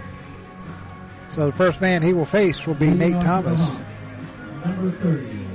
[1.34, 3.60] So the first man he will face will be Nate Thomas.
[4.64, 5.48] Number 30,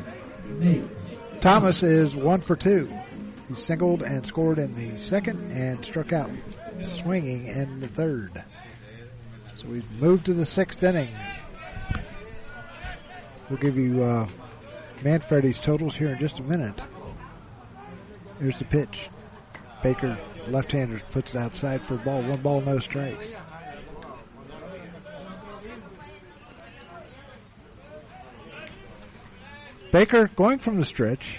[0.59, 1.41] Nate.
[1.41, 2.87] Thomas is one for two.
[3.53, 6.31] He singled and scored in the second and struck out
[7.01, 8.43] swinging in the third.
[9.57, 11.13] So we've moved to the sixth inning.
[13.49, 14.27] We'll give you uh,
[15.03, 16.81] Manfredi's totals here in just a minute.
[18.39, 19.09] Here's the pitch.
[19.83, 20.17] Baker,
[20.47, 22.23] left-hander, puts it outside for a ball.
[22.23, 23.33] One ball, no strikes.
[29.91, 31.37] Baker going from the stretch.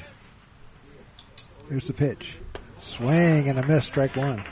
[1.69, 2.37] Here's the pitch.
[2.81, 4.45] Swing and a miss, strike one.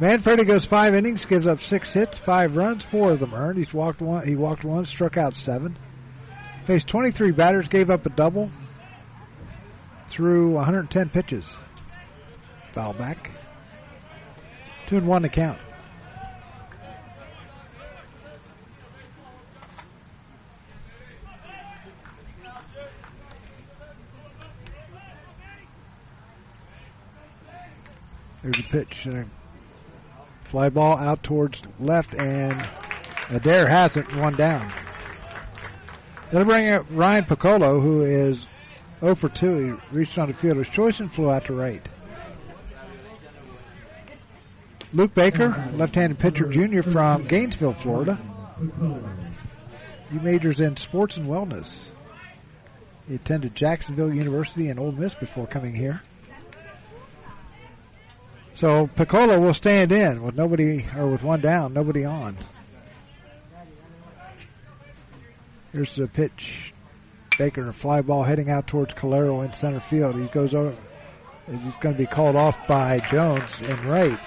[0.00, 3.58] Manfredi goes five innings, gives up six hits, five runs, four of them earned.
[3.58, 4.26] He's walked one.
[4.26, 5.76] He walked one, struck out seven.
[6.66, 8.50] Faced 23 batters, gave up a double.
[10.08, 11.44] Threw 110 pitches.
[12.72, 13.32] Foul back.
[14.86, 15.58] Two and one to count.
[28.50, 29.06] There's a pitch.
[29.06, 29.24] Uh,
[30.44, 32.66] fly ball out towards left, and
[33.28, 34.72] Adair has it, one down.
[36.32, 38.42] They'll bring up Ryan Piccolo, who is
[39.00, 39.56] 0 for 2.
[39.56, 41.86] He reached on the fielder's choice and flew out to right.
[44.94, 48.18] Luke Baker, left-handed pitcher junior from Gainesville, Florida.
[50.10, 51.70] He majors in sports and wellness.
[53.06, 56.00] He attended Jacksonville University and Ole Miss before coming here.
[58.58, 62.36] So Piccolo will stand in with nobody or with one down, nobody on.
[65.72, 66.74] Here's the pitch.
[67.38, 70.16] Baker a fly ball heading out towards Calero in center field.
[70.16, 70.76] He goes over.
[71.46, 74.18] He's going to be called off by Jones in right.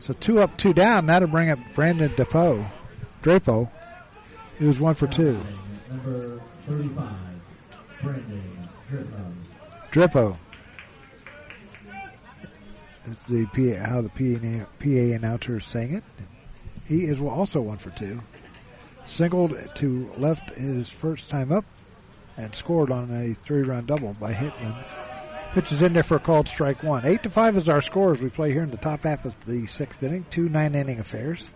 [0.00, 1.06] So two up, two down.
[1.06, 2.70] That'll bring up Brandon Depo,
[3.22, 3.70] Drapeau.
[4.58, 5.38] He was one for two.
[5.90, 7.14] Number 35,
[8.02, 9.34] Brandon Drippo.
[9.92, 10.38] Drippo.
[13.06, 16.04] That's the PA, how the PA, PA announcer is saying it.
[16.86, 18.20] He is also one for two.
[19.06, 21.64] Singled to left his first time up
[22.36, 24.84] and scored on a three-run double by Hitman.
[25.52, 27.04] Pitches in there for a called strike one.
[27.04, 29.34] Eight to five is our score as We play here in the top half of
[29.46, 30.26] the sixth inning.
[30.30, 31.46] Two nine-inning affairs.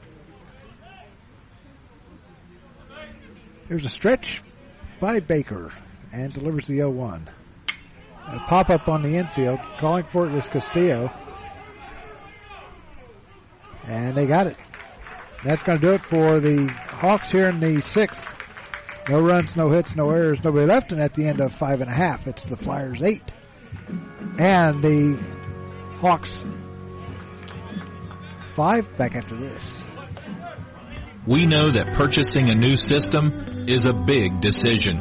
[3.68, 4.42] There's a stretch
[5.00, 5.72] by Baker
[6.12, 7.22] and delivers the 0-1.
[8.26, 9.58] A pop-up on the infield.
[9.78, 11.10] Calling for it was Castillo.
[13.88, 14.56] And they got it.
[15.44, 18.22] That's going to do it for the Hawks here in the sixth.
[19.08, 21.90] No runs, no hits, no errors, nobody left, and at the end of five and
[21.90, 23.22] a half, it's the Flyers eight.
[24.38, 25.18] And the
[26.00, 26.44] Hawks
[28.54, 29.62] five back after this.
[31.26, 34.98] We know that purchasing a new system is a big decision.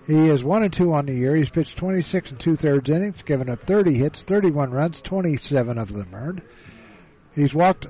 [0.07, 1.35] He is one and two on the year.
[1.35, 5.91] He's pitched 26 and two thirds innings, given up 30 hits, 31 runs, 27 of
[5.91, 6.43] them earned.
[7.35, 7.87] He's walked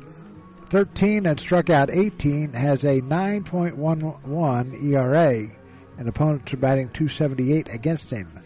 [0.72, 2.54] 13 and struck out 18.
[2.54, 5.50] Has a 9.11 ERA,
[5.98, 8.42] and opponents are batting 278 against him.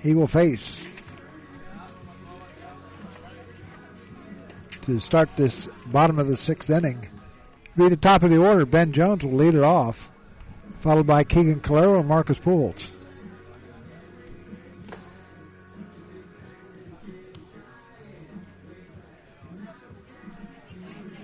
[0.00, 0.76] He will face
[4.82, 7.08] to start this bottom of the sixth inning.
[7.76, 8.66] Be the top of the order.
[8.66, 10.10] Ben Jones will lead it off,
[10.80, 12.84] followed by Keegan Calero and Marcus Pujols.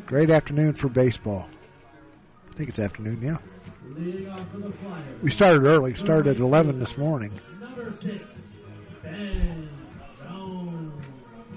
[0.09, 1.47] Great afternoon for baseball.
[2.51, 3.37] I think it's afternoon, yeah.
[5.23, 5.95] We started early.
[5.97, 7.39] Started at 11 this morning.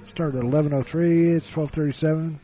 [0.04, 1.38] Started at 11:03.
[1.38, 2.40] It's 12:37.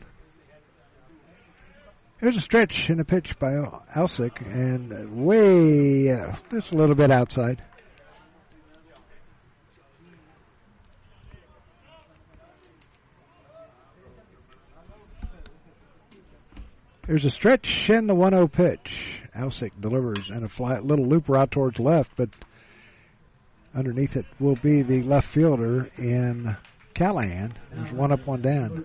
[2.20, 3.52] Here's a stretch in a pitch by
[3.94, 7.62] Alsick, and way uh, just a little bit outside.
[17.08, 18.94] There's a stretch in the 1-0 pitch.
[19.34, 22.28] Alsick delivers and a little looper out towards left, but
[23.74, 26.54] underneath it will be the left fielder in
[26.92, 27.54] Callahan.
[27.72, 28.84] There's one up, one down.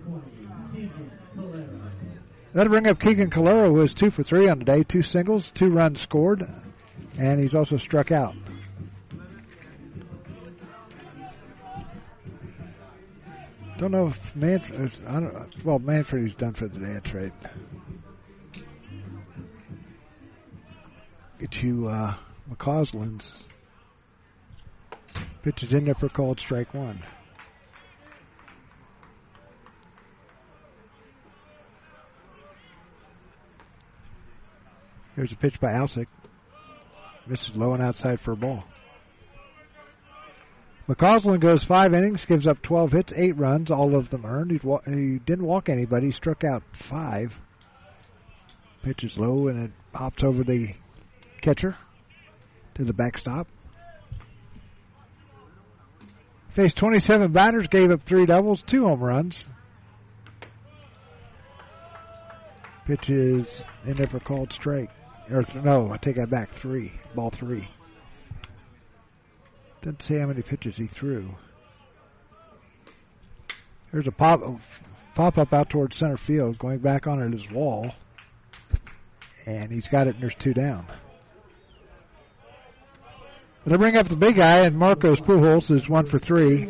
[2.54, 5.52] That'll bring up Keegan Calero, who is two for three on the day, two singles,
[5.52, 6.46] two runs scored,
[7.18, 8.36] and he's also struck out.
[13.78, 14.98] Don't know if Manfred.
[15.66, 17.02] Well, Manfred is done for the day.
[17.14, 17.34] Right.
[21.52, 22.14] You uh,
[22.50, 23.44] McCausland's
[25.44, 27.04] pitches in there for called strike one.
[35.16, 36.08] Here's a pitch by Alsick.
[37.28, 38.64] Misses low and outside for a ball.
[40.88, 44.64] McCausland goes five innings, gives up 12 hits, eight runs, all of them earned.
[44.64, 47.38] Wa- he didn't walk anybody, struck out five.
[48.82, 50.74] Pitches low and it pops over the
[51.44, 51.78] catcher
[52.74, 53.48] to the backstop.
[56.50, 59.46] Faced 27 batters, gave up three doubles, two home runs.
[62.86, 64.90] Pitches in there for called strike.
[65.32, 66.52] Or th- no, I take that back.
[66.52, 66.92] Three.
[67.16, 67.68] Ball three.
[69.82, 71.30] Doesn't say how many pitches he threw.
[73.92, 74.42] There's a pop
[75.16, 77.92] pop up out towards center field, going back on his wall,
[79.46, 80.16] and he's got it.
[80.16, 80.86] and There's two down.
[83.66, 86.70] They bring up the big guy, and Marcos Pujols is one for three.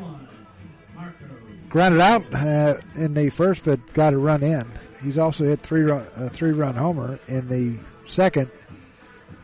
[1.70, 4.72] Grounded out uh, in the first, but got a run in.
[5.02, 8.52] He's also hit three run, a three run homer in the second,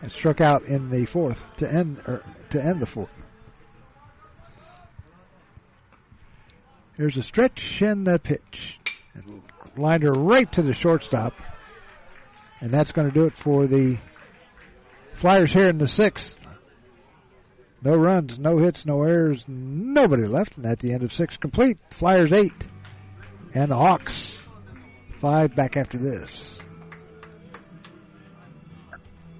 [0.04, 3.10] and struck out in the fourth to end or to end the fourth.
[6.98, 8.80] Here's a stretch in the pitch.
[9.76, 11.34] Lined her right to the shortstop.
[12.62, 13.98] And that's going to do it for the
[15.14, 16.39] Flyers here in the sixth.
[17.82, 20.58] No runs, no hits, no errors, nobody left.
[20.58, 22.54] And at the end of six complete, Flyers eight.
[23.54, 24.38] And the Hawks
[25.22, 26.44] five back after this.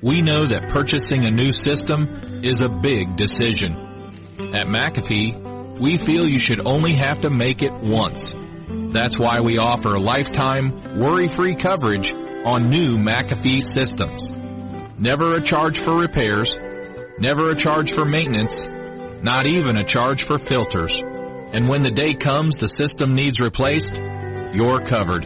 [0.02, 3.74] We know that purchasing a new system is a big decision.
[4.54, 8.34] At McAfee, we feel you should only have to make it once.
[8.94, 14.32] That's why we offer lifetime, worry-free coverage on new McAfee systems.
[14.98, 16.58] Never a charge for repairs,
[17.20, 18.68] never a charge for maintenance,
[19.22, 21.02] not even a charge for filters.
[21.02, 24.00] And when the day comes the system needs replaced,
[24.54, 25.26] you're covered.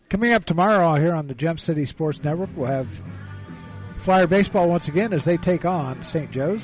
[0.09, 2.89] Coming up tomorrow here on the Gem City Sports Network, we'll have
[4.01, 6.31] Flyer baseball once again as they take on St.
[6.31, 6.63] Joe's.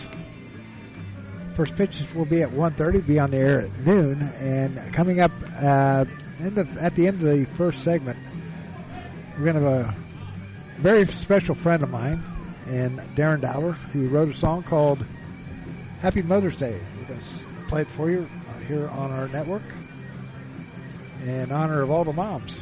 [1.55, 4.23] First pitches will be at 1.30, be on the air at noon.
[4.23, 6.05] And coming up uh,
[6.41, 8.19] the, at the end of the first segment,
[9.39, 12.23] we're going to have a very special friend of mine,
[12.67, 15.05] and Darren Dowler, who wrote a song called
[16.01, 16.81] Happy Mother's Day.
[16.99, 17.23] We're to
[17.69, 18.29] play it for you
[18.67, 19.63] here on our network.
[21.25, 22.59] in honor of all the moms.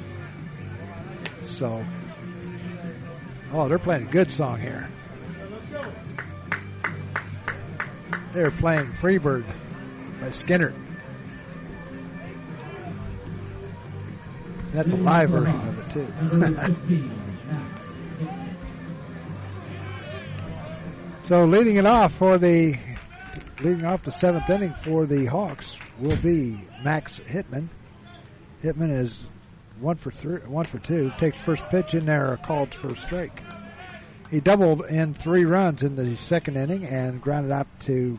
[1.49, 1.85] So,
[3.55, 4.89] oh, they're playing a good song here.
[8.33, 9.47] They're playing Freebird
[10.21, 10.75] by Skynyrd.
[14.73, 16.09] That's a live version of it too.
[21.29, 22.77] so leading it off for the
[23.61, 27.69] leading off the seventh inning for the Hawks will be Max Hitman.
[28.65, 29.17] Hitman is
[29.81, 31.13] one for three, one for two.
[31.19, 33.43] Takes first pitch in there, called for a strike.
[34.31, 38.19] He doubled in three runs in the second inning and grounded out to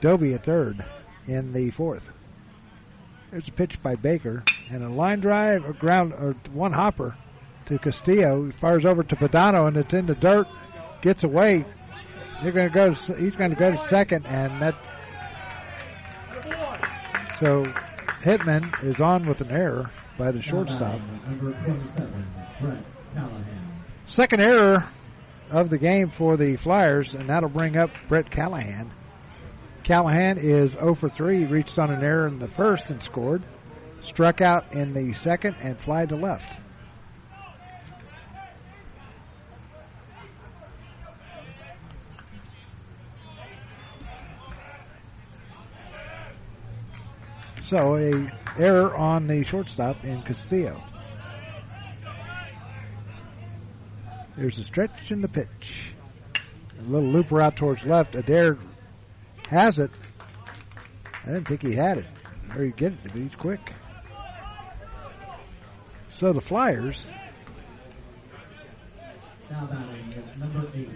[0.00, 0.84] Doby at third
[1.26, 2.08] in the fourth.
[3.30, 7.16] There's a pitch by Baker and a line drive, a ground, or one hopper
[7.66, 8.46] to Castillo.
[8.46, 10.48] He fires over to Padano and it's in the dirt.
[11.02, 11.64] Gets away.
[12.42, 12.92] You're going to go.
[13.14, 14.88] He's going to go to second, and that's
[17.38, 17.64] so.
[18.22, 19.90] Hitman is on with an error
[20.20, 21.00] by the shortstop.
[21.26, 22.26] Number 27,
[22.60, 22.84] Brett
[23.14, 23.84] Callahan.
[24.04, 24.86] Second error
[25.50, 28.92] of the game for the Flyers, and that'll bring up Brett Callahan.
[29.82, 33.42] Callahan is 0 for 3, reached on an error in the first and scored.
[34.02, 36.59] Struck out in the second and fly to left.
[47.70, 50.82] So a error on the shortstop in Castillo.
[54.36, 55.94] There's a stretch in the pitch.
[56.80, 58.16] A little looper out towards left.
[58.16, 58.58] Adair
[59.48, 59.92] has it.
[61.22, 62.06] I didn't think he had it.
[62.56, 63.60] Or he'd get it, but he's quick.
[66.10, 67.04] So the Flyers.
[69.48, 70.88] Now batting number 8,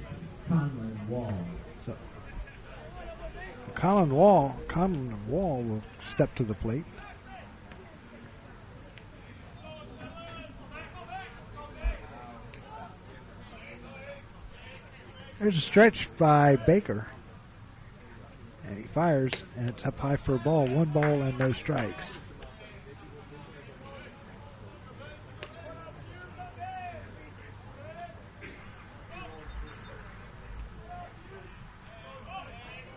[0.50, 1.43] Conlon Wall.
[3.74, 5.82] Colin Wall, Colin Wall will
[6.12, 6.84] step to the plate.
[15.40, 17.06] There's a stretch by Baker.
[18.66, 20.66] And he fires, and it's up high for a ball.
[20.68, 22.04] One ball and no strikes.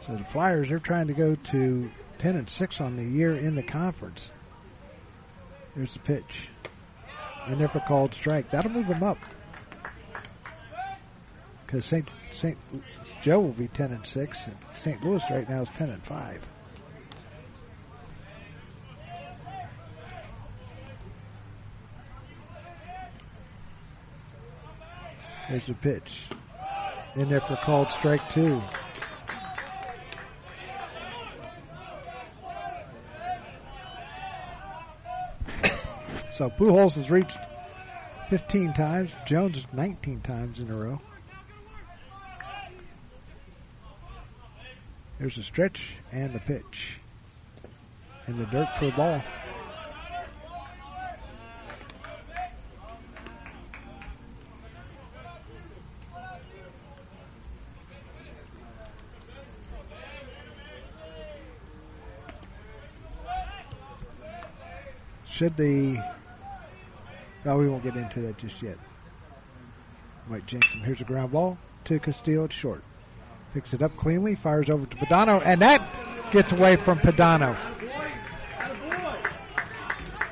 [0.07, 3.55] So the Flyers are trying to go to 10 and 6 on the year in
[3.55, 4.29] the conference.
[5.75, 6.47] There's the pitch.
[7.45, 9.17] And a called strike, that'll move them up.
[11.65, 12.07] Because St.
[12.31, 12.57] St.
[13.21, 15.03] Joe will be 10 and 6, and St.
[15.03, 16.47] Louis right now is 10 and 5.
[25.49, 26.23] There's the pitch.
[27.15, 28.61] In there for called strike two.
[36.37, 37.35] So Pujols has reached
[38.29, 39.09] 15 times.
[39.25, 40.99] Jones 19 times in a row.
[45.17, 46.99] There's a stretch and the pitch.
[48.27, 49.23] And the dirt for a ball.
[65.27, 65.99] Should the
[67.47, 68.77] no, we won't get into that just yet.
[70.47, 70.81] Jinx him.
[70.81, 72.83] Here's a ground ball to Castillo at short.
[73.53, 77.57] Picks it up cleanly, fires over to Padano, and that gets away from Padano.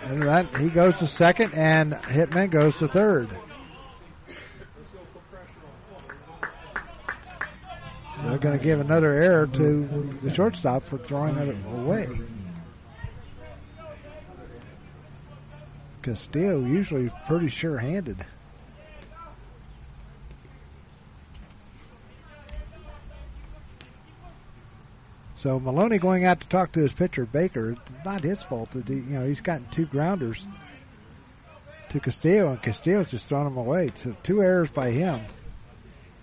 [0.04, 3.30] And that he goes to second, and Hitman goes to third.
[8.26, 12.10] They're going to give another error to the shortstop for throwing it away.
[16.06, 18.24] Castillo usually pretty sure-handed.
[25.38, 27.72] So Maloney going out to talk to his pitcher Baker.
[27.72, 30.46] It's not his fault that he, you know he's gotten two grounders
[31.90, 33.90] to Castillo, and Castillo's just thrown them away.
[34.04, 35.22] So two errors by him,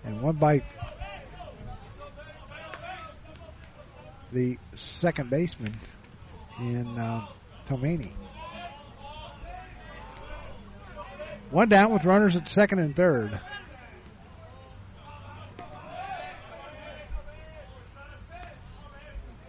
[0.05, 0.63] and one by
[4.31, 5.75] the second baseman
[6.57, 7.27] in uh,
[7.67, 8.13] Tomini.
[11.53, 13.39] One down with runners at second and third.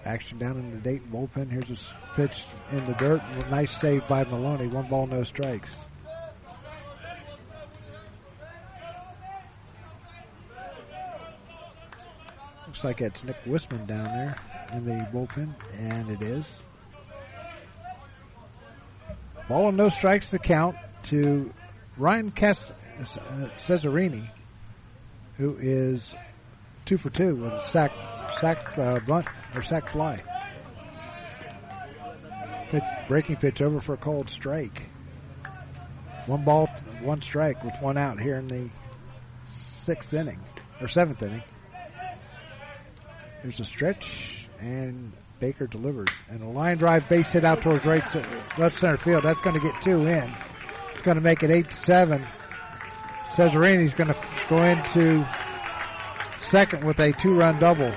[0.05, 1.51] Action down in the Dayton bullpen.
[1.51, 3.23] Here's a pitch in the dirt.
[3.51, 4.67] Nice save by Maloney.
[4.67, 5.71] One ball, no strikes.
[12.67, 14.37] Looks like it's Nick Wisman down there
[14.75, 16.45] in the bullpen, and it is.
[19.49, 21.51] Ball and no strikes to count to
[21.97, 24.29] Ryan Cast- uh, Cesarini,
[25.37, 26.15] who is
[26.85, 27.93] two for two with a sack,
[28.41, 29.23] sack uh,
[29.55, 30.19] or sack fly.
[32.71, 34.83] Pitch, breaking pitch over for a cold strike.
[36.27, 36.67] One ball,
[37.03, 38.71] one strike with one out here in the
[39.85, 40.41] sixth inning
[40.81, 41.43] or seventh inning.
[43.43, 48.03] There's a stretch and Baker delivers and a line drive base hit out towards right
[48.59, 49.25] left center field.
[49.25, 50.35] That's going to get two in.
[51.05, 52.27] Going to make it eight to seven.
[53.37, 54.17] Cesarini's going to
[54.49, 55.29] go into
[56.49, 57.93] second with a two-run double.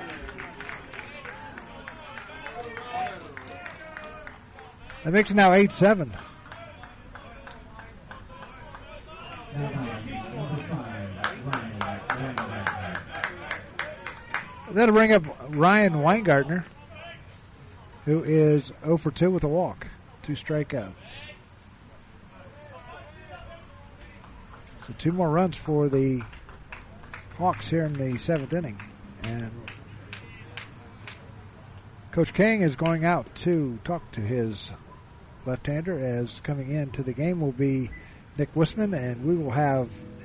[5.06, 6.14] That makes it now eight seven.
[14.72, 16.66] That'll bring up Ryan Weingartner,
[18.04, 19.88] who is 0 for 2 with a walk,
[20.24, 20.94] two strikeouts.
[24.88, 26.22] So two more runs for the
[27.38, 28.82] Hawks here in the seventh inning.
[29.22, 29.52] And
[32.14, 34.72] Coach King is going out to talk to his
[35.46, 37.90] left-hander as coming into the game will be
[38.38, 39.90] Nick Wisman, and we will have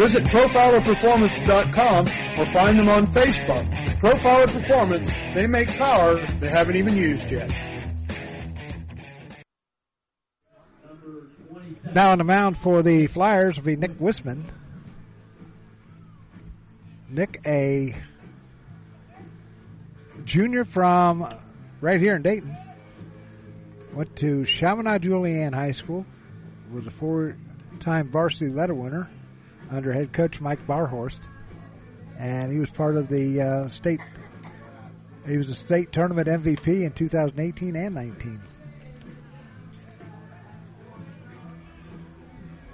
[0.00, 2.08] visit profilerperformance.com
[2.40, 3.68] or find them on Facebook.
[3.98, 7.50] Profiler Performance, they make power they haven't even used yet.
[11.94, 14.44] Now on the mound for the Flyers will be Nick Wisman.
[17.10, 17.94] Nick, a
[20.24, 21.28] junior from
[21.82, 22.56] right here in Dayton,
[23.92, 26.06] went to Chaminade Julienne High School,
[26.72, 29.10] was a four-time varsity letter winner
[29.70, 31.20] under head coach Mike Barhorst,
[32.18, 34.00] and he was part of the uh, state.
[35.26, 38.40] He was a state tournament MVP in 2018 and 19.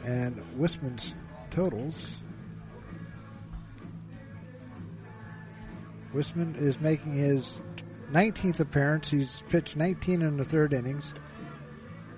[0.04, 1.14] And Wisman's
[1.50, 2.00] totals.
[6.14, 7.44] Wisman is making his
[8.12, 9.08] 19th appearance.
[9.08, 11.12] He's pitched 19 in the third innings.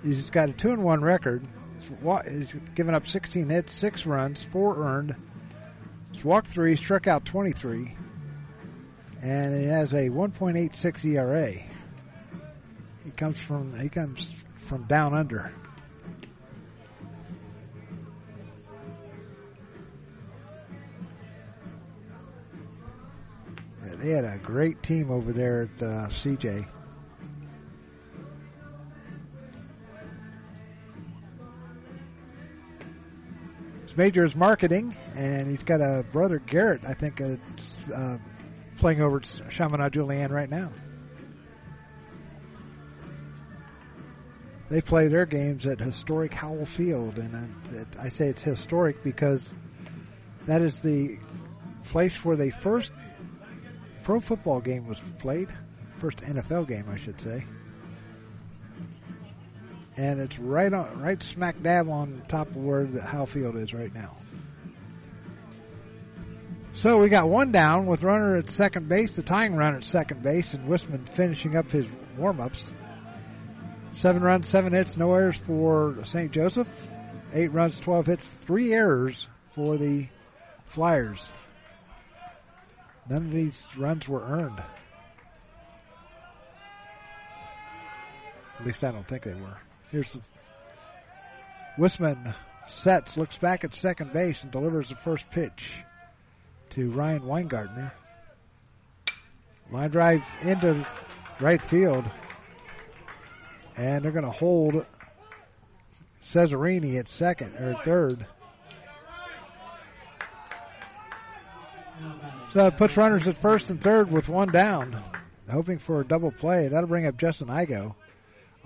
[0.03, 1.45] He's got a two and one record.
[1.81, 5.15] He's given up 16 hits, six runs, four earned.
[6.11, 7.95] He's walked three, struck out 23,
[9.21, 11.51] and he has a 1.86 ERA.
[13.05, 14.27] He comes from he comes
[14.67, 15.51] from down under.
[23.99, 26.65] They had a great team over there at uh, CJ.
[33.99, 37.35] Major is marketing, and he's got a brother Garrett, I think, uh,
[37.93, 38.17] uh,
[38.77, 40.71] playing over at Chaminade Julienne right now.
[44.69, 49.51] They play their games at historic Howell Field, and I, I say it's historic because
[50.45, 51.19] that is the
[51.89, 52.93] place where the first
[54.03, 55.49] pro football game was played,
[55.97, 57.43] first NFL game, I should say
[59.99, 63.73] and it's right on, right smack dab on top of where the Howell Field is
[63.73, 64.15] right now.
[66.71, 70.23] So we got one down with runner at second base, the tying run at second
[70.23, 71.85] base, and Wisman finishing up his
[72.17, 72.71] warm-ups.
[73.91, 76.31] Seven runs, seven hits, no errors for St.
[76.31, 76.69] Joseph.
[77.33, 80.07] Eight runs, 12 hits, three errors for the
[80.67, 81.19] Flyers.
[83.09, 84.63] None of these runs were earned.
[88.59, 89.57] At least I don't think they were.
[89.91, 90.21] Here's the
[91.77, 92.35] Wisman
[92.67, 95.71] sets, looks back at second base, and delivers the first pitch
[96.71, 97.91] to Ryan Weingartner.
[99.71, 100.85] Line drive into
[101.39, 102.05] right field.
[103.75, 104.85] And they're going to hold
[106.25, 108.25] Cesarini at second or third.
[112.53, 115.01] So it puts runners at first and third with one down,
[115.49, 116.67] hoping for a double play.
[116.67, 117.95] That'll bring up Justin Igo.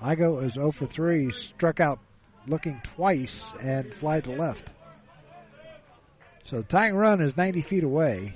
[0.03, 1.99] Igo is 0 for 3, struck out
[2.45, 4.73] looking twice and fly to left.
[6.43, 8.35] So the tying run is 90 feet away.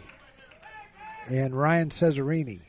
[1.27, 2.61] And Ryan Cesarini.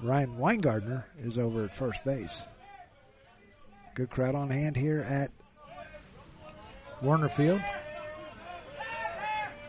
[0.00, 2.42] Ryan Weingartner is over at first base.
[3.96, 5.32] Good crowd on hand here at
[7.02, 7.60] Woerner Field.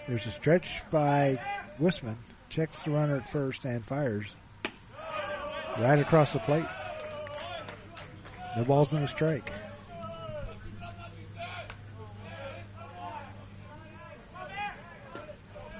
[0.08, 1.40] There's a stretch by
[1.80, 2.18] Wisman.
[2.50, 4.28] Checks the runner at first and fires.
[5.80, 6.66] Right across the plate.
[8.58, 9.52] No balls in a strike.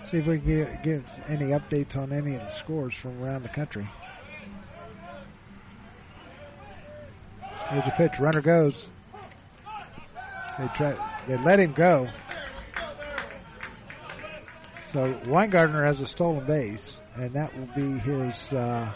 [0.10, 3.44] See if we can get, give any updates on any of the scores from around
[3.44, 3.88] the country.
[7.70, 8.20] Here's a pitch.
[8.20, 8.86] Runner goes.
[10.60, 11.22] They try.
[11.28, 12.10] They let him go.
[14.92, 18.52] So Weingartner has a stolen base, and that will be his.
[18.52, 18.92] Uh,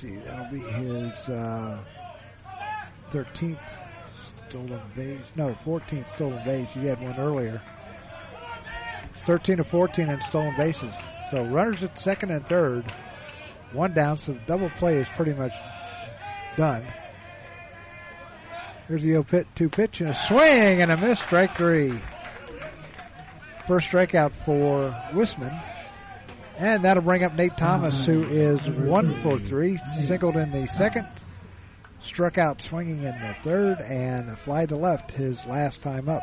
[0.00, 1.78] see, that'll be his uh,
[3.10, 3.58] 13th
[4.48, 5.20] stolen base.
[5.34, 6.68] No, 14th stolen base.
[6.70, 7.62] He had one earlier.
[9.18, 10.92] 13 to 14 in stolen bases.
[11.30, 12.92] So runners at second and third,
[13.72, 14.18] one down.
[14.18, 15.52] So the double play is pretty much
[16.56, 16.86] done.
[18.88, 21.18] Here's the 0 2 pitch and a swing and a miss.
[21.18, 21.98] Strike three.
[23.66, 25.75] First strikeout for Wisman.
[26.58, 31.06] And that'll bring up Nate Thomas, who is one for three, singled in the second,
[32.02, 36.22] struck out swinging in the third, and a fly to left his last time up.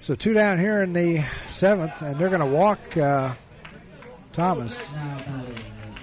[0.00, 3.34] So two down here in the seventh, and they're going to walk uh,
[4.32, 4.76] Thomas.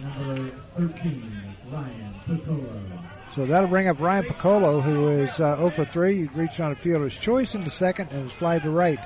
[0.01, 2.98] Number 13, Ryan Piccolo.
[3.39, 6.17] So that'll bring up Ryan Piccolo, who is uh, 0 for 3.
[6.17, 8.99] He reached on a fielder's choice into second and is fly to right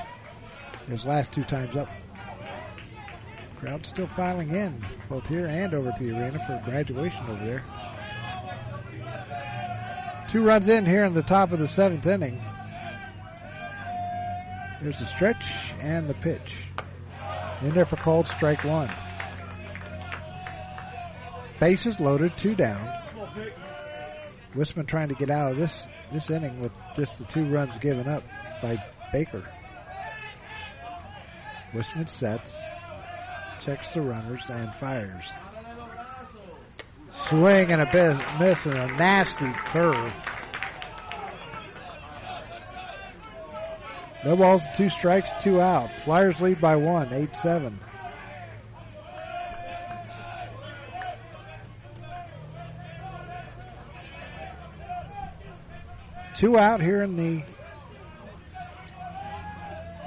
[0.87, 1.87] his last two times up.
[3.59, 7.63] Crowd still filing in, both here and over to the arena for graduation over there.
[10.29, 12.41] Two runs in here in the top of the seventh inning.
[14.81, 15.45] There's the stretch
[15.79, 16.55] and the pitch.
[17.61, 18.91] In there for called strike one.
[21.59, 22.83] Bases loaded, two down.
[24.55, 25.73] Wisman trying to get out of this
[26.11, 28.23] this inning with just the two runs given up
[28.61, 28.77] by
[29.11, 29.43] Baker.
[31.73, 32.55] Wisman sets,
[33.65, 35.31] checks the runners, and fires.
[37.29, 40.13] Swing and a miss and a nasty curve.
[44.23, 45.91] No balls, two strikes, two out.
[46.03, 47.79] Flyers lead by one, 8 7.
[56.35, 57.43] Two out here in the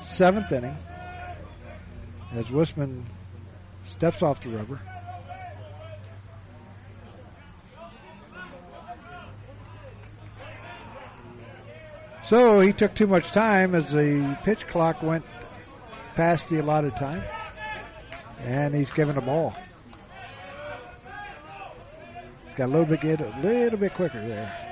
[0.01, 0.77] seventh inning
[2.33, 3.05] as Wisman
[3.85, 4.81] steps off the rubber.
[12.25, 15.25] So he took too much time as the pitch clock went
[16.17, 17.23] past the allotted time.
[18.41, 19.55] And he's given a ball.
[22.47, 24.66] He's got a little bit a little bit quicker there.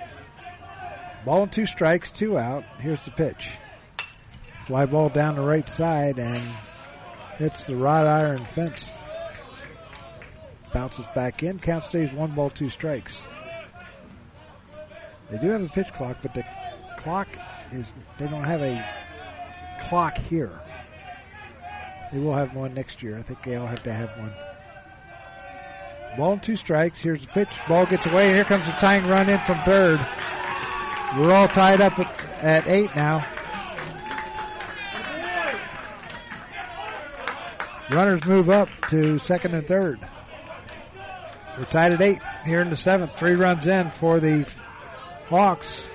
[1.24, 2.64] Ball and two strikes, two out.
[2.80, 3.48] Here's the pitch.
[4.66, 6.38] Fly ball down the right side and
[7.38, 8.84] hits the wrought iron fence.
[10.72, 11.58] Bounces back in.
[11.58, 13.26] Count stays one ball, two strikes.
[15.30, 16.44] They do have a pitch clock, but the
[16.98, 17.28] clock
[17.72, 17.86] is
[18.18, 18.84] they don't have a
[19.88, 20.60] clock here.
[22.12, 23.18] They will have one next year.
[23.18, 24.32] I think they all have to have one.
[26.18, 27.00] Ball and two strikes.
[27.00, 27.48] Here's the pitch.
[27.66, 28.32] Ball gets away.
[28.32, 29.98] Here comes the tying run in from third.
[31.16, 31.96] We're all tied up
[32.42, 33.24] at, eight now.
[37.90, 40.00] Runners move up to second and third.
[41.56, 43.16] We're tied at eight here in the seventh.
[43.16, 44.44] Three runs in for the
[45.28, 45.86] Hawks.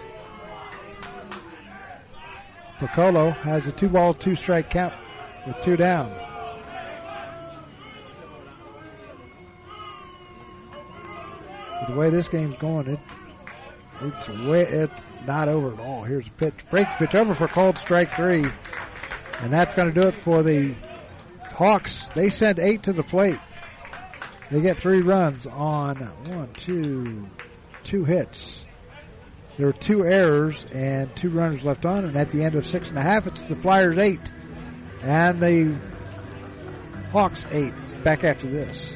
[2.80, 4.94] Piccolo has a two ball, two strike count
[5.46, 6.16] with two down.
[11.90, 13.00] the way this game's going, it
[14.02, 16.04] it's way, it's not over at all.
[16.04, 18.46] Here's a pitch, break pitch over for called strike three,
[19.40, 20.76] and that's going to do it for the
[21.54, 22.08] Hawks.
[22.16, 23.40] They send eight to the plate.
[24.52, 27.28] They get three runs on one, two,
[27.84, 28.64] two hits.
[29.58, 32.88] There were two errors and two runners left on, and at the end of six
[32.88, 34.22] and a half, it's the Flyers eight
[35.02, 35.78] and the
[37.12, 37.74] Hawks eight.
[38.04, 38.96] Back after this.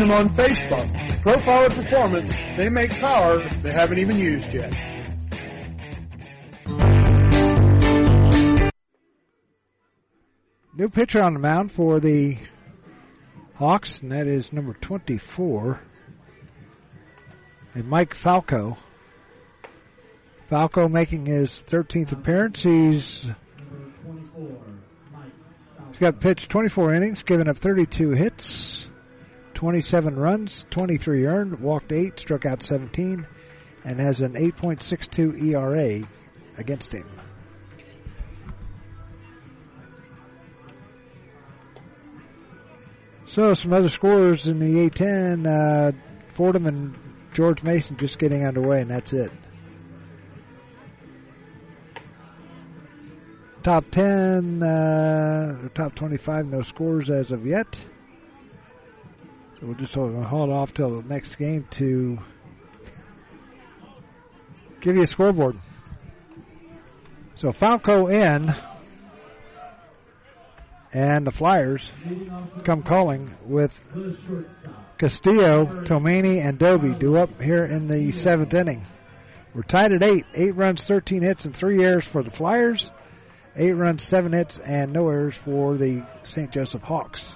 [0.00, 0.90] them on Facebook.
[1.20, 4.72] Profiler Performance, they make power they haven't even used yet.
[10.74, 12.38] New pitcher on the mound for the
[13.54, 15.78] Hawks, and that is number 24,
[17.74, 18.78] and Mike Falco.
[20.48, 22.62] Falco making his 13th appearance.
[22.62, 23.26] He's
[25.90, 28.86] he's got pitched 24 innings, given up 32 hits,
[29.60, 33.26] 27 runs, 23 earned, walked 8, struck out 17,
[33.84, 36.08] and has an 8.62 ERA
[36.56, 37.06] against him.
[43.26, 45.92] So some other scores in the A10, uh,
[46.32, 46.94] Fordham and
[47.34, 49.30] George Mason just getting underway, and that's it.
[53.62, 57.78] Top 10, uh, top 25, no scores as of yet.
[59.60, 62.18] So we'll just hold, hold off till the next game to
[64.80, 65.58] give you a scoreboard.
[67.36, 68.54] So Falco in,
[70.94, 71.90] and the Flyers
[72.64, 73.78] come calling with
[74.96, 78.86] Castillo, Tomani, and Doby due up here in the seventh inning.
[79.54, 80.24] We're tied at eight.
[80.34, 82.90] Eight runs, 13 hits, and three errors for the Flyers.
[83.56, 86.50] Eight runs, seven hits, and no errors for the St.
[86.50, 87.34] Joseph Hawks.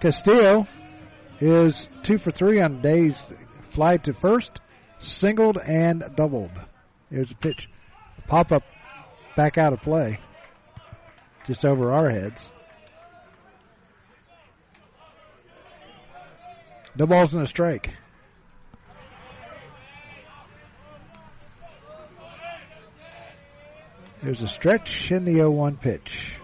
[0.00, 0.66] Castillo
[1.40, 3.14] is two for three on days
[3.68, 4.50] fly to first,
[4.98, 6.52] singled and doubled.
[7.10, 7.68] Here's a pitch.
[8.26, 8.62] Pop up
[9.36, 10.18] back out of play.
[11.46, 12.40] Just over our heads.
[16.96, 17.90] No balls and a strike.
[24.22, 26.36] There's a stretch in the 0-1 pitch.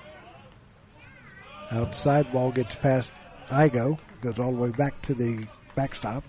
[1.70, 3.12] Outside ball gets past
[3.48, 6.24] Igo, goes all the way back to the backstop.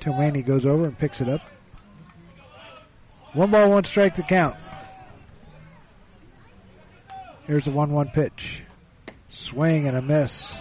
[0.00, 1.40] Tomani goes over and picks it up.
[3.32, 4.56] One ball, one strike to count.
[7.44, 8.62] Here's the 1 1 pitch.
[9.28, 10.54] Swing and a miss.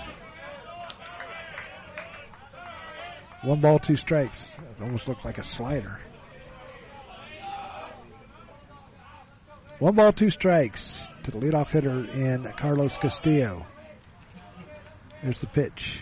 [3.43, 4.45] One ball, two strikes.
[4.57, 5.99] It almost looked like a slider.
[9.79, 13.65] One ball, two strikes to the leadoff hitter in Carlos Castillo.
[15.23, 15.99] There's the pitch.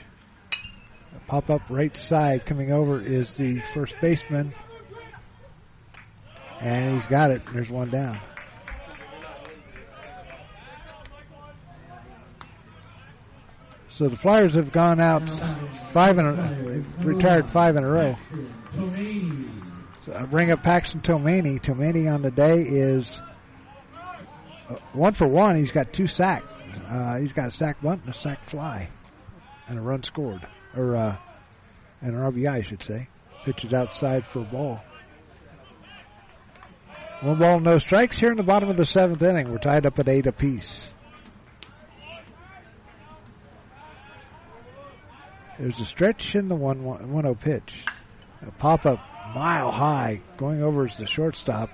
[1.28, 4.54] Pop up right side coming over is the first baseman.
[6.60, 7.42] And he's got it.
[7.54, 8.20] There's one down.
[13.90, 15.30] So the Flyers have gone out
[15.92, 18.16] five in a, retired five in a row.
[20.06, 21.62] So I bring up Paxton Tomani.
[21.62, 23.22] Tomani on the day is
[24.70, 25.58] uh, one for one.
[25.58, 26.46] He's got two sacks.
[26.88, 28.90] Uh, he's got a sack bunt and a sack fly,
[29.70, 31.18] and a run scored or uh,
[32.02, 33.08] an RBI, I should say.
[33.46, 34.82] Pitches outside for a ball.
[37.22, 39.52] One ball, no strikes here in the bottom of the seventh inning.
[39.52, 40.92] We're tied up at eight apiece.
[45.58, 47.84] There's a stretch in the 1 1 0 pitch.
[48.42, 49.00] A pop up
[49.36, 51.70] mile high going over as the shortstop.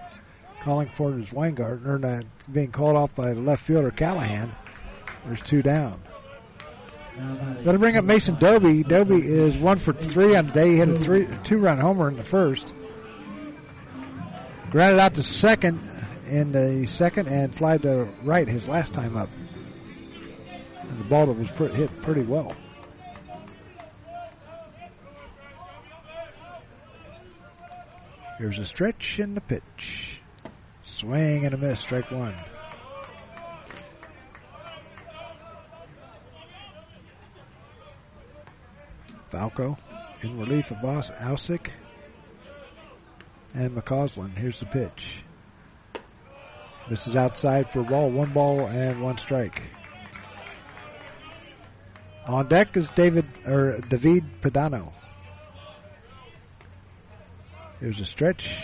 [0.63, 4.51] Calling for it is Weingartner, and uh, being called off by the left fielder Callahan.
[5.25, 6.01] There's two down.
[7.15, 8.83] To bring up Mason Doby.
[8.83, 10.71] Doby is one for three on the day.
[10.71, 12.73] He hit a three, two-run homer in the first.
[14.71, 15.79] Grounded out to second
[16.27, 19.29] in the second and fly to right his last time up.
[20.81, 22.53] And the ball that was hit pretty well.
[28.37, 30.19] Here's a stretch in the pitch.
[30.83, 32.35] Swing and a miss, strike one.
[39.35, 39.77] Falco
[40.21, 41.67] in relief of Boss Alsick
[43.53, 44.37] and McCausland.
[44.37, 45.25] Here's the pitch.
[46.89, 49.61] This is outside for a ball, one ball and one strike.
[52.25, 54.93] On deck is David or David Pedano.
[57.81, 58.55] Here's a stretch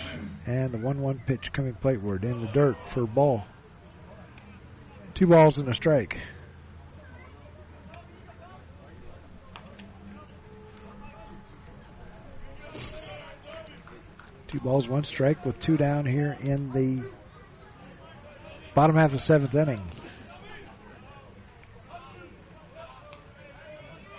[0.46, 3.46] and the one-one pitch coming plateward in the dirt for ball.
[5.16, 6.18] Two balls and a strike.
[14.52, 17.02] Two balls, one strike with two down here in the
[18.74, 19.82] bottom half of the seventh inning.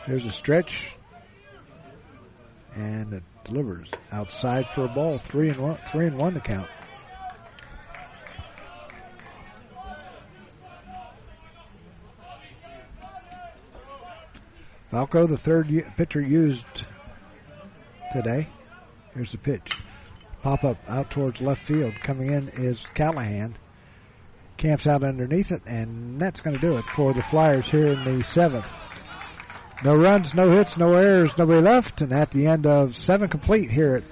[0.08, 0.86] There's a stretch,
[2.74, 5.18] and it delivers outside for a ball.
[5.18, 6.70] Three and one, three and one to count.
[14.90, 16.64] Falco, the third pitcher used
[18.14, 18.48] today.
[19.14, 19.76] Here's the pitch.
[20.42, 21.94] Pop up out towards left field.
[22.02, 23.56] Coming in is Callahan.
[24.56, 28.04] Camps out underneath it, and that's going to do it for the Flyers here in
[28.04, 28.70] the seventh.
[29.84, 33.70] No runs, no hits, no errors, nobody left, and at the end of seven complete
[33.70, 34.04] here at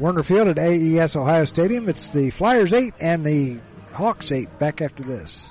[0.00, 3.58] Woerner Field at AES Ohio Stadium, it's the Flyers eight and the
[3.92, 4.58] Hawks eight.
[4.60, 5.50] Back after this.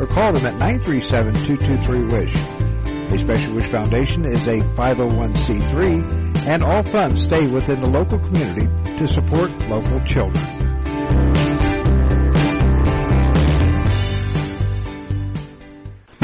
[0.00, 2.34] or call them at 937-223-WISH.
[3.12, 8.66] A Special Wish Foundation is a 501c3, and all funds stay within the local community
[8.98, 11.45] to support local children.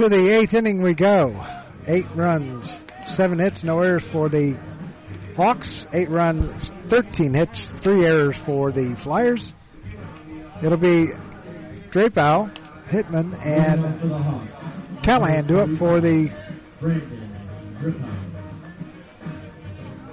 [0.00, 1.44] To the eighth inning we go.
[1.86, 4.56] Eight runs, seven hits, no errors for the
[5.36, 5.84] Hawks.
[5.92, 9.52] Eight runs, 13 hits, three errors for the Flyers.
[10.62, 11.08] It'll be
[11.90, 12.50] Drapeau,
[12.88, 16.30] Hitman, and Callahan do it for the.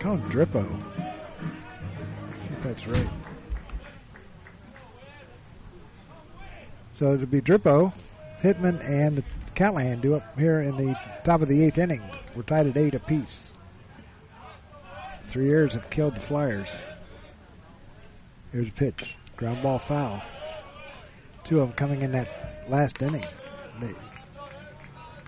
[0.01, 0.67] Call Drippo.
[2.33, 3.09] See if that's right.
[6.99, 7.93] So it'll be Drippo,
[8.41, 9.23] Hitman, and
[9.57, 12.03] Callahan do up here in the top of the eighth inning.
[12.35, 13.53] We're tied at eight apiece.
[15.29, 16.67] Three errors have killed the Flyers.
[18.51, 19.15] Here's a pitch.
[19.35, 20.21] Ground ball foul.
[21.43, 23.25] Two of them coming in that last inning.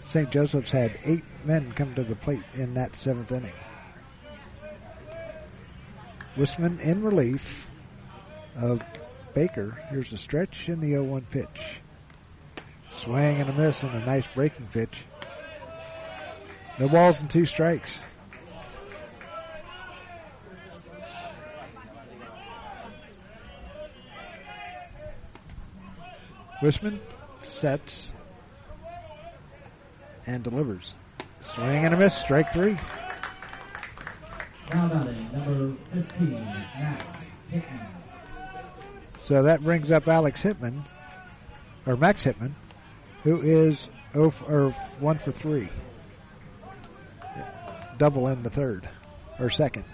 [0.05, 0.29] St.
[0.29, 3.55] Joseph's had eight men come to the plate in that seventh inning.
[6.37, 7.67] Wisman in relief
[8.55, 8.83] of
[9.33, 9.75] Baker.
[9.89, 11.81] Here's a stretch in the 0-1 pitch.
[13.03, 15.05] Swing and a miss and a nice breaking pitch.
[16.79, 17.97] No balls and two strikes.
[26.61, 26.99] Wisman
[27.41, 28.11] sets
[30.25, 30.93] and delivers.
[31.55, 32.77] Swing and a miss, strike three.
[34.73, 37.03] Number 15, Max
[37.49, 37.87] Hickman.
[39.25, 40.85] So that brings up Alex Hitman,
[41.85, 42.53] or Max Hitman,
[43.23, 43.77] who is
[44.15, 45.69] oh or one for three.
[47.97, 48.87] Double in the third
[49.39, 49.85] or second.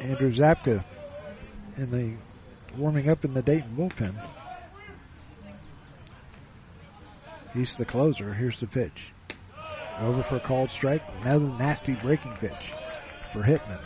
[0.00, 0.84] Andrew Zapka
[1.76, 2.14] in the
[2.76, 4.14] warming up in the Dayton bullpen.
[7.54, 8.34] He's the closer.
[8.34, 9.12] Here's the pitch.
[9.98, 11.02] Over for a called strike.
[11.22, 12.72] Another nasty breaking pitch
[13.32, 13.80] for Hitman.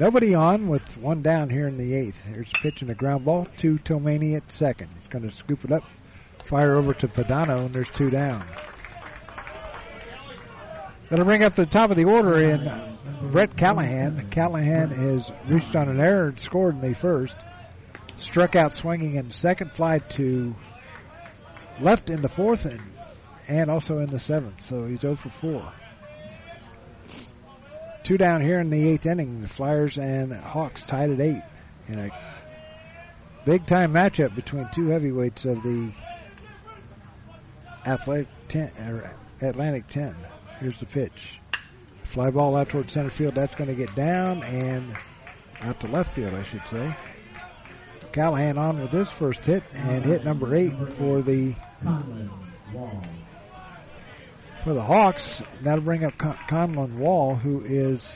[0.00, 2.16] Nobody on with one down here in the eighth.
[2.24, 4.88] Here's pitching a ground ball to Tomani at second.
[4.98, 5.84] He's going to scoop it up,
[6.46, 8.46] fire over to Padano, and there's two down.
[11.10, 12.96] Going to bring up the top of the order in uh,
[13.30, 14.30] Brett Callahan.
[14.30, 17.36] Callahan has reached on an error and scored in the first.
[18.16, 20.54] Struck out swinging in second, fly to
[21.78, 22.80] left in the fourth, and,
[23.48, 24.64] and also in the seventh.
[24.64, 25.72] So he's 0 for 4.
[28.10, 29.40] Two down here in the eighth inning.
[29.40, 31.44] The Flyers and Hawks tied at eight
[31.86, 32.10] in a
[33.44, 35.92] big time matchup between two heavyweights of the
[37.86, 40.16] Athletic 10, or Atlantic 10.
[40.58, 41.38] Here's the pitch.
[42.02, 43.36] Fly ball out towards center field.
[43.36, 44.92] That's going to get down and
[45.60, 46.96] out to left field, I should say.
[48.10, 51.54] Callahan on with his first hit and hit number eight for the
[54.62, 55.42] for the Hawks.
[55.62, 58.06] That'll bring up Con- Conlon Wall, who is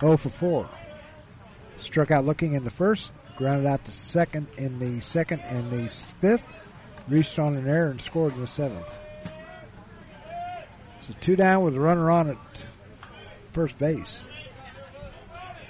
[0.00, 0.70] 0 for 4.
[1.80, 5.88] Struck out looking in the first, grounded out to second in the second and the
[6.20, 6.44] fifth,
[7.08, 8.88] reached on an error and scored in the seventh.
[11.02, 12.38] So two down with a runner on at
[13.52, 14.24] first base.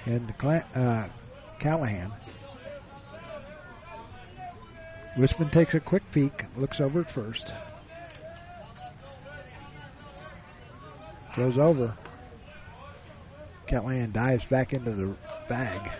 [0.05, 1.07] And uh,
[1.59, 2.13] Callahan.
[5.17, 7.53] Wisman takes a quick peek, looks over at first.
[11.37, 11.95] Throws over.
[13.67, 15.15] Callahan dives back into the
[15.47, 15.91] bag.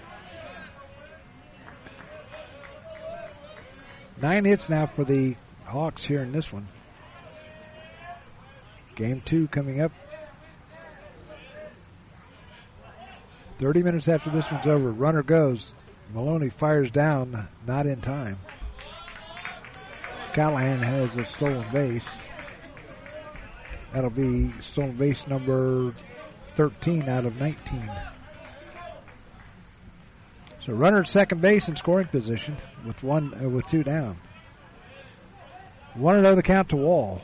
[4.20, 6.68] Nine hits now for the Hawks here in this one.
[8.96, 9.92] Game two coming up.
[13.60, 15.76] 30 minutes after this one's over, runner goes.
[16.16, 18.40] Maloney fires down, not in time.
[20.34, 22.06] Callahan has a stolen base.
[23.94, 25.94] That'll be stolen base number
[26.56, 27.92] 13 out of 19.
[30.66, 34.18] So runner at second base in scoring position with one uh, with two down.
[35.94, 37.22] One know the count to Wall.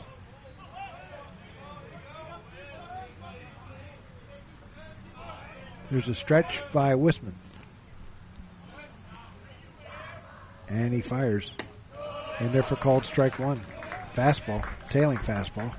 [5.92, 7.34] There's a stretch by Wisman.
[10.68, 11.52] And he fires.
[12.40, 13.60] And therefore called strike one.
[14.16, 15.76] Fastball, tailing fastball.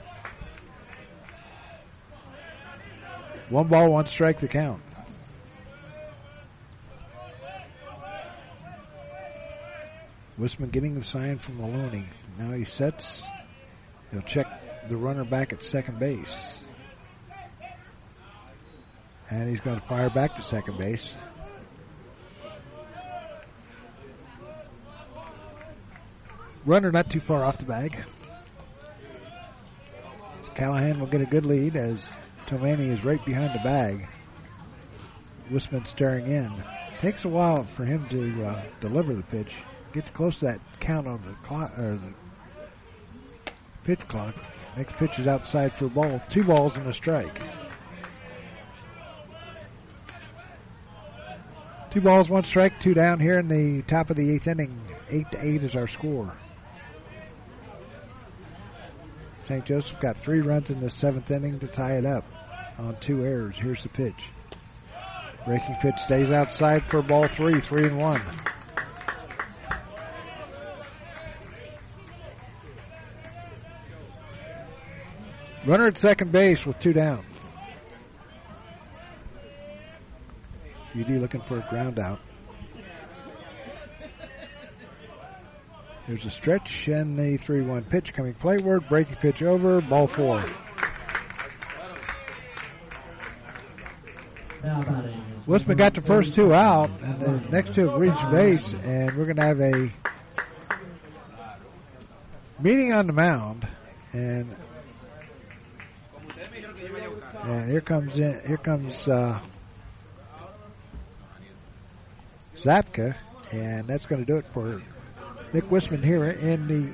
[3.50, 4.82] One ball, one strike the count.
[10.38, 12.06] Wisman getting the sign from Maloney.
[12.38, 13.22] Now he sets.
[14.10, 14.46] He'll check
[14.88, 16.64] the runner back at second base.
[19.30, 21.14] And he's going to fire back to second base.
[26.64, 27.96] Runner not too far off the bag.
[30.54, 32.04] Callahan will get a good lead as
[32.46, 34.06] Tomani is right behind the bag.
[35.50, 36.52] Wisman staring in.
[37.00, 39.52] Takes a while for him to uh, deliver the pitch.
[39.92, 42.14] Gets close to that count on the clock or the
[43.84, 44.34] pitch clock.
[44.76, 46.20] Next pitch is outside for a ball.
[46.28, 47.40] Two balls and a strike.
[51.90, 54.80] Two balls, one strike, two down here in the top of the eighth inning.
[55.10, 56.34] Eight to eight is our score.
[59.44, 59.64] St.
[59.66, 62.24] Joseph got three runs in the seventh inning to tie it up
[62.78, 63.56] on two errors.
[63.58, 64.24] Here's the pitch.
[65.44, 68.22] Breaking pitch stays outside for ball three, three and one.
[75.66, 77.24] Runner at second base with two down.
[80.98, 82.20] UD looking for a ground out.
[86.06, 88.88] There's a stretch and the 3 1 pitch coming playward.
[88.88, 89.80] Breaking pitch over.
[89.80, 90.44] Ball four.
[95.46, 99.24] Wisman got the first two out, and the next two have reached base, and we're
[99.24, 99.92] going to have a
[102.58, 103.68] meeting on the mound,
[104.12, 104.56] and
[107.42, 109.38] and here comes in here comes uh,
[112.56, 113.14] Zapka,
[113.52, 114.80] and that's going to do it for
[115.54, 116.92] Nick Wisman here in the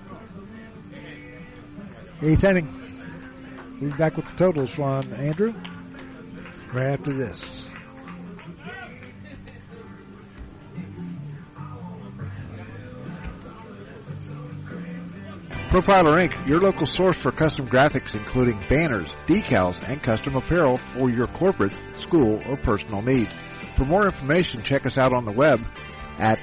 [2.28, 2.68] eighth inning.
[3.80, 5.55] We'll be back with the totals on Andrew
[6.74, 7.64] right after this.
[15.70, 21.08] Profiler Inc., your local source for custom graphics including banners, decals, and custom apparel for
[21.08, 23.30] your corporate, school, or personal needs.
[23.76, 25.62] For more information, check us out on the web
[26.18, 26.39] at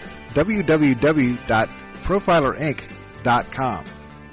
[2.07, 3.83] www.profilerinc.com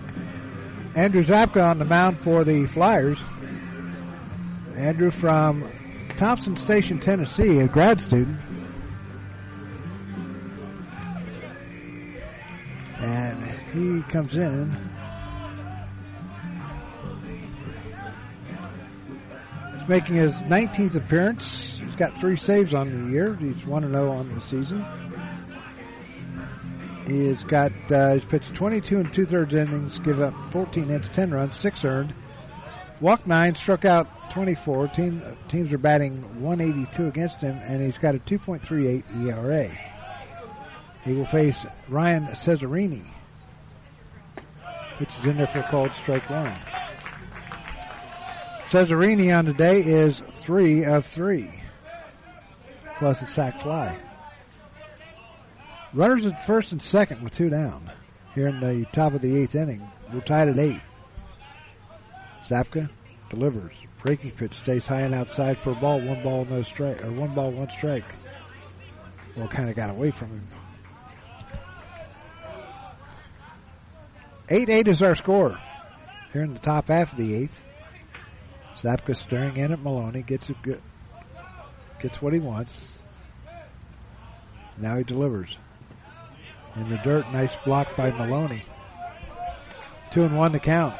[0.95, 3.19] Andrew Zapka on the mound for the Flyers.
[4.77, 5.67] Andrew from
[6.17, 8.39] Thompson Station, Tennessee, a grad student.
[12.99, 14.71] And he comes in.
[19.79, 21.79] He's making his 19th appearance.
[21.83, 23.35] He's got three saves on the year.
[23.35, 24.85] He's 1 0 on the season.
[27.07, 31.31] He's got, uh, he's pitched 22 and two thirds innings, give up 14 hits, 10
[31.31, 32.13] runs, 6 earned.
[32.99, 34.87] Walked 9, struck out 24.
[34.89, 39.69] Team, uh, teams are batting 182 against him, and he's got a 2.38 ERA.
[41.03, 41.57] He will face
[41.87, 43.05] Ryan Cesarini,
[44.99, 46.57] which is in there for a called strike one.
[48.65, 51.49] Cesarini on the day is 3 of 3,
[52.99, 53.97] plus a sac fly.
[55.93, 57.89] Runners at first and second with two down.
[58.35, 59.81] Here in the top of the eighth inning,
[60.13, 60.81] we're tied at eight.
[62.47, 62.89] Zapka
[63.29, 63.73] delivers.
[64.03, 65.99] Breaking pitch stays high and outside for a ball.
[65.99, 68.05] One ball, no strike, or one ball, one strike.
[69.35, 70.47] Well, kind of got away from him.
[74.49, 75.59] Eight eight is our score.
[76.31, 77.61] Here in the top half of the eighth.
[78.81, 80.81] Zapka staring in at Maloney, gets a good,
[81.99, 82.87] gets what he wants.
[84.77, 85.57] Now he delivers
[86.75, 87.31] in the dirt.
[87.31, 88.63] Nice block by Maloney.
[90.11, 90.95] Two and one to count.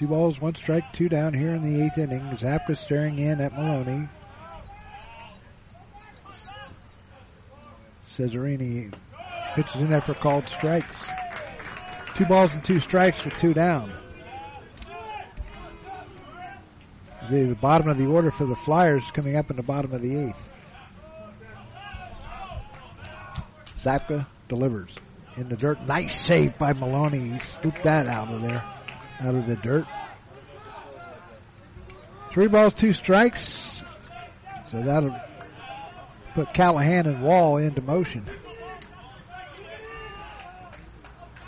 [0.00, 2.22] Two balls, one strike, two down here in the eighth inning.
[2.38, 4.08] Zapka staring in at Maloney.
[8.08, 8.90] Cesarini
[9.54, 10.96] pitches in there for called strikes.
[12.14, 13.92] Two balls and two strikes with two down.
[17.30, 20.00] The, the bottom of the order for the Flyers coming up in the bottom of
[20.00, 20.42] the eighth.
[23.82, 24.92] Zapka delivers
[25.36, 25.82] in the dirt.
[25.86, 27.34] Nice save by Maloney.
[27.34, 28.64] He scooped that out of there,
[29.20, 29.86] out of the dirt.
[32.32, 33.82] Three balls, two strikes.
[34.70, 35.16] So that'll
[36.34, 38.24] put Callahan and Wall into motion.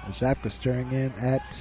[0.08, 1.56] Zapka staring in at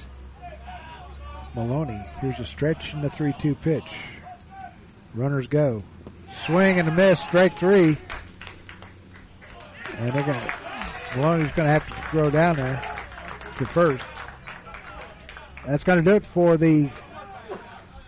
[1.56, 2.04] Maloney.
[2.20, 3.90] Here's a stretch in the 3 2 pitch.
[5.14, 5.84] Runners go.
[6.46, 7.98] Swing and a miss, strike three.
[9.98, 10.54] And they're gonna
[11.16, 12.98] Maloney's gonna have to throw down there
[13.58, 14.04] to first.
[15.66, 16.90] That's gonna do it for the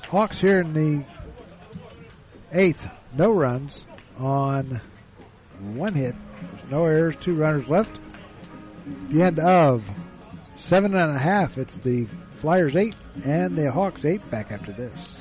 [0.09, 1.03] Hawks here in the
[2.51, 2.85] eighth.
[3.15, 3.85] No runs
[4.17, 4.81] on
[5.59, 6.15] one hit.
[6.69, 7.99] No errors, two runners left.
[9.09, 9.89] The end of
[10.55, 11.57] seven and a half.
[11.57, 12.07] It's the
[12.37, 15.19] Flyers eight and the Hawks eight back after this.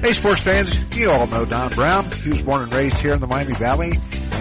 [0.00, 2.10] Hey, sports fans, you all know Don Brown.
[2.22, 3.98] He was born and raised here in the Miami Valley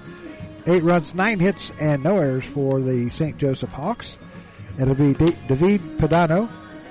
[0.67, 3.37] Eight runs, nine hits, and no errors for the St.
[3.39, 4.17] Joseph Hawks.
[4.79, 6.49] It'll be D- David Padano,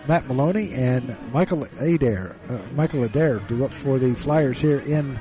[0.07, 2.35] Matt Maloney, and Michael Adair.
[2.49, 5.19] Uh, Michael Adair do up for the Flyers here in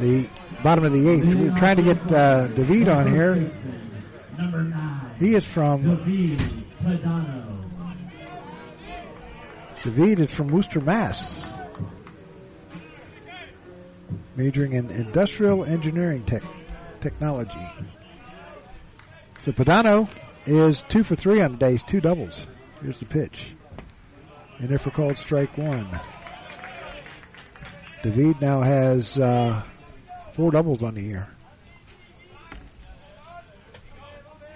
[0.00, 0.28] the
[0.62, 1.34] bottom of the eighth.
[1.34, 3.34] We're trying to get uh, David on here.
[4.36, 5.14] Number nine.
[5.18, 5.82] He is from.
[9.84, 11.42] David is from Worcester, Mass
[14.36, 16.42] majoring in industrial engineering tech,
[17.00, 17.68] technology.
[19.42, 20.08] So Padano
[20.46, 21.78] is two for three on the day.
[21.78, 22.46] Two doubles.
[22.82, 23.52] Here's the pitch.
[24.58, 26.00] And if we're called strike one.
[28.02, 29.62] David now has uh,
[30.32, 31.28] four doubles on the year.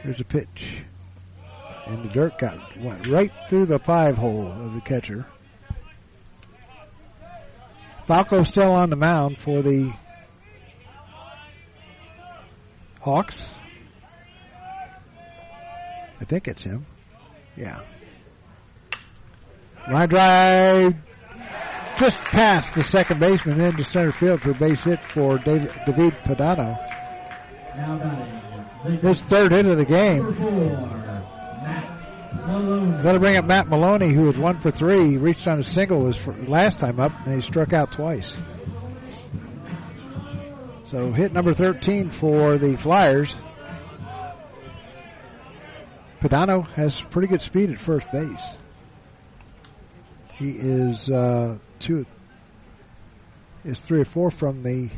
[0.03, 0.83] Here's a pitch.
[1.87, 5.27] And the dirt got went right through the five hole of the catcher.
[8.07, 9.93] Falco still on the mound for the
[13.01, 13.37] Hawks.
[16.21, 16.87] I think it's him.
[17.57, 17.81] Yeah.
[19.91, 20.95] Line drive
[21.99, 26.15] just past the second baseman into center field for a base hit for David, David
[26.25, 26.79] Padano.
[29.01, 30.27] His third hit of the game.
[33.03, 35.11] That'll bring up Matt Maloney, who was one for three.
[35.11, 38.37] He reached on a single his last time up, and he struck out twice.
[40.91, 43.33] So hit number 13 for the Flyers.
[46.21, 48.41] Padano has pretty good speed at first base.
[50.35, 52.07] He is uh, two,
[53.65, 54.91] is three or four from the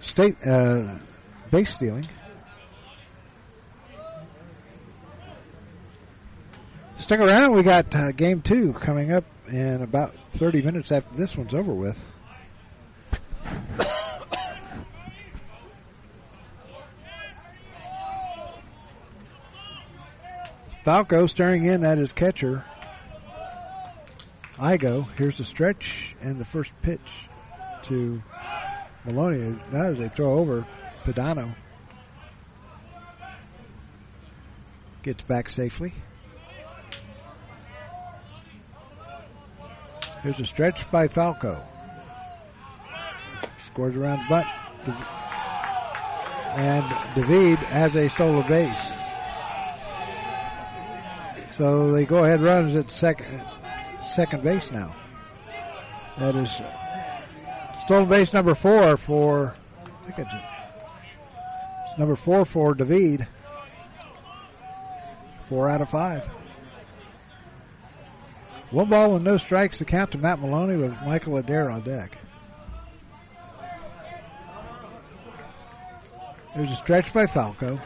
[0.00, 0.96] state uh,
[1.50, 2.08] base stealing.
[6.96, 7.52] Stick around.
[7.52, 11.74] We got uh, game two coming up in about 30 minutes after this one's over
[11.74, 12.02] with.
[20.84, 22.64] Falco staring in at his catcher.
[24.58, 25.06] Igo.
[25.16, 27.00] Here's the stretch and the first pitch
[27.84, 28.22] to
[29.04, 29.58] Maloney.
[29.72, 30.66] Now as they throw over
[31.04, 31.54] Padano.
[35.02, 35.94] Gets back safely.
[40.22, 41.62] Here's a stretch by Falco.
[43.78, 44.46] Scores around the butt.
[46.56, 48.76] And David has a stolen base.
[51.56, 53.40] So they go ahead runs at second
[54.16, 54.96] second base now.
[56.18, 56.50] That is
[57.84, 60.34] stolen base number four for I think it's,
[61.88, 63.28] it's number four for David.
[65.48, 66.24] Four out of five.
[68.72, 72.18] One ball with no strikes to count to Matt Maloney with Michael Adair on deck.
[76.54, 77.80] There's a stretch by Falco.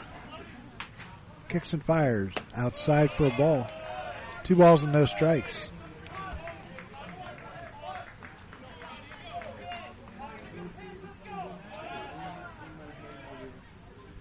[1.49, 3.66] Kicks and fires outside for a ball.
[4.44, 5.70] Two balls and no strikes.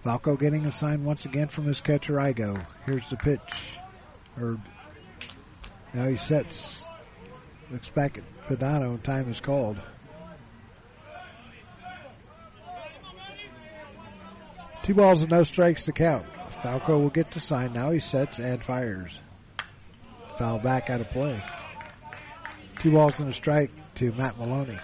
[0.04, 2.66] Falco getting a sign once again from his catcher Igo.
[2.86, 3.40] Here's the pitch.
[4.38, 4.58] Or
[5.94, 6.82] now he sets.
[7.70, 9.00] Looks back at Fidano.
[9.02, 9.78] Time is called.
[14.82, 16.26] Two balls and no strikes to count.
[16.62, 17.72] Falco will get the sign.
[17.72, 19.12] Now he sets and fires.
[20.38, 21.42] Foul back out of play.
[22.80, 24.78] Two balls and a strike to Matt Maloney.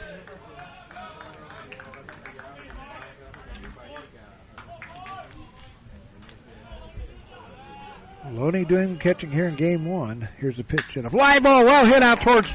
[8.24, 10.28] Maloney doing the catching here in game one.
[10.38, 12.52] Here's a pitch and a fly ball well hit out towards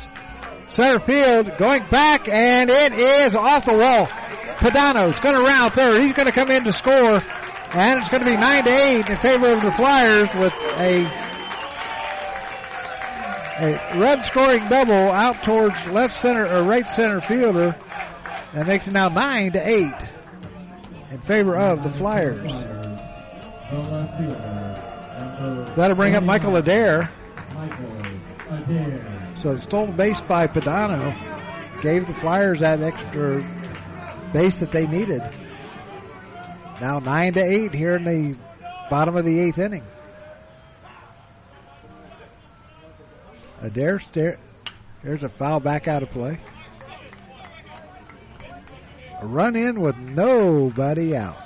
[0.67, 1.57] center field.
[1.57, 4.07] Going back and it is off the wall.
[4.57, 6.03] Padano's going to round third.
[6.03, 7.21] He's going to come in to score.
[7.75, 11.05] And it's going to be 9 to 8 in favor of the Flyers with a,
[13.59, 17.75] a red scoring double out towards left center or right center fielder.
[18.53, 19.91] That makes it now 9 to 8
[21.11, 22.51] in favor of the Flyers.
[25.75, 27.09] That'll bring up Michael Adair.
[29.41, 33.41] So the stolen base by Padano gave the Flyers that extra
[34.33, 35.21] base that they needed.
[36.81, 38.37] Now nine to eight here in the
[38.89, 39.83] bottom of the eighth inning.
[43.61, 44.01] Adair.
[45.03, 46.39] There's a foul back out of play.
[49.21, 51.37] A run in with nobody out.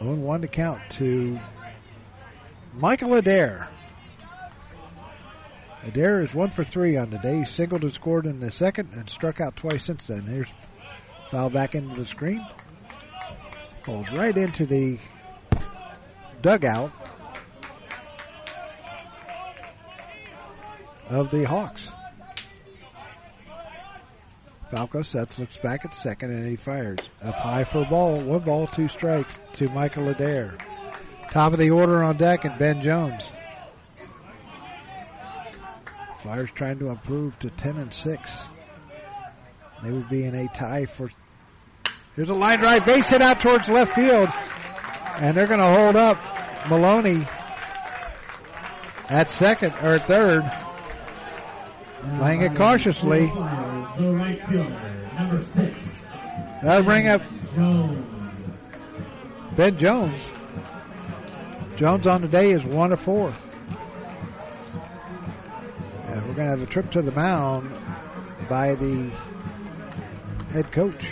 [0.00, 1.38] 0 1 to count to
[2.74, 3.68] Michael Adair.
[5.84, 7.38] Adair is one for three on the day.
[7.38, 10.22] He singled and scored in the second and struck out twice since then.
[10.22, 10.48] Here's
[11.30, 12.44] foul back into the screen.
[13.84, 14.98] Falls right into the
[16.42, 16.92] dugout
[21.08, 21.90] of the Hawks.
[24.70, 26.98] Falco sets, looks back at second, and he fires.
[27.22, 28.20] Up high for a ball.
[28.20, 30.58] One ball, two strikes to Michael Adair.
[31.30, 33.22] Top of the order on deck and Ben Jones.
[36.28, 38.42] Flyers trying to improve to 10 and 6.
[39.82, 41.10] They would be in a tie for.
[42.16, 44.28] Here's a line drive, base hit out towards left field.
[45.16, 46.18] And they're going to hold up
[46.68, 47.26] Maloney
[49.08, 50.42] at second or third.
[52.18, 53.28] Playing it cautiously.
[56.62, 57.22] That'll bring up.
[59.56, 60.30] Ben Jones.
[61.76, 63.34] Jones on the day is one of four.
[66.18, 67.70] And we're going to have a trip to the mound
[68.48, 69.08] by the
[70.50, 71.06] head coach.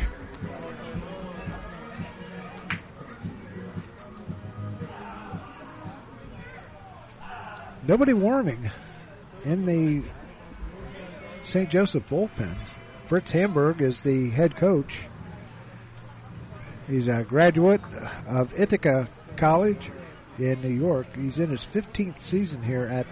[7.87, 8.69] Nobody warming
[9.45, 10.03] in the
[11.45, 11.71] St.
[11.71, 12.59] Joseph bullpen.
[13.07, 14.93] Fritz Hamburg is the head coach.
[16.89, 17.81] He's a graduate
[18.27, 19.93] of Ithaca College
[20.41, 21.07] in New York.
[21.15, 23.07] He's in his 15th season here at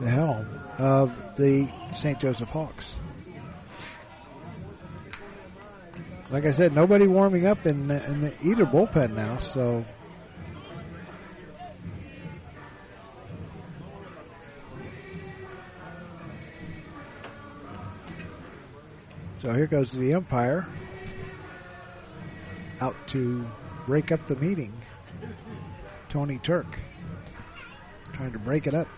[0.00, 0.46] the helm
[0.78, 2.18] of the St.
[2.18, 2.96] Joseph Hawks.
[6.30, 9.84] Like I said, nobody warming up in, the, in the either bullpen now, so
[19.44, 20.66] So here goes the umpire
[22.80, 23.46] out to
[23.86, 24.72] break up the meeting.
[26.08, 26.78] Tony Turk
[28.14, 28.88] trying to break it up.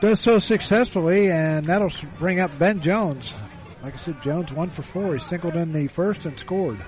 [0.00, 3.34] Does so successfully, and that'll bring up Ben Jones.
[3.82, 5.14] Like I said, Jones one for four.
[5.14, 6.84] He singled in the first and scored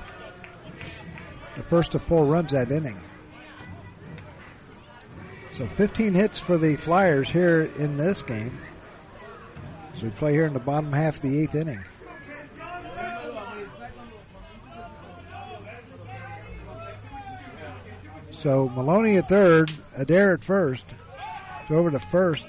[1.57, 2.99] the first of four runs that inning.
[5.57, 8.59] So 15 hits for the Flyers here in this game.
[9.97, 11.85] So we play here in the bottom half of the eighth inning.
[18.33, 20.85] So Maloney at third, Adair at first.
[21.61, 22.45] It's over to first.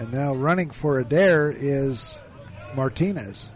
[0.00, 2.18] And now running for Adair is
[2.74, 3.50] Martinez.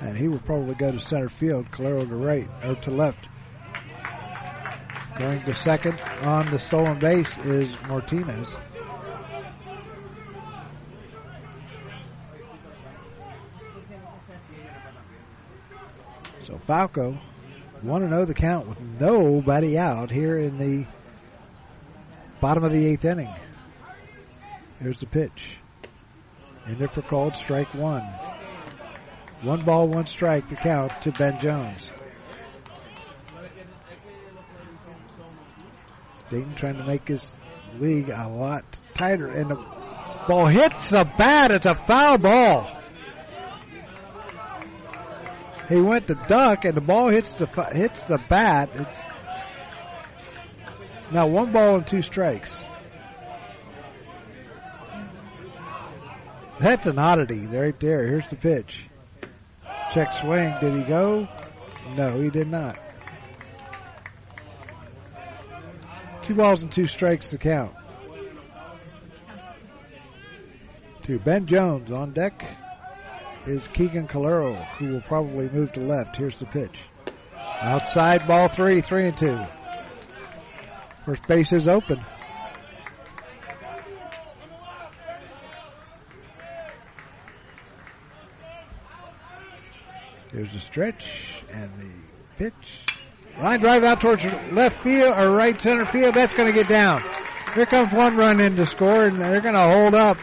[0.00, 3.28] And he will probably go to center field, Calero to right, or to left.
[5.18, 8.56] Going to second on the stolen base is Martinez.
[16.46, 17.18] So Falco
[17.84, 20.86] 1 0 the count with nobody out here in the
[22.40, 23.32] bottom of the eighth inning.
[24.80, 25.58] Here's the pitch.
[26.66, 28.02] There for called strike one.
[29.42, 31.90] One ball, one strike, the count to Ben Jones.
[36.30, 37.26] Dayton trying to make his
[37.78, 38.64] league a lot
[38.94, 39.26] tighter.
[39.26, 39.62] And the
[40.26, 41.50] ball hits the bat.
[41.50, 42.80] It's a foul ball.
[45.68, 48.70] He went to duck, and the ball hits the hits the bat.
[48.74, 48.98] It's
[51.10, 52.52] now one ball and two strikes.
[56.60, 58.06] That's an oddity right there.
[58.06, 58.84] Here's the pitch.
[59.90, 60.54] Check swing.
[60.60, 61.26] Did he go?
[61.96, 62.78] No, he did not.
[66.22, 67.74] Two balls and two strikes to count.
[71.02, 72.44] To Ben Jones on deck
[73.46, 76.16] is Keegan Calero, who will probably move to left.
[76.16, 76.78] Here's the pitch.
[77.60, 79.38] Outside ball three, three and two.
[81.04, 82.04] First base is open.
[90.32, 91.06] There's a stretch
[91.52, 91.92] and the
[92.36, 92.78] pitch.
[93.40, 96.14] Line drive out towards left field or right center field.
[96.14, 97.02] That's going to get down.
[97.54, 100.18] Here comes one run in to score, and they're going to hold up.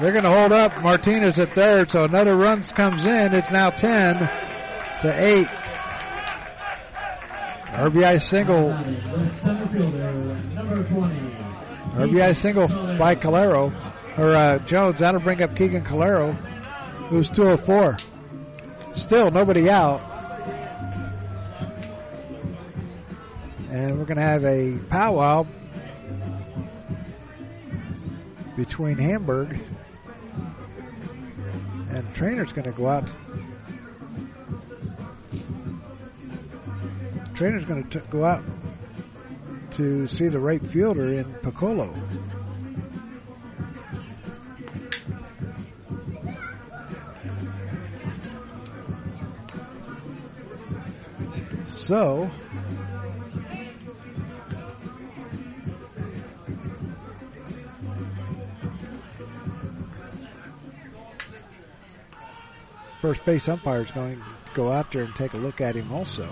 [0.00, 3.34] They're going to hold up Martinez at third, so another run comes in.
[3.34, 4.18] It's now 10
[5.02, 5.48] to 8.
[7.66, 8.70] RBI single.
[11.94, 13.72] RBI single by Calero,
[14.16, 15.00] or uh, Jones.
[15.00, 16.32] That'll bring up Keegan Calero,
[17.08, 17.98] who's 204.
[18.94, 20.00] Still nobody out.
[23.70, 25.44] And we're going to have a powwow
[28.56, 29.60] between Hamburg
[31.90, 33.10] and trainer's going to go out.
[37.34, 38.44] Trainer's going to go out
[39.72, 41.94] to see the right fielder in Piccolo.
[51.70, 52.30] So,
[63.00, 65.92] first base umpire is going to go out there and take a look at him
[65.92, 66.28] also,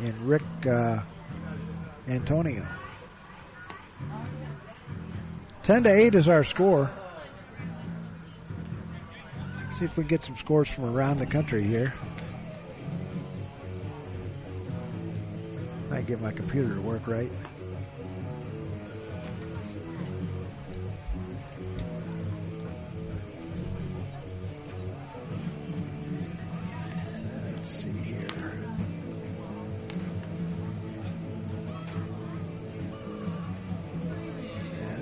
[0.00, 1.00] And Rick uh,
[2.08, 2.66] Antonio.
[5.62, 6.90] Ten to eight is our score.
[9.78, 11.92] See if we can get some scores from around the country here.
[15.90, 17.30] I get my computer to work right.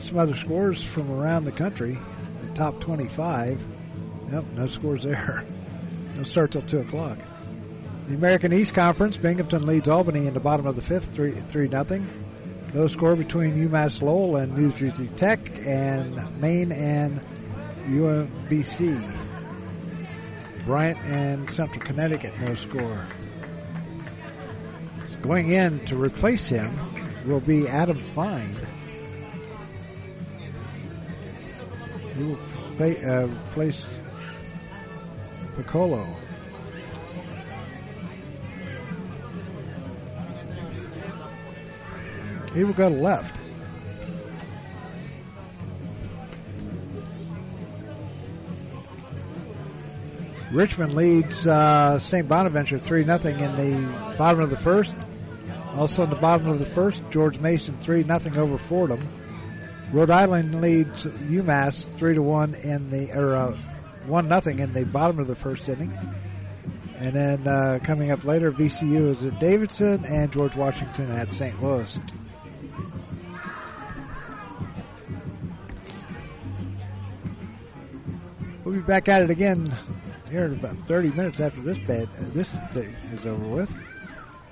[0.07, 1.99] Some other scores from around the country.
[2.43, 3.61] The top 25.
[4.31, 5.45] Yep, no scores there.
[6.15, 7.19] They'll start till 2 o'clock.
[8.09, 11.69] The American East Conference, Binghamton leads Albany in the bottom of the fifth, 3 3
[11.69, 12.09] nothing.
[12.73, 17.21] No score between UMass Lowell and New Jersey Tech, and Maine and
[17.87, 19.25] UMBC.
[20.65, 23.07] Bryant and Central Connecticut, no score.
[25.23, 26.79] Going in to replace him
[27.27, 28.66] will be Adam Fine.
[32.17, 32.39] He will
[32.77, 33.85] play, uh, replace
[35.57, 36.07] Piccolo.
[42.55, 43.39] He will go to left.
[50.53, 52.27] Richmond leads uh, St.
[52.27, 54.95] Bonaventure 3 0 in the bottom of the first.
[55.75, 59.07] Also in the bottom of the first, George Mason 3 0 over Fordham.
[59.93, 63.57] Rhode Island leads UMass 3 to 1 in the, or uh,
[64.07, 65.97] 1 0 in the bottom of the first inning.
[66.99, 71.63] And then uh, coming up later, VCU is at Davidson and George Washington at St.
[71.63, 72.01] Louis.
[78.65, 79.77] We'll be back at it again
[80.31, 83.73] here in about 30 minutes after this bed, uh, this thing is over with.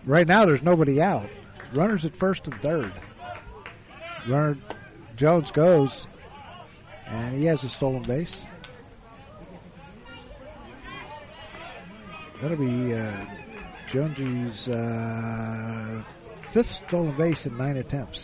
[0.04, 1.28] Right now, there's nobody out.
[1.72, 2.92] Runners at first and third.
[4.28, 4.56] Runner
[5.17, 6.07] Jones goes,
[7.07, 8.34] and he has a stolen base.
[12.41, 13.26] That'll be uh,
[13.91, 16.02] Jonesy's uh,
[16.52, 18.20] fifth stolen base in nine attempts.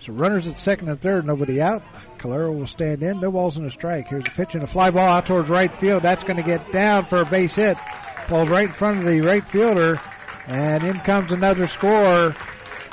[0.00, 1.84] So runners at second and third, nobody out.
[2.18, 3.20] Calero will stand in.
[3.20, 4.08] No balls in a strike.
[4.08, 6.02] Here's a pitch and a fly ball out towards right field.
[6.02, 7.78] That's going to get down for a base hit.
[8.28, 10.00] Ball right in front of the right fielder.
[10.46, 12.34] And in comes another score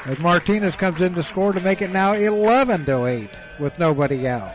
[0.06, 3.30] as Martinez comes in to score to make it now 11 to 8
[3.60, 4.54] with nobody out.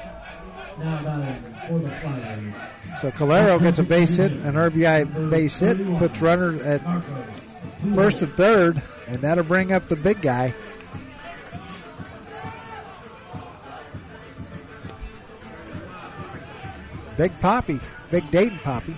[3.01, 6.81] So Calero gets a base hit, an RBI base hit, puts runner at
[7.95, 10.55] first and third, and that'll bring up the big guy.
[17.17, 18.97] Big Papi, Big Dayton Papi.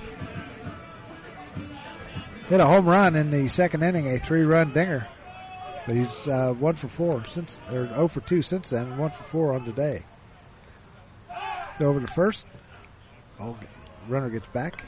[2.49, 5.07] Hit a home run in the second inning, a three-run dinger.
[5.87, 9.11] But he's uh, one for four since, or 0 for two since then, and one
[9.11, 10.03] for four on today.
[11.79, 12.45] Go over to first.
[13.41, 13.57] Oh,
[14.09, 14.83] runner gets back.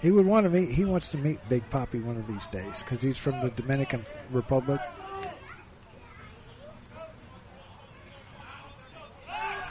[0.00, 0.70] He would want to meet.
[0.70, 4.06] He wants to meet Big Papi one of these days because he's from the Dominican
[4.30, 4.80] Republic.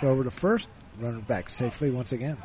[0.01, 0.67] Go over to first.
[0.99, 2.37] Runner back safely once again.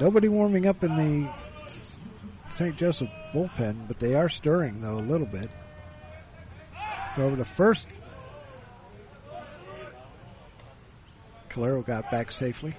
[0.00, 1.30] Nobody warming up in the
[2.54, 2.76] St.
[2.76, 5.50] Joseph bullpen, but they are stirring though a little bit.
[7.16, 7.86] Go over the first.
[11.50, 12.74] Calero got back safely.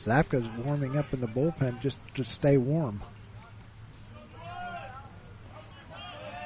[0.00, 3.02] Zapka's warming up in the bullpen just to stay warm.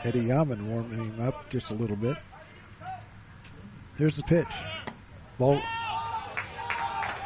[0.02, 2.16] Eddie Yaman warming him up just a little bit.
[3.96, 4.48] Here's the pitch.
[5.38, 5.62] Ball.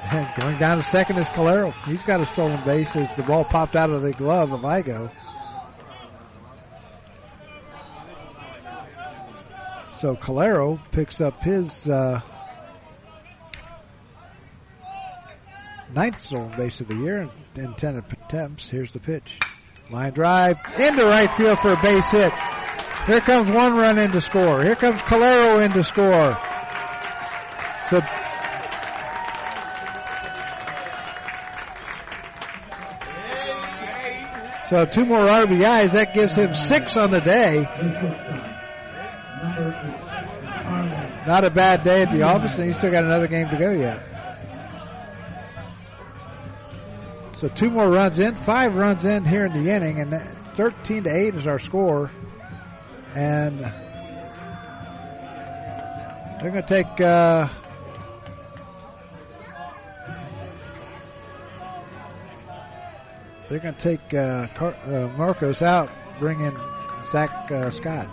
[0.03, 1.75] And going down to second is Calero.
[1.85, 5.11] He's got a stolen base as the ball popped out of the glove of Igo.
[9.99, 12.21] So Calero picks up his uh,
[15.93, 18.69] ninth stolen base of the year in 10 attempts.
[18.69, 19.39] Here's the pitch.
[19.91, 22.33] Line drive into right field for a base hit.
[23.07, 24.63] Here comes one run in to score.
[24.63, 26.39] Here comes Calero in to score.
[27.91, 28.03] So
[34.71, 35.93] So two more RBIs.
[35.93, 37.63] That gives him six on the day.
[41.27, 43.71] Not a bad day at the office, and he's still got another game to go
[43.73, 44.03] yet.
[47.39, 50.13] So two more runs in, five runs in here in the inning, and
[50.57, 52.11] 13 to 8 is our score.
[53.15, 53.61] And
[56.41, 57.01] they're going to take.
[57.01, 57.49] Uh,
[63.49, 66.57] they're going to take uh, Car- uh, Marcos out, bring in
[67.11, 68.11] Zach uh, Scott.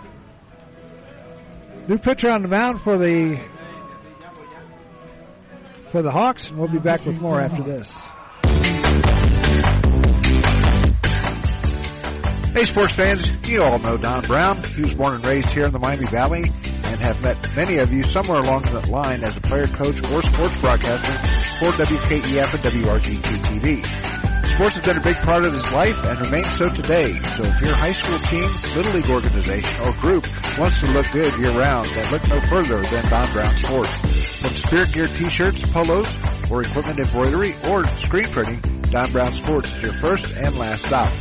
[1.88, 3.40] New pitcher on the mound for the
[5.92, 7.88] for the Hawks, and we'll be back with more after this.
[12.52, 14.64] Hey, sports fans, you all know Don Brown.
[14.64, 17.92] He was born and raised here in the Miami Valley and have met many of
[17.92, 21.12] you somewhere along that line as a player, coach, or sports broadcaster
[21.58, 24.15] for WKEF and WRGT TV.
[24.56, 27.20] Sports has been a big part of his life and remains so today.
[27.20, 30.26] So if your high school team, little league organization, or group
[30.56, 33.94] wants to look good year round, then look no further than Don Brown Sports.
[34.40, 36.08] From spirit gear t-shirts, polos,
[36.50, 41.12] or equipment embroidery, or screen printing, Don Brown Sports is your first and last stop.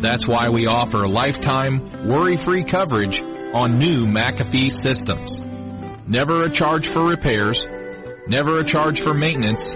[0.02, 5.40] That's why we offer lifetime, worry-free coverage on new McAfee systems.
[6.08, 7.68] Never a charge for repairs,
[8.28, 9.76] never a charge for maintenance,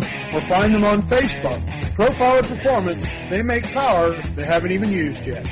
[0.33, 1.61] or find them on Facebook.
[1.95, 5.45] Profiler Performance, they make power they haven't even used yet.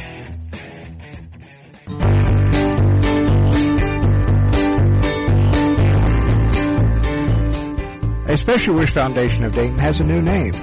[8.29, 10.53] A Special Wish Foundation of Dayton has a new name.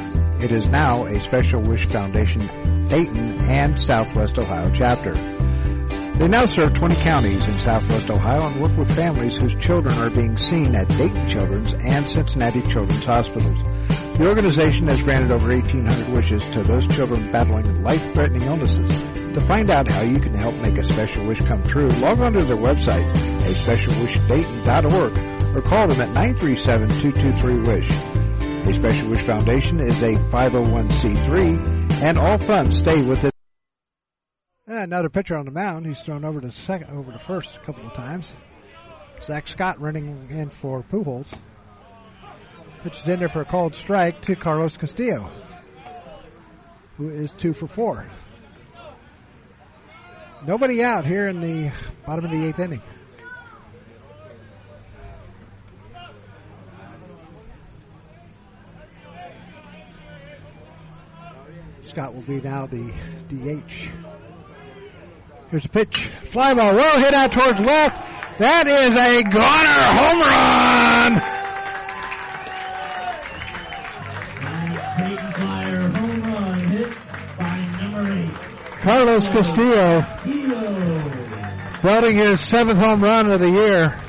[0.40, 5.12] It is now a Special Wish Foundation Dayton and Southwest Ohio chapter.
[6.18, 10.08] They now serve 20 counties in Southwest Ohio and work with families whose children are
[10.08, 13.75] being seen at Dayton Children's and Cincinnati Children's Hospitals.
[14.18, 18.98] The organization has granted over 1,800 wishes to those children battling life-threatening illnesses.
[19.34, 22.32] To find out how you can help make a special wish come true, log on
[22.32, 27.90] to their website, a specialwishdayton.org, or call them at 937-223-WISH.
[28.68, 33.34] A Special Wish Foundation is a 501c3, and all funds stay with it.
[34.66, 35.84] Ah, another pitcher on the mound.
[35.84, 38.32] He's thrown over to second, over to first a couple of times.
[39.26, 41.30] Zach Scott running in for Pujols.
[42.86, 45.28] Pitches in there for a called strike to Carlos Castillo,
[46.96, 48.06] who is two for four.
[50.46, 51.72] Nobody out here in the
[52.06, 52.80] bottom of the eighth inning.
[61.80, 62.92] Scott will be now the
[63.28, 63.90] DH.
[65.50, 66.08] Here's a pitch.
[66.26, 66.76] Fly ball.
[66.76, 68.38] Well hit out towards left.
[68.38, 71.45] That is a goner home run.
[78.86, 80.00] Carlos Castillo
[81.82, 84.00] building his seventh home run of the year.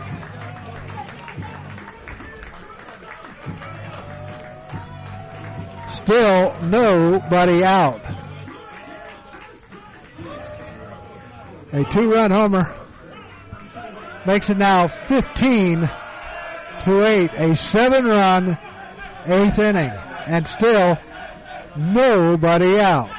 [5.91, 8.01] Still nobody out.
[11.73, 12.71] A two-run homer
[14.27, 15.89] makes it now 15
[16.83, 17.31] to 8.
[17.33, 18.55] A seven-run
[19.25, 19.89] eighth inning
[20.27, 20.99] and still
[21.75, 23.16] nobody out.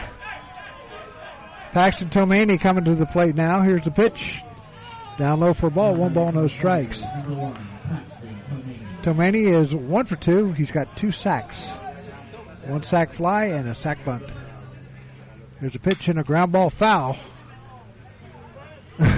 [1.73, 3.63] Paxton Tomani coming to the plate now.
[3.63, 4.43] Here's the pitch.
[5.19, 5.97] Down low for ball.
[5.97, 7.01] One ball, no strikes.
[9.03, 10.53] Tomani is one for two.
[10.53, 11.57] He's got two sacks.
[12.67, 14.25] One sack fly and a sack bunt.
[15.61, 17.17] There's a pitch and a ground ball foul.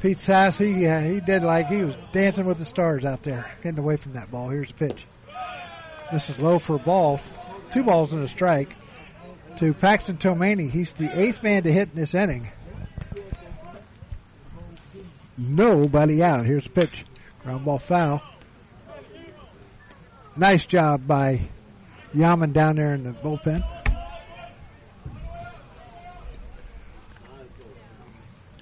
[0.00, 3.80] Pete Sassy, yeah, he did like he was dancing with the stars out there, getting
[3.80, 4.48] away from that ball.
[4.48, 5.04] Here's the pitch.
[6.10, 7.20] This is low for a ball.
[7.70, 8.74] Two balls and a strike
[9.58, 10.70] to Paxton Tomani.
[10.70, 12.48] He's the eighth man to hit in this inning.
[15.36, 16.46] Nobody out.
[16.46, 17.04] Here's the pitch.
[17.42, 18.22] Ground ball foul.
[20.34, 21.48] Nice job by
[22.14, 23.64] Yaman down there in the bullpen.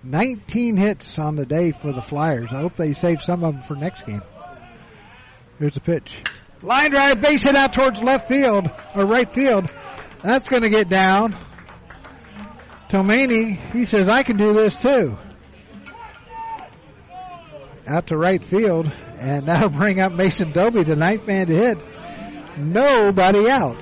[0.02, 2.50] Nineteen hits on the day for the Flyers.
[2.50, 4.23] I hope they save some of them for next game.
[5.58, 6.23] Here's the pitch.
[6.62, 9.70] Line drive, base hit out towards left field, or right field.
[10.23, 11.36] That's going to get down.
[12.89, 15.17] Tomani, he says, I can do this too.
[17.86, 21.78] Out to right field, and that'll bring up Mason Doby, the ninth man to hit.
[22.59, 23.81] Nobody out.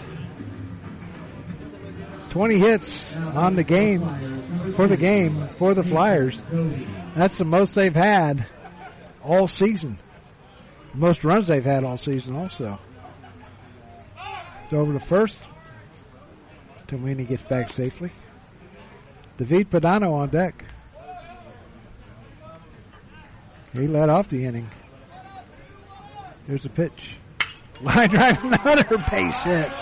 [2.31, 6.37] 20 hits on the game, for the game, for the Flyers.
[7.15, 8.47] That's the most they've had
[9.23, 9.99] all season.
[10.95, 12.79] Most runs they've had all season also.
[14.63, 15.39] It's over to first.
[16.87, 18.13] Tomani gets back safely.
[19.37, 20.65] David Padano on deck.
[23.73, 24.69] He led off the inning.
[26.47, 27.17] Here's the pitch.
[27.81, 29.73] Line drive, another base hit.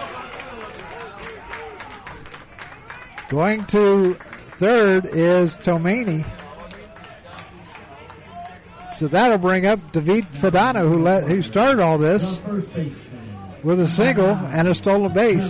[3.28, 4.14] Going to
[4.56, 6.24] third is Tomani.
[9.02, 12.22] So that'll bring up David Padano, who let who started all this
[13.64, 15.42] with a single and a stolen base.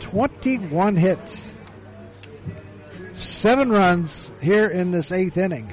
[0.00, 1.50] 21 hits,
[3.12, 5.70] seven runs here in this eighth inning.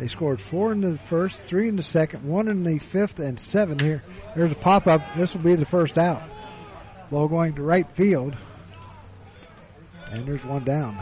[0.00, 3.38] They scored four in the first, three in the second, one in the fifth, and
[3.38, 4.02] seven here.
[4.34, 5.00] There's a pop up.
[5.16, 6.28] This will be the first out.
[7.08, 8.36] Ball going to right field.
[10.10, 11.00] And there's one down.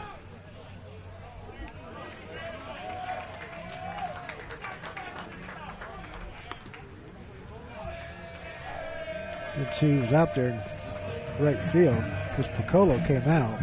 [9.57, 12.05] Let's see who's out there in right field
[12.37, 13.59] because Piccolo came out.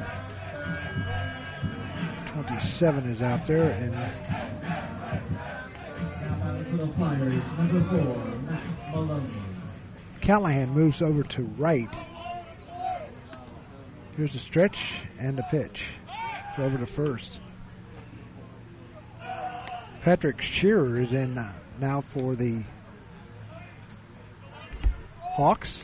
[2.28, 3.96] 27 is out there, and.
[10.22, 11.90] Callahan moves over to right.
[14.18, 14.78] Here's a stretch
[15.20, 15.84] and a pitch.
[16.50, 17.40] It's over to first.
[20.04, 21.34] Patrick Shearer is in
[21.80, 22.64] now for the
[25.36, 25.82] Hawks.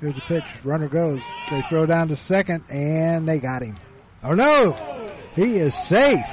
[0.00, 0.44] Here's a pitch.
[0.62, 1.20] Runner goes.
[1.50, 3.76] They throw down to second, and they got him.
[4.22, 5.12] Oh no!
[5.34, 6.26] He is safe.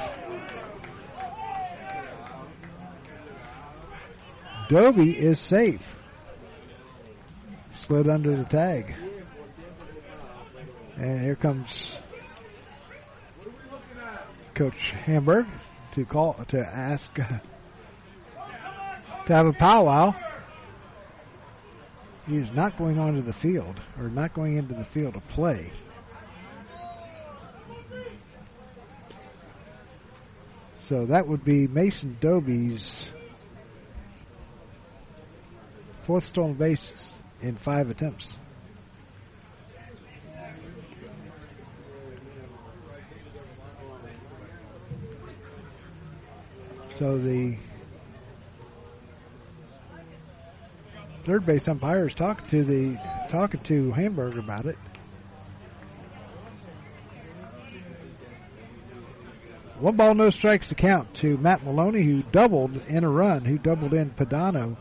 [4.68, 5.97] Doby is safe.
[7.88, 8.94] Slid under the tag.
[10.98, 11.96] And here comes
[14.52, 15.46] Coach Hamburg
[15.92, 17.40] to call to ask to
[19.26, 20.14] have a powwow.
[22.26, 25.72] He is not going onto the field or not going into the field to play.
[30.88, 33.08] So that would be Mason Doby's
[36.02, 36.92] fourth stolen base
[37.42, 38.34] in five attempts.
[46.98, 47.56] So the
[51.24, 54.76] third base umpire is talking to the talking to Hamburg about it.
[59.78, 63.58] One ball, no strikes to count to Matt Maloney, who doubled in a run, who
[63.58, 64.76] doubled in Padano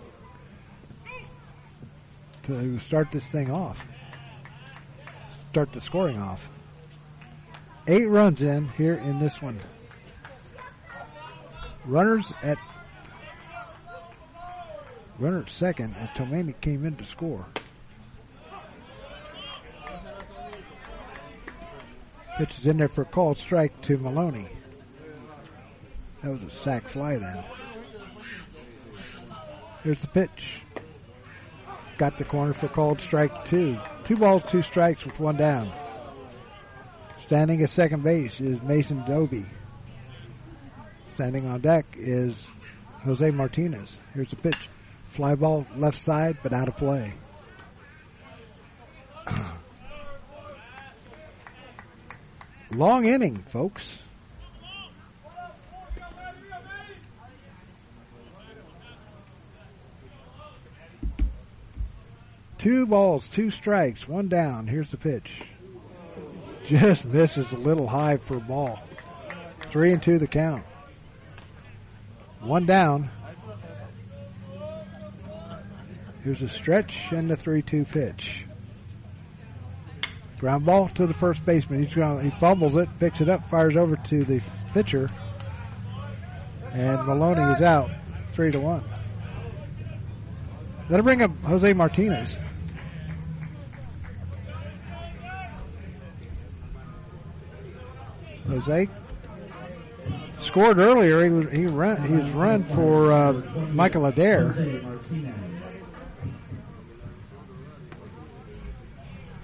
[2.47, 3.85] to start this thing off.
[5.51, 6.47] Start the scoring off.
[7.87, 9.59] Eight runs in here in this one.
[11.85, 12.57] Runners at
[15.19, 17.45] runner second as Tomani came in to score.
[22.37, 24.47] Pitch is in there for a called strike to Maloney.
[26.21, 27.43] That was a sac fly then.
[29.83, 30.61] Here's the pitch.
[31.97, 33.77] Got the corner for called strike two.
[34.03, 35.73] Two balls, two strikes with one down.
[37.25, 39.45] Standing at second base is Mason Doby.
[41.15, 42.35] Standing on deck is
[43.03, 43.97] Jose Martinez.
[44.13, 44.69] Here's the pitch.
[45.09, 47.13] Fly ball left side, but out of play.
[52.71, 53.97] Long inning, folks.
[62.57, 64.67] Two balls, two strikes, one down.
[64.67, 65.31] Here's the pitch.
[66.65, 68.79] Just misses a little high for a ball.
[69.67, 70.63] Three and two the count.
[72.41, 73.09] One down.
[76.23, 78.45] Here's a stretch and the 3 2 pitch.
[80.39, 81.83] Ground ball to the first baseman.
[81.83, 84.41] He's he fumbles it, picks it up, fires over to the
[84.73, 85.09] pitcher.
[86.73, 87.89] And Maloney is out
[88.31, 88.83] 3 to 1.
[90.89, 92.35] That'll bring up Jose Martinez.
[98.47, 98.89] Jose
[100.39, 101.23] scored earlier.
[101.23, 103.33] He was he run he was run for uh,
[103.71, 104.55] Michael Adair.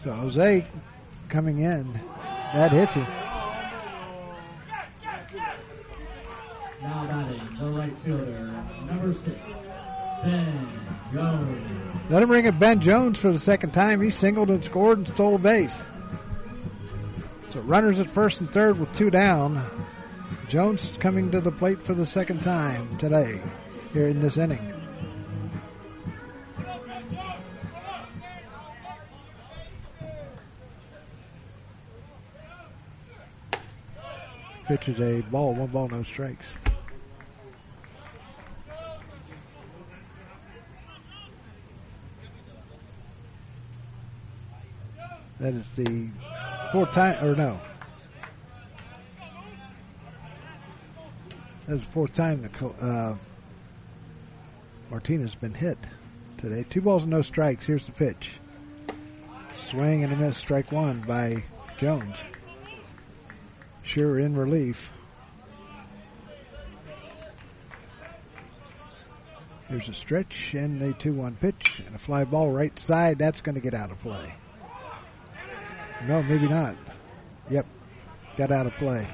[0.04, 0.68] So Jose
[1.30, 1.94] coming in,
[2.54, 3.08] that hits him.
[6.82, 8.48] Now batting the right fielder,
[8.86, 9.38] number six,
[10.24, 10.68] Ben
[11.14, 11.72] Jones.
[12.10, 14.02] Let him bring up Ben Jones for the second time.
[14.02, 15.74] He singled and scored and stole a base.
[17.54, 19.64] So runners at first and third with two down.
[20.50, 23.40] Jones coming to the plate for the second time today
[23.94, 24.74] here in this inning.
[34.66, 36.48] Pitch is a ball, one ball, no strikes.
[45.40, 46.10] That is the
[46.74, 47.60] fourth time, or no.
[51.68, 53.14] That's the fourth time that uh,
[54.90, 55.78] Martinez been hit
[56.40, 56.66] today.
[56.68, 57.64] Two balls and no strikes.
[57.64, 58.32] Here's the pitch.
[59.70, 61.44] Swing and a miss, strike one by
[61.78, 62.16] Jones.
[63.84, 64.92] Sure in relief.
[69.70, 73.20] Here's a stretch and a 2 1 pitch and a fly ball right side.
[73.20, 74.34] That's going to get out of play.
[76.08, 76.76] No, maybe not.
[77.50, 77.66] Yep,
[78.38, 79.08] got out of play.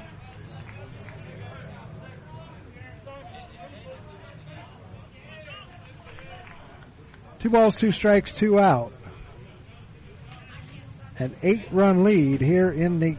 [7.38, 8.92] Two balls, two strikes, two out.
[11.18, 13.16] An eight run lead here in the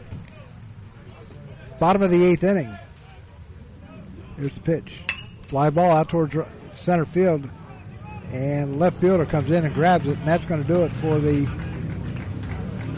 [1.80, 2.78] bottom of the eighth inning.
[4.38, 4.92] Here's the pitch.
[5.48, 6.36] Fly ball out towards
[6.82, 7.50] center field.
[8.32, 11.20] And left fielder comes in and grabs it, and that's going to do it for
[11.20, 11.46] the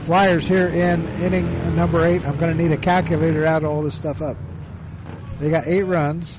[0.06, 2.26] Flyers here in inning number eight.
[2.26, 4.36] I'm going to need a calculator to add all this stuff up.
[5.40, 6.30] They got eight runs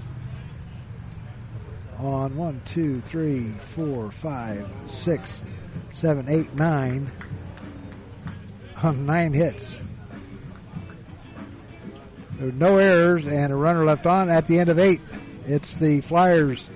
[1.99, 4.69] on one, two, three, four, five,
[5.03, 5.41] six,
[5.95, 7.11] seven, eight, nine.
[8.83, 9.67] On nine hits.
[12.39, 15.01] There's no errors and a runner left on at the end of eight.
[15.47, 16.69] It's the Flyers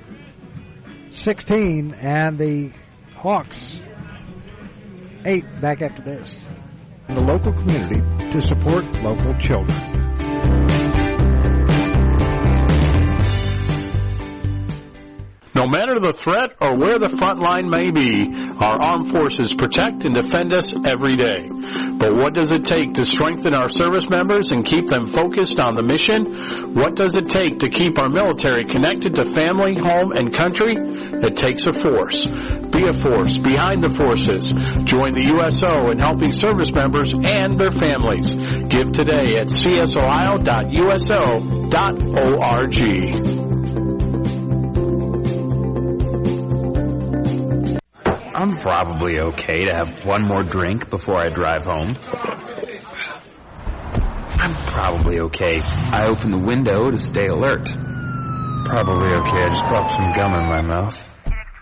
[1.10, 2.70] 16 and the
[3.15, 3.83] Hawks
[5.26, 6.34] 8 back after this.
[7.08, 9.98] In the local community to support local children.
[15.58, 18.30] No matter the threat or where the front line may be,
[18.60, 21.48] our armed forces protect and defend us every day.
[21.98, 25.74] But what does it take to strengthen our service members and keep them focused on
[25.74, 26.74] the mission?
[26.74, 30.74] What does it take to keep our military connected to family, home, and country?
[30.76, 32.26] It takes a force.
[32.78, 34.52] Be a force behind the forces.
[34.84, 38.36] Join the USO in helping service members and their families.
[38.36, 40.39] Give today at csohio.uso.org.
[48.36, 51.97] I'm probably okay to have one more drink before I drive home.
[54.39, 55.60] I'm probably okay.
[55.65, 57.68] I open the window to stay alert.
[58.66, 59.42] Probably okay.
[59.42, 61.07] I just popped some gum in my mouth.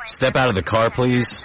[0.07, 1.45] Step out of the car, please.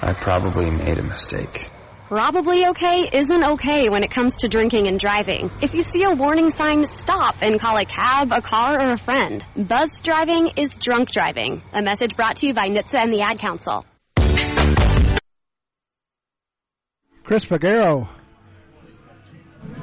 [0.00, 1.70] I probably made a mistake.
[2.08, 5.50] Probably okay isn't okay when it comes to drinking and driving.
[5.60, 8.96] If you see a warning sign, stop and call a cab, a car, or a
[8.96, 9.44] friend.
[9.56, 11.62] Buzzed driving is drunk driving.
[11.74, 13.84] A message brought to you by NHTSA and the Ad Council.
[17.24, 18.08] Chris Figueroa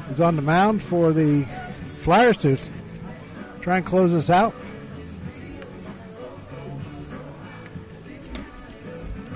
[0.09, 1.45] is on the mound for the
[1.99, 2.57] Flyers to
[3.61, 4.55] try and close this out.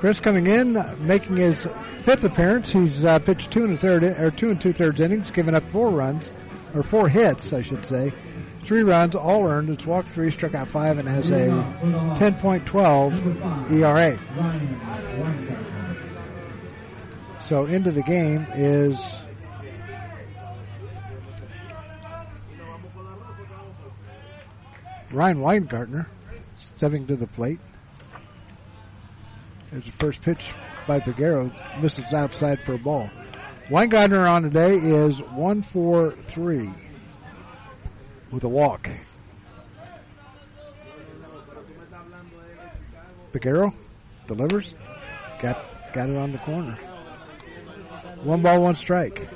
[0.07, 1.67] Chris coming in, making his
[2.03, 2.71] fifth appearance.
[2.71, 5.69] He's uh, pitched two and a third, or two and two thirds innings, giving up
[5.69, 6.29] four runs,
[6.73, 8.13] or four hits, I should say.
[8.63, 9.69] Three runs, all earned.
[9.69, 11.47] It's walked three, struck out five, and has a
[12.15, 14.17] 10.12 ERA.
[17.49, 18.95] So into the game is
[25.11, 26.07] Ryan Weingartner
[26.77, 27.59] stepping to the plate.
[29.71, 30.49] There's the first pitch
[30.87, 31.51] by Figueroa.
[31.81, 33.09] Misses outside for a ball.
[33.69, 36.69] Weingartner on today is 1 4 3
[38.31, 38.89] with a walk.
[43.33, 43.73] Figueroa
[44.27, 44.73] delivers.
[45.39, 46.77] Got got it on the corner.
[48.23, 49.27] One ball, one strike.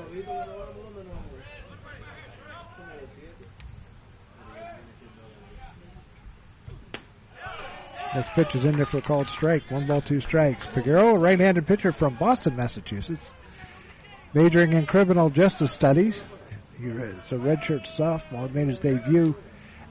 [8.13, 9.63] Next pitch is in there for a called strike.
[9.69, 10.67] One ball, two strikes.
[10.73, 13.31] Figueroa, right-handed pitcher from Boston, Massachusetts,
[14.33, 16.21] majoring in criminal justice studies.
[16.77, 18.49] He's a redshirt sophomore.
[18.49, 19.35] Made his debut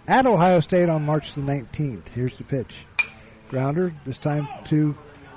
[0.06, 2.08] at Ohio State on March the 19th.
[2.08, 2.74] Here's the pitch.
[3.48, 4.96] Grounder, this time to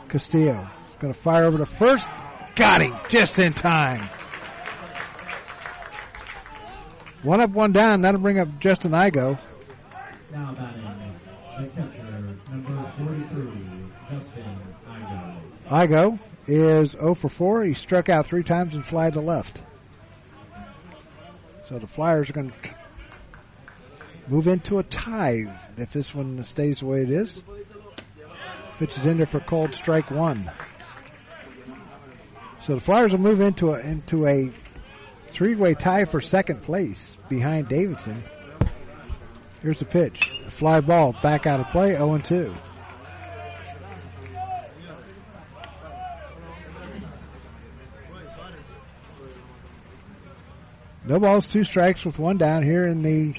[0.09, 0.69] Castillo.
[0.87, 2.05] He's going to fire over to first.
[2.55, 4.09] Got him just in time.
[7.23, 8.01] One up, one down.
[8.01, 9.39] That'll bring up Justin Igo.
[10.31, 10.83] Now batting,
[11.59, 13.51] the catcher, number 43,
[14.11, 14.59] Justin
[15.67, 16.19] Igo.
[16.45, 17.63] Is 0 for 4.
[17.63, 19.61] He struck out three times and fly to left.
[21.69, 22.69] So the Flyers are going to
[24.27, 25.45] move into a tie
[25.77, 27.41] if this one stays the way it is.
[28.77, 30.51] Pitch is in there for cold strike one.
[32.67, 34.51] So the Flyers will move into a into a
[35.31, 36.99] three-way tie for second place
[37.29, 38.21] behind Davidson.
[39.61, 40.29] Here's the pitch.
[40.49, 42.53] Fly ball back out of play, 0 2.
[51.05, 53.35] No balls, two strikes with one down here in the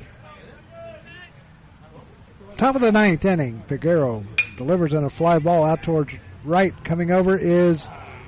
[2.59, 3.63] top of the ninth inning.
[3.67, 4.23] Figueroa
[4.59, 6.13] delivers on a fly ball out towards
[6.45, 6.73] right.
[6.85, 7.83] Coming over is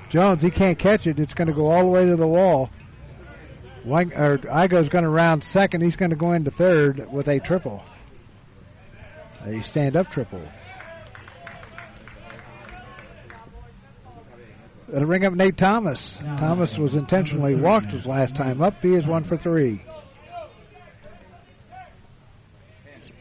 [0.09, 0.41] Jones.
[0.41, 1.19] He can't catch it.
[1.19, 2.71] It's going to go all the way to the wall.
[3.83, 5.81] One, or Igo's going to round second.
[5.81, 7.83] He's going to go into third with a triple.
[9.45, 10.41] A stand-up triple.
[14.87, 16.17] That'll bring up Nate Thomas.
[16.37, 18.81] Thomas was intentionally walked his last time up.
[18.81, 19.83] He is one for three.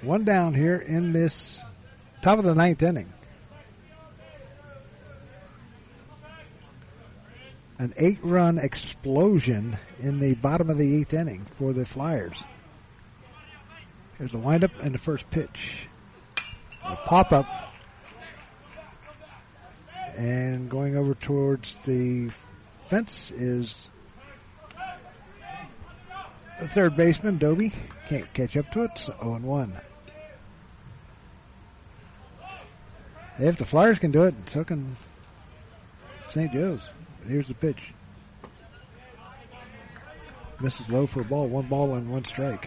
[0.03, 1.59] One down here in this
[2.23, 3.13] top of the ninth inning.
[7.79, 12.37] An eight run explosion in the bottom of the eighth inning for the Flyers.
[14.19, 15.89] Here's the windup and the first pitch.
[16.85, 17.66] A pop up
[20.17, 22.31] and going over towards the
[22.89, 23.89] fence is
[26.59, 27.73] the third baseman, Doby.
[28.09, 28.91] Can't catch up to it.
[28.97, 29.81] So 0 1.
[33.39, 34.97] If the Flyers can do it, so can
[36.29, 36.51] St.
[36.51, 36.89] Joe's.
[37.27, 37.93] Here's the pitch.
[40.61, 41.49] Misses low for a ball.
[41.49, 42.67] One ball and one strike.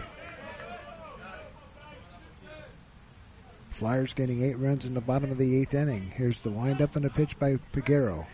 [3.80, 6.12] Flyers getting eight runs in the bottom of the eighth inning.
[6.14, 8.28] Here's the windup and a pitch by Figueroa.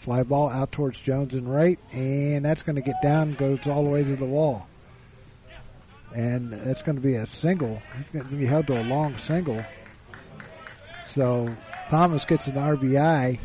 [0.00, 3.82] Fly ball out towards Jones and right, and that's going to get down, goes all
[3.82, 4.66] the way to the wall.
[6.14, 7.80] And that's going to be a single.
[7.98, 9.64] It's going to be held to a long single.
[11.14, 11.56] So
[11.88, 13.40] Thomas gets an RBI.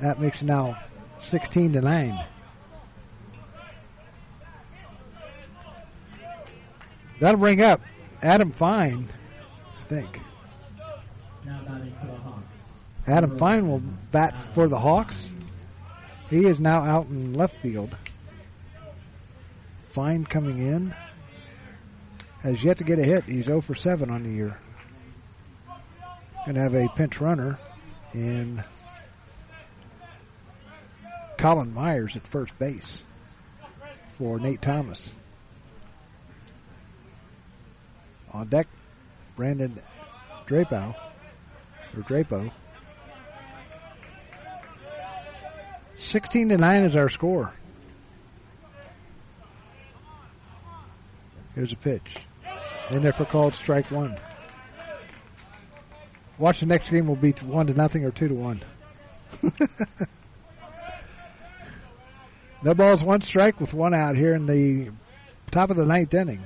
[0.00, 0.78] That makes now
[1.28, 2.24] 16 to 9.
[7.18, 7.80] That'll bring up
[8.22, 9.10] Adam Fine
[9.88, 10.20] think.
[11.44, 12.42] Now batting for the Hawks.
[13.06, 15.28] Adam Fine will bat for the Hawks.
[16.28, 17.94] He is now out in left field.
[19.90, 20.94] Fine coming in.
[22.42, 23.24] Has yet to get a hit.
[23.24, 24.58] He's 0 for 7 on the year.
[26.44, 27.58] Going to have a pinch runner
[28.12, 28.62] in
[31.38, 32.98] Colin Myers at first base
[34.16, 35.10] for Nate Thomas.
[38.32, 38.66] On deck,
[39.36, 39.80] Brandon
[40.46, 40.94] Drapeau,
[41.94, 42.50] or Drapeau.
[45.98, 47.52] 16 to 9 is our score.
[51.54, 52.16] Here's a pitch.
[52.90, 54.16] There for called strike one.
[56.38, 58.60] Watch the next game will be one to nothing or two to one.
[62.62, 64.90] no balls, one strike with one out here in the
[65.50, 66.44] top of the ninth inning.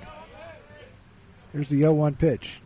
[1.52, 2.60] Here's the 0-1 pitch.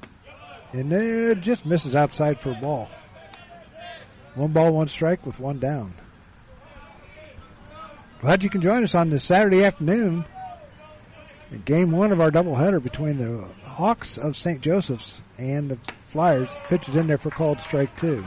[0.74, 2.88] And it just misses outside for a ball.
[4.34, 5.94] One ball, one strike with one down.
[8.18, 10.24] Glad you can join us on this Saturday afternoon.
[11.64, 14.60] Game one of our doubleheader between the Hawks of St.
[14.62, 15.78] Joseph's and the
[16.10, 16.48] Flyers.
[16.64, 18.26] Pitches in there for called strike two.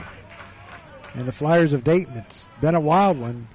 [1.12, 2.16] And the Flyers of Dayton.
[2.16, 3.46] It's been a wild one.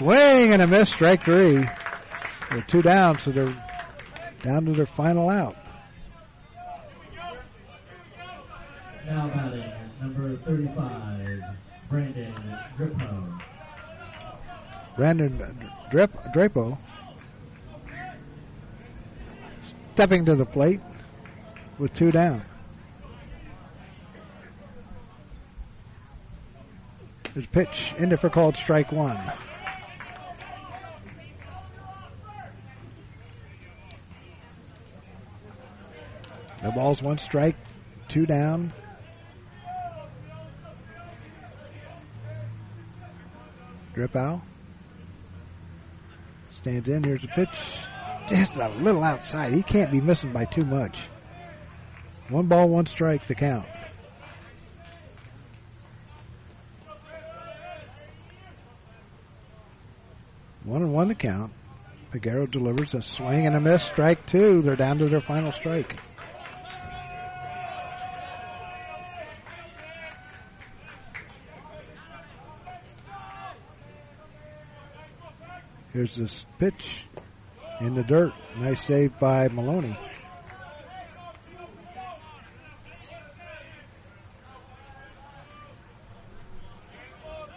[0.00, 1.68] Swing and a miss, strike three.
[2.48, 3.54] They're two down, so they're
[4.42, 5.56] down to their final out.
[9.04, 9.70] Now batting,
[10.00, 11.42] number 35,
[11.90, 12.34] Brandon
[12.78, 13.42] Drapeau.
[14.96, 16.78] Brandon Drip, Drapeau
[19.92, 20.80] stepping to the plate
[21.78, 22.42] with two down.
[27.34, 29.20] His pitch into for called strike one.
[36.62, 37.56] No balls, one strike.
[38.08, 38.72] two down.
[43.94, 44.40] Drip out.
[46.52, 47.02] Stands in.
[47.02, 47.48] Here's a pitch.
[48.28, 49.52] Just a little outside.
[49.52, 50.98] He can't be missing by too much.
[52.28, 53.66] One ball, one strike, the count.
[60.62, 61.52] One and one to count.
[62.12, 63.82] Figueroa delivers a swing and a miss.
[63.82, 64.62] Strike two.
[64.62, 65.96] They're down to their final strike.
[75.92, 77.04] Here's this pitch
[77.80, 78.32] in the dirt.
[78.56, 79.98] Nice save by Maloney.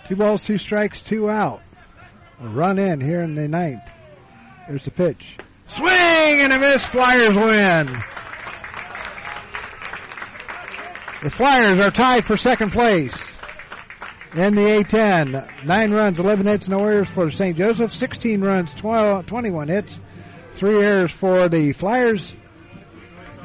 [0.07, 1.61] Two balls, two strikes, two out.
[2.41, 3.87] A run in here in the ninth.
[4.67, 5.37] Here's the pitch.
[5.67, 6.83] Swing and a miss.
[6.83, 8.03] Flyers win.
[11.23, 13.13] The Flyers are tied for second place
[14.35, 15.65] in the A10.
[15.65, 17.55] Nine runs, 11 hits, no errors for St.
[17.57, 17.93] Joseph.
[17.93, 19.95] 16 runs, 12, 21 hits,
[20.55, 22.33] three errors for the Flyers.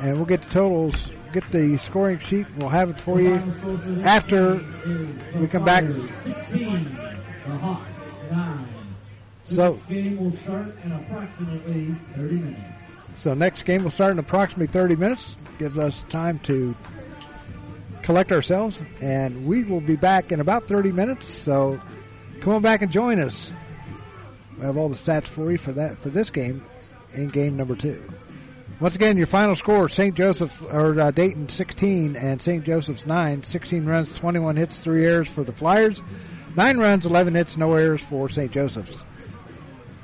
[0.00, 0.94] And we'll get the totals,
[1.32, 2.46] get the scoring sheet.
[2.56, 3.34] We'll have it for you
[4.04, 4.60] after
[5.38, 5.82] we come back.
[6.24, 6.84] 16,
[7.46, 7.88] the Hawks,
[8.30, 8.68] 9.
[9.50, 12.60] So- This game will start in approximately 30 minutes.
[13.22, 15.36] So next game will start in approximately 30 minutes.
[15.58, 16.76] Gives us time to
[18.02, 21.26] collect ourselves, and we will be back in about 30 minutes.
[21.26, 21.80] So
[22.40, 23.50] come on back and join us.
[24.58, 26.64] We have all the stats for you for that for this game
[27.12, 28.02] in game number two.
[28.80, 30.14] Once again, your final score: St.
[30.14, 32.64] Joseph or uh, Dayton 16 and St.
[32.64, 33.42] Joseph's 9.
[33.42, 36.00] 16 runs, 21 hits, three errors for the Flyers.
[36.56, 38.50] Nine runs, 11 hits, no errors for St.
[38.50, 38.96] Joseph's.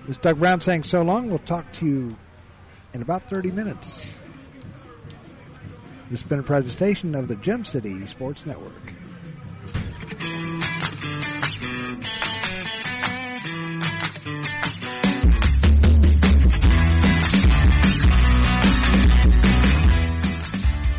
[0.03, 1.31] This is Doug Brown saying so long.
[1.31, 2.17] We'll talk to you
[2.93, 4.01] in about 30 minutes.
[6.11, 8.73] This has been a presentation of the Gem City Sports Network.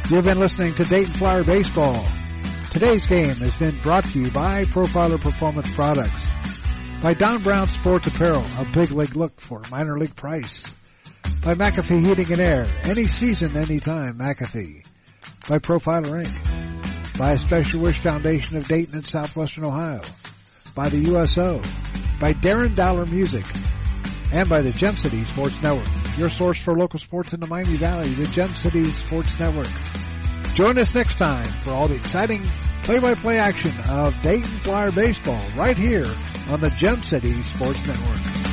[0.09, 2.06] You've been listening to Dayton Flyer Baseball.
[2.72, 6.25] Today's game has been brought to you by Profiler Performance Products,
[7.01, 10.64] by Don Brown Sports Apparel, a big league look for minor league price,
[11.43, 14.84] by McAfee Heating and Air, any season, anytime, McAfee,
[15.48, 20.01] by Profiler Inc., by a Special Wish Foundation of Dayton and Southwestern Ohio,
[20.74, 21.61] by the USO,
[22.19, 23.45] by Darren Dollar Music,
[24.32, 27.77] and by the Gem City Sports Network, your source for local sports in the Miami
[27.77, 29.69] Valley, the Gem City Sports Network.
[30.56, 32.43] Join us next time for all the exciting
[32.83, 36.06] play-by-play action of Dayton Flyer Baseball right here
[36.49, 38.44] on the Gem City Sports Network.